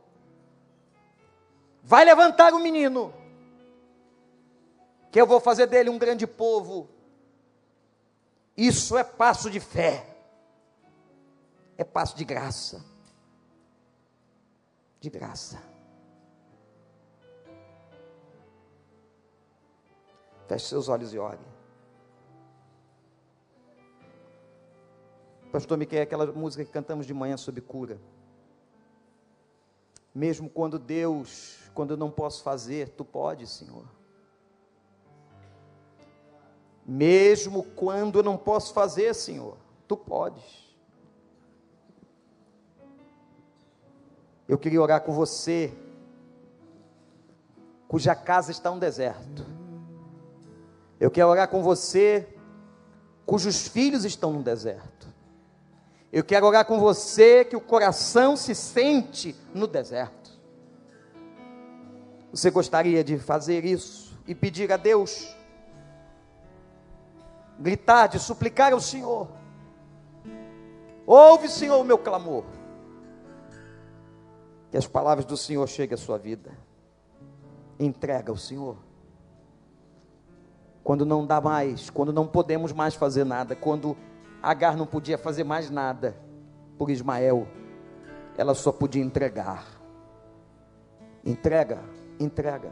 Vai 1.82 2.04
levantar 2.04 2.54
o 2.54 2.58
menino, 2.58 3.12
que 5.14 5.20
eu 5.20 5.28
vou 5.28 5.38
fazer 5.38 5.68
dele 5.68 5.88
um 5.88 5.96
grande 5.96 6.26
povo. 6.26 6.88
Isso 8.56 8.98
é 8.98 9.04
passo 9.04 9.48
de 9.48 9.60
fé, 9.60 10.04
é 11.78 11.84
passo 11.84 12.16
de 12.16 12.24
graça. 12.24 12.84
De 14.98 15.08
graça. 15.08 15.62
Feche 20.48 20.66
seus 20.66 20.88
olhos 20.88 21.14
e 21.14 21.18
ore. 21.20 21.38
Pastor 25.52 25.78
Miquel, 25.78 26.02
aquela 26.02 26.26
música 26.26 26.64
que 26.64 26.72
cantamos 26.72 27.06
de 27.06 27.14
manhã 27.14 27.36
sobre 27.36 27.60
cura. 27.60 28.00
Mesmo 30.12 30.50
quando 30.50 30.76
Deus, 30.76 31.70
quando 31.72 31.92
eu 31.92 31.96
não 31.96 32.10
posso 32.10 32.42
fazer, 32.42 32.88
tu 32.88 33.04
podes, 33.04 33.50
Senhor. 33.50 33.86
Mesmo 36.86 37.62
quando 37.62 38.18
eu 38.18 38.22
não 38.22 38.36
posso 38.36 38.72
fazer, 38.74 39.14
Senhor, 39.14 39.56
tu 39.88 39.96
podes. 39.96 40.64
Eu 44.46 44.58
queria 44.58 44.82
orar 44.82 45.00
com 45.00 45.12
você, 45.12 45.72
cuja 47.88 48.14
casa 48.14 48.50
está 48.50 48.70
um 48.70 48.78
deserto. 48.78 49.46
Eu 51.00 51.10
quero 51.10 51.28
orar 51.28 51.48
com 51.48 51.62
você, 51.62 52.28
cujos 53.24 53.66
filhos 53.66 54.04
estão 54.04 54.32
no 54.32 54.42
deserto. 54.42 55.08
Eu 56.12 56.22
quero 56.22 56.46
orar 56.46 56.64
com 56.66 56.78
você 56.78 57.44
que 57.44 57.56
o 57.56 57.60
coração 57.60 58.36
se 58.36 58.54
sente 58.54 59.34
no 59.54 59.66
deserto. 59.66 60.30
Você 62.30 62.50
gostaria 62.50 63.02
de 63.02 63.18
fazer 63.18 63.64
isso 63.64 64.16
e 64.26 64.34
pedir 64.34 64.70
a 64.72 64.76
Deus, 64.76 65.34
gritar, 67.58 68.08
de 68.08 68.18
suplicar 68.18 68.72
ao 68.72 68.80
Senhor: 68.80 69.28
Ouve, 71.06 71.48
Senhor, 71.48 71.78
o 71.80 71.84
meu 71.84 71.98
clamor. 71.98 72.44
Que 74.70 74.76
as 74.76 74.86
palavras 74.86 75.24
do 75.24 75.36
Senhor 75.36 75.66
cheguem 75.68 75.94
à 75.94 75.98
sua 75.98 76.18
vida. 76.18 76.50
Entrega 77.78 78.32
ao 78.32 78.36
Senhor. 78.36 78.76
Quando 80.82 81.06
não 81.06 81.24
dá 81.24 81.40
mais, 81.40 81.88
quando 81.90 82.12
não 82.12 82.26
podemos 82.26 82.72
mais 82.72 82.94
fazer 82.94 83.24
nada, 83.24 83.56
quando 83.56 83.96
Agar 84.44 84.76
não 84.76 84.84
podia 84.84 85.16
fazer 85.16 85.42
mais 85.42 85.70
nada 85.70 86.14
por 86.76 86.90
Ismael, 86.90 87.48
ela 88.36 88.54
só 88.54 88.70
podia 88.70 89.02
entregar. 89.02 89.64
Entrega, 91.24 91.78
entrega. 92.20 92.70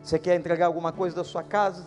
Você 0.00 0.16
quer 0.16 0.36
entregar 0.36 0.66
alguma 0.66 0.92
coisa 0.92 1.16
da 1.16 1.24
sua 1.24 1.42
casa? 1.42 1.84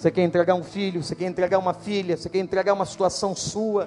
Você 0.00 0.10
quer 0.10 0.22
entregar 0.22 0.54
um 0.54 0.64
filho? 0.64 1.02
Você 1.02 1.14
quer 1.14 1.26
entregar 1.26 1.58
uma 1.58 1.74
filha? 1.74 2.16
Você 2.16 2.30
quer 2.30 2.38
entregar 2.38 2.72
uma 2.72 2.86
situação 2.86 3.36
sua? 3.36 3.86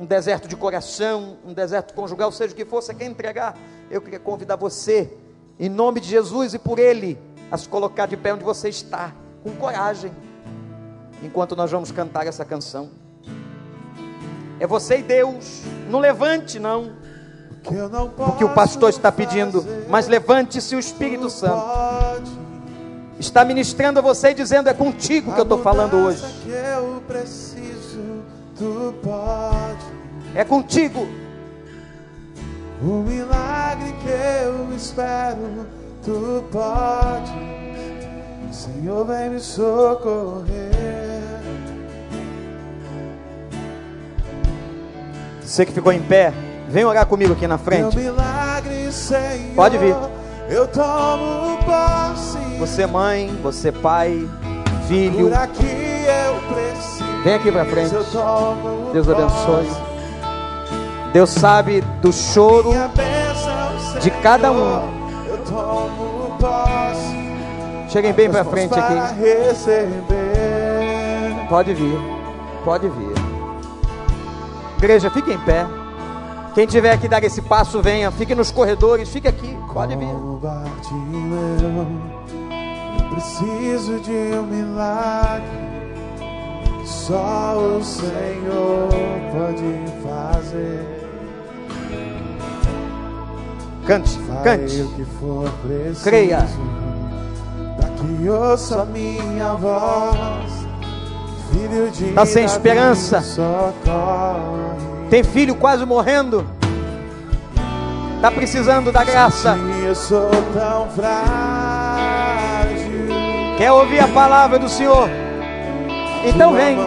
Um 0.00 0.06
deserto 0.06 0.48
de 0.48 0.56
coração, 0.56 1.36
um 1.44 1.52
deserto 1.52 1.92
conjugal, 1.92 2.32
seja 2.32 2.54
o 2.54 2.56
que 2.56 2.64
for, 2.64 2.82
você 2.82 2.94
quer 2.94 3.04
entregar? 3.04 3.54
Eu 3.90 4.00
queria 4.00 4.18
convidar 4.18 4.56
você, 4.56 5.12
em 5.60 5.68
nome 5.68 6.00
de 6.00 6.08
Jesus 6.08 6.54
e 6.54 6.58
por 6.58 6.78
Ele, 6.78 7.18
a 7.50 7.58
se 7.58 7.68
colocar 7.68 8.06
de 8.06 8.16
pé 8.16 8.32
onde 8.32 8.42
você 8.42 8.70
está, 8.70 9.12
com 9.42 9.54
coragem 9.56 10.12
enquanto 11.22 11.54
nós 11.54 11.70
vamos 11.70 11.92
cantar 11.92 12.26
essa 12.26 12.42
canção. 12.46 12.88
É 14.58 14.66
você 14.66 15.00
e 15.00 15.02
Deus. 15.02 15.60
Não 15.90 15.98
levante, 15.98 16.58
não. 16.58 16.96
O 18.16 18.32
que 18.32 18.44
o 18.44 18.54
pastor 18.54 18.88
está 18.88 19.12
pedindo, 19.12 19.62
mas 19.90 20.08
levante-se 20.08 20.74
o 20.74 20.78
Espírito 20.78 21.28
Santo. 21.28 21.97
Está 23.18 23.44
ministrando 23.44 23.98
a 23.98 24.02
você 24.02 24.30
e 24.30 24.34
dizendo: 24.34 24.68
É 24.68 24.74
contigo 24.74 25.32
que 25.32 25.40
eu 25.40 25.42
estou 25.42 25.62
falando 25.62 25.96
hoje. 25.96 26.22
É 30.34 30.44
contigo. 30.44 31.06
O 32.80 33.02
milagre 33.02 33.92
que 34.02 34.44
eu 34.44 34.74
espero, 34.76 35.66
tu 36.04 36.44
pode. 36.52 37.32
Senhor, 38.52 39.04
vem 39.04 39.30
me 39.30 39.40
socorrer. 39.40 40.78
Você 45.42 45.66
que 45.66 45.72
ficou 45.72 45.92
em 45.92 46.00
pé, 46.00 46.32
vem 46.68 46.84
orar 46.84 47.06
comigo 47.06 47.32
aqui 47.32 47.46
na 47.46 47.58
frente. 47.58 47.96
Milagre, 47.96 48.92
Senhor, 48.92 49.54
Pode 49.56 49.76
vir. 49.78 49.96
Eu 50.48 50.68
tomo 50.68 51.58
posse. 51.64 52.37
Você 52.58 52.86
mãe, 52.86 53.38
você 53.42 53.70
pai, 53.70 54.28
filho. 54.88 55.30
Vem 57.24 57.34
aqui 57.34 57.52
para 57.52 57.64
frente. 57.64 57.90
Deus 58.92 59.08
abençoe. 59.08 59.68
Deus 61.12 61.30
sabe 61.30 61.80
do 62.02 62.12
choro 62.12 62.70
de 64.00 64.10
cada 64.10 64.50
um. 64.52 64.98
Cheguem 67.88 68.12
bem 68.12 68.30
para 68.30 68.44
frente 68.44 68.74
aqui. 68.78 68.94
Pode 71.48 71.74
vir. 71.74 71.98
Pode 72.64 72.88
vir. 72.88 73.14
Igreja, 74.78 75.10
fique 75.10 75.32
em 75.32 75.38
pé. 75.38 75.66
Quem 76.54 76.66
tiver 76.66 76.98
que 76.98 77.08
dar 77.08 77.22
esse 77.22 77.40
passo, 77.40 77.80
venha. 77.80 78.10
Fique 78.10 78.34
nos 78.34 78.50
corredores, 78.50 79.08
fique 79.08 79.28
aqui. 79.28 79.56
Pode 79.72 79.96
vir. 79.96 80.08
Eu 83.18 83.22
preciso 83.22 83.98
de 83.98 84.38
um 84.38 84.44
milagre. 84.44 85.42
Só 86.84 87.56
o 87.58 87.82
Senhor 87.82 88.88
pode 89.32 89.74
fazer. 90.04 90.86
Cante, 93.84 94.20
cante. 94.44 94.82
O 94.82 94.92
que 94.94 95.04
for 95.18 95.50
preciso, 95.66 96.04
Creia. 96.04 96.48
Daqui 97.80 98.28
ouça 98.28 98.84
minha 98.84 99.54
voz. 99.54 100.68
Está 102.00 102.24
sem 102.24 102.44
esperança. 102.44 103.20
Tem 105.10 105.24
filho 105.24 105.56
quase 105.56 105.84
morrendo. 105.84 106.46
Está 108.14 108.30
precisando 108.30 108.92
da 108.92 109.02
graça. 109.02 109.56
Quer 113.58 113.72
ouvir 113.72 113.98
a 113.98 114.06
palavra 114.06 114.56
do 114.56 114.68
Senhor? 114.68 115.10
Então 116.24 116.52
vem. 116.54 116.78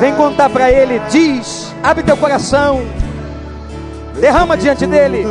Vem 0.00 0.14
contar 0.16 0.50
para 0.50 0.70
Ele. 0.72 1.00
Diz 1.08 1.72
Abre 1.84 2.02
teu 2.02 2.16
coração. 2.16 2.82
Derrama 4.20 4.56
diante 4.56 4.86
dele. 4.86 5.24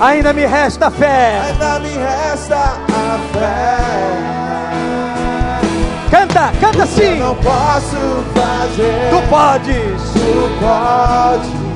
Ainda 0.00 0.32
me 0.32 0.46
resta 0.46 0.90
fé. 0.90 1.40
Ainda 1.46 1.78
me 1.78 1.90
resta 1.90 2.56
a 2.56 3.18
fé. 3.38 3.76
Canta, 6.10 6.52
canta 6.60 6.86
sim. 6.86 7.20
Eu 7.20 7.26
não 7.26 7.34
posso 7.36 8.24
fazer. 8.34 9.10
Tu 9.10 9.28
podes. 9.28 10.02
Tu 10.12 10.48
podes. 10.58 11.73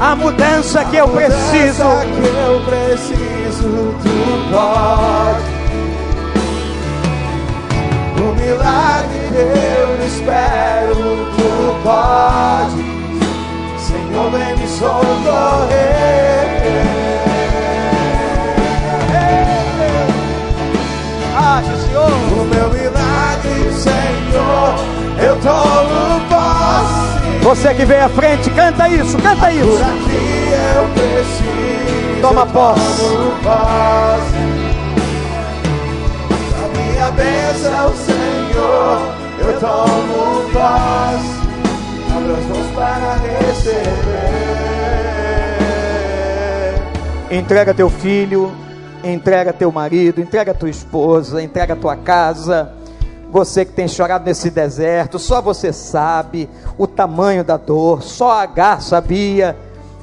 A 0.00 0.16
mudança 0.16 0.84
que 0.86 0.96
eu 0.96 1.08
preciso. 1.08 1.82
A 1.82 2.04
que 2.04 2.26
eu 2.26 2.60
preciso, 2.64 3.94
tu 4.02 4.16
pode. 4.50 5.52
O 8.20 8.34
milagre 8.34 9.20
que 9.30 9.38
eu 9.38 10.06
espero, 10.06 11.00
tu 11.36 11.50
pode. 11.82 12.82
Senhor, 13.78 14.30
vem 14.30 14.56
me 14.56 14.66
socorrer. 14.68 15.82
Age, 21.36 21.76
Senhor. 21.86 22.10
O 22.10 22.44
meu 22.44 22.68
milagre, 22.70 23.72
Senhor, 23.72 24.74
eu 25.20 25.36
tomo 25.40 26.02
posse. 26.02 26.11
Você 27.42 27.74
que 27.74 27.84
veio 27.84 28.04
à 28.04 28.08
frente, 28.08 28.48
canta 28.50 28.88
isso, 28.88 29.18
canta 29.18 29.52
isso. 29.52 29.66
Por 29.66 29.82
aqui 29.82 30.48
eu 30.76 30.88
preciso. 30.94 32.20
Toma 32.22 32.46
posse. 32.46 33.02
A 36.56 36.68
minha 36.76 37.10
bênção, 37.10 37.92
Senhor, 37.96 39.00
eu 39.40 39.58
tomo 39.58 40.42
posse. 40.52 41.42
Abra 42.16 42.32
as 42.32 42.44
mãos 42.44 42.68
para 42.76 43.14
receber. 43.48 44.02
Entrega 47.28 47.74
teu 47.74 47.90
filho, 47.90 48.52
entrega 49.02 49.52
teu 49.52 49.72
marido, 49.72 50.20
entrega 50.20 50.54
tua 50.54 50.70
esposa, 50.70 51.42
entrega 51.42 51.74
tua 51.74 51.96
casa. 51.96 52.70
Você 53.32 53.64
que 53.64 53.72
tem 53.72 53.88
chorado 53.88 54.26
nesse 54.26 54.50
deserto, 54.50 55.18
só 55.18 55.40
você 55.40 55.72
sabe 55.72 56.50
o 56.76 56.86
tamanho 56.86 57.42
da 57.42 57.56
dor, 57.56 58.02
só 58.02 58.30
Agar 58.30 58.82
sabia 58.82 59.56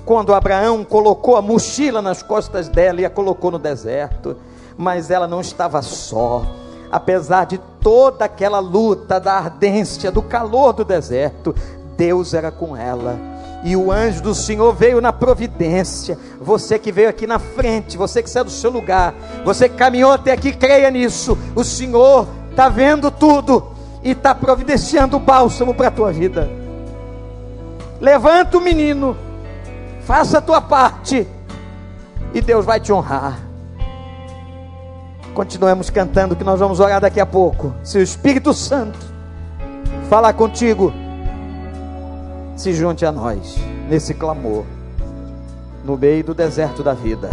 quando 0.04 0.34
Abraão 0.34 0.84
colocou 0.84 1.38
a 1.38 1.42
mochila 1.42 2.02
nas 2.02 2.24
costas 2.24 2.68
dela 2.68 3.02
e 3.02 3.06
a 3.06 3.10
colocou 3.10 3.52
no 3.52 3.60
deserto, 3.60 4.36
mas 4.76 5.12
ela 5.12 5.28
não 5.28 5.42
estava 5.42 5.80
só. 5.84 6.44
Apesar 6.92 7.46
de 7.46 7.60
toda 7.80 8.26
aquela 8.26 8.58
luta, 8.58 9.20
da 9.20 9.34
ardência, 9.34 10.12
do 10.12 10.24
calor 10.24 10.74
do 10.74 10.84
deserto, 10.84 11.54
Deus 11.96 12.34
era 12.34 12.50
com 12.50 12.76
ela 12.76 13.16
e 13.64 13.76
o 13.76 13.92
anjo 13.92 14.24
do 14.24 14.34
Senhor 14.34 14.74
veio 14.74 15.02
na 15.02 15.12
providência. 15.12 16.18
Você 16.42 16.80
que 16.80 16.92
veio 16.92 17.10
aqui 17.10 17.28
na 17.28 17.40
frente, 17.40 17.98
você 17.98 18.24
que 18.24 18.30
saiu 18.30 18.46
do 18.46 18.52
seu 18.52 18.72
lugar, 18.72 19.14
você 19.44 19.68
que 19.68 19.76
caminhou 19.76 20.12
até 20.12 20.32
aqui, 20.32 20.52
creia 20.54 20.90
nisso. 20.90 21.38
O 21.56 21.64
Senhor 21.64 22.26
está 22.50 22.70
vendo 22.70 23.10
tudo 23.12 23.72
e 24.04 24.12
está 24.12 24.34
providenciando 24.34 25.20
bálsamo 25.20 25.74
para 25.74 25.88
a 25.88 25.92
tua 25.92 26.12
vida. 26.12 26.50
Levanta 28.00 28.58
o 28.58 28.62
menino, 28.62 29.18
faça 30.02 30.38
a 30.38 30.42
tua 30.42 30.62
parte 30.62 31.28
e 32.34 32.42
Deus 32.42 32.66
vai 32.66 32.80
te 32.80 32.94
honrar. 32.94 33.40
Continuemos 35.34 35.90
cantando 35.90 36.36
que 36.36 36.44
nós 36.44 36.60
vamos 36.60 36.80
orar 36.80 37.02
daqui 37.02 37.20
a 37.20 37.26
pouco. 37.26 37.74
Se 37.84 37.98
o 37.98 38.02
Espírito 38.02 38.54
Santo 38.54 39.00
falar 40.10 40.34
contigo, 40.34 40.92
se 42.56 42.74
junte 42.74 43.06
a 43.06 43.12
nós 43.12 43.56
nesse 43.88 44.14
clamor, 44.14 44.66
no 45.84 45.98
meio 45.98 46.24
do 46.24 46.34
deserto 46.34 46.84
da 46.84 46.94
vida. 46.94 47.30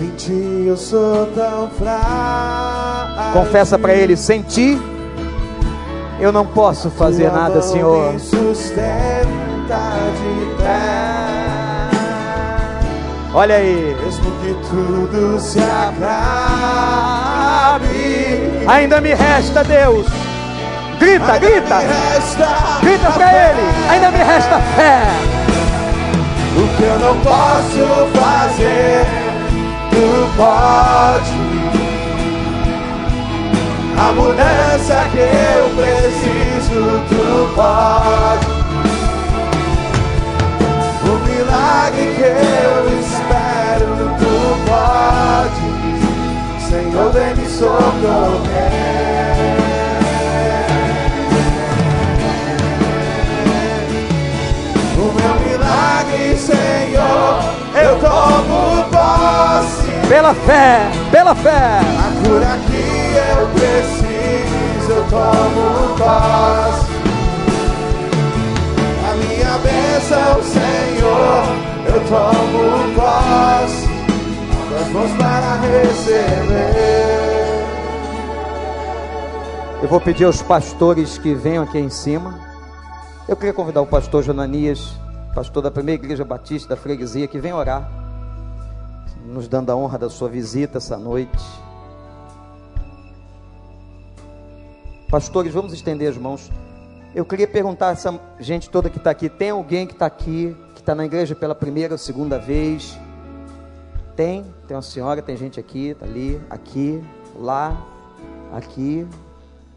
Sem 0.00 0.10
ti 0.12 0.64
eu 0.66 0.78
sou 0.78 1.26
tão 1.34 1.68
fraco. 1.78 3.32
Confessa 3.34 3.78
para 3.78 3.92
ele: 3.92 4.16
sem 4.16 4.40
ti 4.40 4.80
eu 6.18 6.32
não 6.32 6.46
posso 6.46 6.88
fazer 6.88 7.28
Tua 7.28 7.38
nada, 7.38 7.60
Senhor. 7.60 8.14
Olha 13.34 13.56
aí, 13.56 13.94
Mesmo 14.02 14.32
que 14.40 14.54
tudo 14.70 15.38
se 15.38 15.58
acabe, 15.60 16.00
ainda 18.66 19.02
me 19.02 19.12
resta, 19.12 19.62
Deus. 19.64 20.06
Grita, 20.98 21.32
ainda 21.32 21.38
grita, 21.38 21.76
grita 22.80 23.10
para 23.10 23.50
ele. 23.50 23.60
Ainda 23.90 24.10
me 24.10 24.18
resta 24.18 24.58
fé. 24.76 25.02
O 26.56 26.66
que 26.76 26.82
eu 26.84 26.98
não 26.98 27.20
posso 27.20 28.08
fazer, 28.18 29.19
tu 29.90 30.06
pode. 30.36 31.50
A 33.98 34.12
mudança 34.12 35.04
que 35.12 35.18
eu 35.18 35.64
preciso, 35.76 36.80
tu 37.08 37.26
pode. 37.54 38.46
O 41.04 41.12
milagre 41.26 42.06
que 42.14 42.22
eu 42.22 42.74
espero, 43.00 43.90
tu 44.18 44.34
pode. 44.68 45.64
Senhor, 46.68 47.08
vem 47.12 47.34
me 47.34 47.46
socorrer. 47.48 48.79
Pela 60.20 60.34
fé, 60.34 60.90
pela 61.10 61.34
fé. 61.34 61.80
A 61.80 62.12
cura 62.22 62.58
que 62.66 62.84
eu 63.16 63.48
preciso, 63.54 64.92
eu 64.92 65.02
tomo 65.08 65.96
posse. 65.96 66.92
A 69.08 69.14
minha 69.14 69.56
bênção, 69.60 70.42
Senhor, 70.42 71.46
eu 71.86 72.00
tomo 72.06 72.92
posse. 72.94 73.88
Abra 74.62 74.80
as 74.82 74.88
mãos 74.92 75.10
para 75.12 75.56
receber. 75.62 76.74
Eu 79.82 79.88
vou 79.88 80.02
pedir 80.02 80.26
aos 80.26 80.42
pastores 80.42 81.16
que 81.16 81.32
venham 81.32 81.64
aqui 81.64 81.78
em 81.78 81.88
cima. 81.88 82.38
Eu 83.26 83.36
queria 83.38 83.54
convidar 83.54 83.80
o 83.80 83.86
pastor 83.86 84.22
Jonanias, 84.22 84.92
pastor 85.34 85.62
da 85.62 85.70
primeira 85.70 86.04
igreja 86.04 86.26
batista 86.26 86.76
da 86.76 86.76
freguesia, 86.76 87.26
que 87.26 87.38
vem 87.38 87.54
orar, 87.54 87.99
nos 89.30 89.46
dando 89.48 89.70
a 89.70 89.76
honra 89.76 89.98
da 89.98 90.10
sua 90.10 90.28
visita 90.28 90.78
essa 90.78 90.96
noite. 90.96 91.38
Pastores, 95.08 95.52
vamos 95.52 95.72
estender 95.72 96.08
as 96.10 96.18
mãos. 96.18 96.50
Eu 97.14 97.24
queria 97.24 97.46
perguntar 97.46 97.88
a 97.88 97.92
essa 97.92 98.20
gente 98.38 98.68
toda 98.68 98.90
que 98.90 98.98
está 98.98 99.10
aqui: 99.10 99.28
tem 99.28 99.50
alguém 99.50 99.86
que 99.86 99.92
está 99.92 100.06
aqui, 100.06 100.56
que 100.74 100.80
está 100.80 100.94
na 100.94 101.04
igreja 101.04 101.34
pela 101.34 101.54
primeira 101.54 101.94
ou 101.94 101.98
segunda 101.98 102.38
vez? 102.38 102.98
Tem, 104.16 104.44
tem 104.66 104.76
uma 104.76 104.82
senhora, 104.82 105.22
tem 105.22 105.36
gente 105.36 105.58
aqui, 105.58 105.88
está 105.88 106.04
ali, 106.04 106.40
aqui, 106.50 107.02
lá, 107.36 107.86
aqui. 108.52 109.06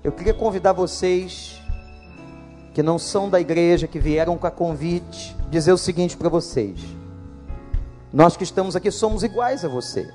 Eu 0.04 0.12
queria 0.12 0.34
convidar 0.34 0.74
vocês 0.74 1.62
que 2.74 2.84
não 2.84 2.99
são 2.99 3.30
da 3.30 3.39
igreja, 3.39 3.88
que 3.88 3.99
vieram 3.99 4.38
com 4.38 4.47
a 4.47 4.51
convite, 4.51 5.36
dizer 5.49 5.72
o 5.72 5.78
seguinte 5.78 6.18
para 6.18 6.30
vocês: 6.30 6.80
nós 8.14 8.38
que 8.38 8.43
estamos 8.43 8.76
aqui 8.76 8.91
somos 8.91 9.24
iguais 9.24 9.66
a 9.66 9.68
você, 9.68 10.07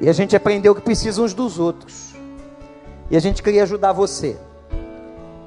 e 0.00 0.08
a 0.08 0.12
gente 0.12 0.34
aprendeu 0.34 0.74
que 0.74 0.80
precisa 0.80 1.22
uns 1.22 1.32
dos 1.32 1.60
outros, 1.60 2.12
e 3.08 3.16
a 3.16 3.20
gente 3.20 3.42
queria 3.42 3.62
ajudar 3.62 3.92
você. 3.92 4.36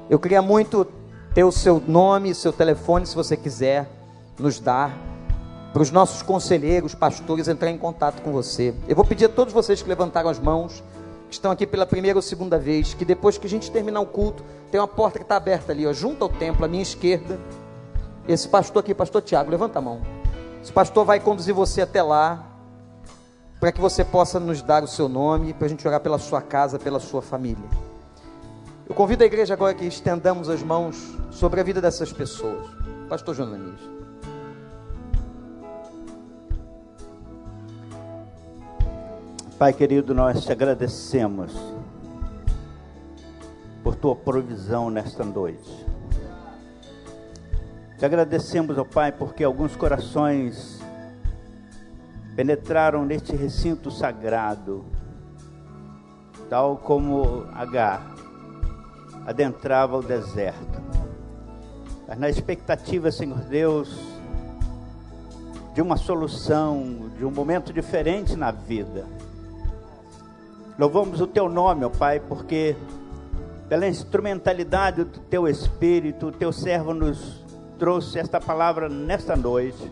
Eu 0.08 0.18
queria 0.18 0.40
muito 0.40 0.86
ter 1.34 1.44
o 1.44 1.52
seu 1.52 1.82
nome, 1.86 2.34
seu 2.34 2.52
telefone, 2.52 3.06
se 3.06 3.14
você 3.14 3.36
quiser 3.36 3.86
nos 4.38 4.58
dar, 4.58 4.96
para 5.72 5.82
os 5.82 5.90
nossos 5.90 6.22
conselheiros, 6.22 6.94
pastores 6.94 7.46
entrar 7.46 7.70
em 7.70 7.76
contato 7.76 8.22
com 8.22 8.32
você. 8.32 8.74
Eu 8.88 8.96
vou 8.96 9.04
pedir 9.04 9.26
a 9.26 9.28
todos 9.28 9.52
vocês 9.52 9.82
que 9.82 9.88
levantaram 9.88 10.30
as 10.30 10.38
mãos, 10.38 10.82
que 11.28 11.34
estão 11.34 11.50
aqui 11.50 11.66
pela 11.66 11.84
primeira 11.84 12.18
ou 12.18 12.22
segunda 12.22 12.58
vez, 12.58 12.94
que 12.94 13.04
depois 13.04 13.36
que 13.36 13.46
a 13.46 13.50
gente 13.50 13.70
terminar 13.70 14.00
o 14.00 14.06
culto, 14.06 14.42
tem 14.70 14.80
uma 14.80 14.88
porta 14.88 15.18
que 15.18 15.24
está 15.26 15.36
aberta 15.36 15.72
ali, 15.72 15.86
ó, 15.86 15.92
junto 15.92 16.24
ao 16.24 16.30
templo, 16.30 16.64
à 16.64 16.68
minha 16.68 16.82
esquerda. 16.82 17.38
Esse 18.26 18.48
pastor 18.48 18.80
aqui, 18.80 18.94
pastor 18.94 19.20
Tiago, 19.20 19.50
levanta 19.50 19.78
a 19.78 19.82
mão. 19.82 20.00
Esse 20.62 20.72
pastor 20.72 21.04
vai 21.04 21.20
conduzir 21.20 21.54
você 21.54 21.82
até 21.82 22.02
lá, 22.02 22.44
para 23.60 23.72
que 23.72 23.80
você 23.80 24.04
possa 24.04 24.38
nos 24.38 24.62
dar 24.62 24.82
o 24.82 24.86
seu 24.86 25.08
nome, 25.08 25.52
para 25.52 25.66
a 25.66 25.68
gente 25.68 25.86
orar 25.86 26.00
pela 26.00 26.18
sua 26.18 26.40
casa, 26.40 26.78
pela 26.78 27.00
sua 27.00 27.22
família. 27.22 27.68
Eu 28.88 28.94
convido 28.94 29.22
a 29.22 29.26
igreja 29.26 29.54
agora 29.54 29.74
que 29.74 29.84
estendamos 29.84 30.48
as 30.48 30.62
mãos 30.62 31.16
sobre 31.30 31.60
a 31.60 31.64
vida 31.64 31.80
dessas 31.80 32.12
pessoas. 32.12 32.66
Pastor 33.08 33.34
Jonanias. 33.34 33.80
Pai 39.58 39.72
querido, 39.72 40.14
nós 40.14 40.44
te 40.44 40.52
agradecemos 40.52 41.52
por 43.82 43.96
tua 43.96 44.14
provisão 44.14 44.88
nesta 44.88 45.24
noite. 45.24 45.84
Te 47.98 48.06
agradecemos, 48.06 48.78
ó 48.78 48.84
Pai, 48.84 49.10
porque 49.10 49.42
alguns 49.42 49.74
corações 49.74 50.80
penetraram 52.36 53.04
neste 53.04 53.34
recinto 53.34 53.90
sagrado, 53.90 54.84
tal 56.48 56.76
como 56.76 57.44
Agar 57.52 58.14
adentrava 59.26 59.98
o 59.98 60.02
deserto. 60.02 60.80
Mas 62.06 62.16
na 62.20 62.28
expectativa, 62.28 63.10
Senhor 63.10 63.40
Deus, 63.40 63.98
de 65.74 65.82
uma 65.82 65.96
solução, 65.96 67.10
de 67.18 67.24
um 67.24 67.32
momento 67.32 67.72
diferente 67.72 68.36
na 68.36 68.52
vida. 68.52 69.06
Louvamos 70.78 71.20
o 71.20 71.26
teu 71.26 71.48
nome, 71.48 71.84
ó 71.84 71.90
Pai, 71.90 72.20
porque 72.20 72.76
pela 73.68 73.88
instrumentalidade 73.88 75.02
do 75.02 75.18
teu 75.18 75.48
Espírito, 75.48 76.28
o 76.28 76.32
teu 76.32 76.52
servo 76.52 76.94
nos 76.94 77.47
trouxe 77.78 78.18
esta 78.18 78.40
palavra 78.40 78.88
nesta 78.88 79.36
noite. 79.36 79.90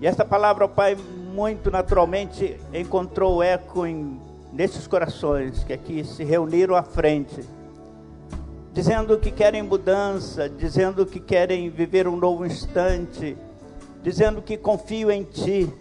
E 0.00 0.06
esta 0.06 0.24
palavra, 0.24 0.64
ó 0.64 0.68
Pai, 0.68 0.96
muito 0.96 1.70
naturalmente 1.70 2.58
encontrou 2.72 3.42
eco 3.42 3.86
em, 3.86 4.20
nesses 4.52 4.86
corações 4.86 5.62
que 5.62 5.72
aqui 5.72 6.04
se 6.04 6.24
reuniram 6.24 6.74
à 6.74 6.82
frente, 6.82 7.44
dizendo 8.72 9.18
que 9.18 9.30
querem 9.30 9.62
mudança, 9.62 10.48
dizendo 10.48 11.06
que 11.06 11.20
querem 11.20 11.70
viver 11.70 12.08
um 12.08 12.16
novo 12.16 12.44
instante, 12.44 13.36
dizendo 14.02 14.42
que 14.42 14.56
confiam 14.56 15.10
em 15.10 15.22
Ti. 15.22 15.72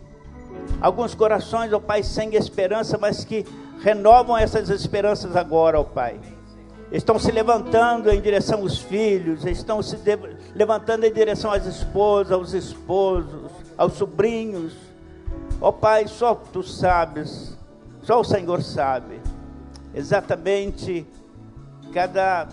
Alguns 0.80 1.16
corações, 1.16 1.74
ó 1.74 1.80
Pai, 1.80 2.04
sem 2.04 2.36
esperança, 2.36 2.98
mas 2.98 3.26
que 3.26 3.46
renovam 3.82 4.38
essas 4.38 4.70
esperanças 4.70 5.36
agora, 5.36 5.80
ó 5.80 5.84
Pai 5.84 6.20
estão 6.94 7.18
se 7.18 7.32
levantando 7.32 8.12
em 8.12 8.22
direção 8.22 8.60
aos 8.62 8.78
filhos, 8.78 9.44
estão 9.46 9.82
se 9.82 9.98
levantando 10.54 11.06
em 11.06 11.12
direção 11.12 11.52
às 11.52 11.66
esposas, 11.66 12.32
aos 12.32 12.54
esposos, 12.54 13.52
aos 13.76 13.94
sobrinhos. 13.94 14.74
Ó 15.60 15.70
oh, 15.70 15.74
Pai, 15.74 16.08
só 16.08 16.36
tu 16.36 16.62
sabes, 16.62 17.58
só 18.04 18.22
o 18.22 18.24
Senhor 18.24 18.62
sabe 18.62 19.20
exatamente 19.96 21.06
cada 21.92 22.48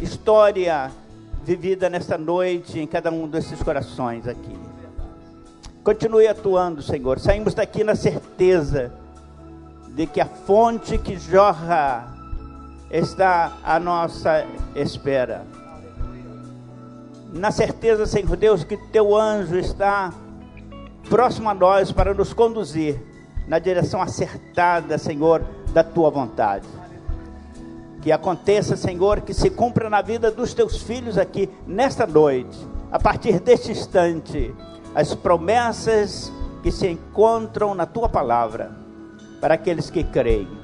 história 0.00 0.90
vivida 1.44 1.90
nesta 1.90 2.16
noite 2.16 2.78
em 2.78 2.86
cada 2.86 3.10
um 3.10 3.28
desses 3.28 3.62
corações 3.62 4.26
aqui. 4.26 4.58
Continue 5.84 6.26
atuando, 6.26 6.82
Senhor. 6.82 7.20
Saímos 7.20 7.54
daqui 7.54 7.84
na 7.84 7.94
certeza 7.94 8.92
de 9.88 10.06
que 10.06 10.20
a 10.20 10.26
fonte 10.26 10.96
que 10.96 11.16
jorra 11.16 12.13
está 12.94 13.58
à 13.64 13.80
nossa 13.80 14.46
espera. 14.76 15.44
Na 17.32 17.50
certeza, 17.50 18.06
Senhor 18.06 18.36
Deus, 18.36 18.62
que 18.62 18.76
teu 18.76 19.16
anjo 19.16 19.58
está 19.58 20.12
próximo 21.10 21.50
a 21.50 21.54
nós 21.54 21.90
para 21.90 22.14
nos 22.14 22.32
conduzir 22.32 23.02
na 23.48 23.58
direção 23.58 24.00
acertada, 24.00 24.96
Senhor, 24.96 25.44
da 25.72 25.82
tua 25.82 26.08
vontade. 26.08 26.68
Que 28.00 28.12
aconteça, 28.12 28.76
Senhor, 28.76 29.22
que 29.22 29.34
se 29.34 29.50
cumpra 29.50 29.90
na 29.90 30.00
vida 30.00 30.30
dos 30.30 30.54
teus 30.54 30.80
filhos 30.80 31.18
aqui 31.18 31.50
nesta 31.66 32.06
noite, 32.06 32.56
a 32.92 32.98
partir 33.00 33.40
deste 33.40 33.72
instante, 33.72 34.54
as 34.94 35.14
promessas 35.14 36.32
que 36.62 36.70
se 36.70 36.86
encontram 36.86 37.74
na 37.74 37.86
tua 37.86 38.08
palavra 38.08 38.70
para 39.40 39.54
aqueles 39.54 39.90
que 39.90 40.04
creem. 40.04 40.63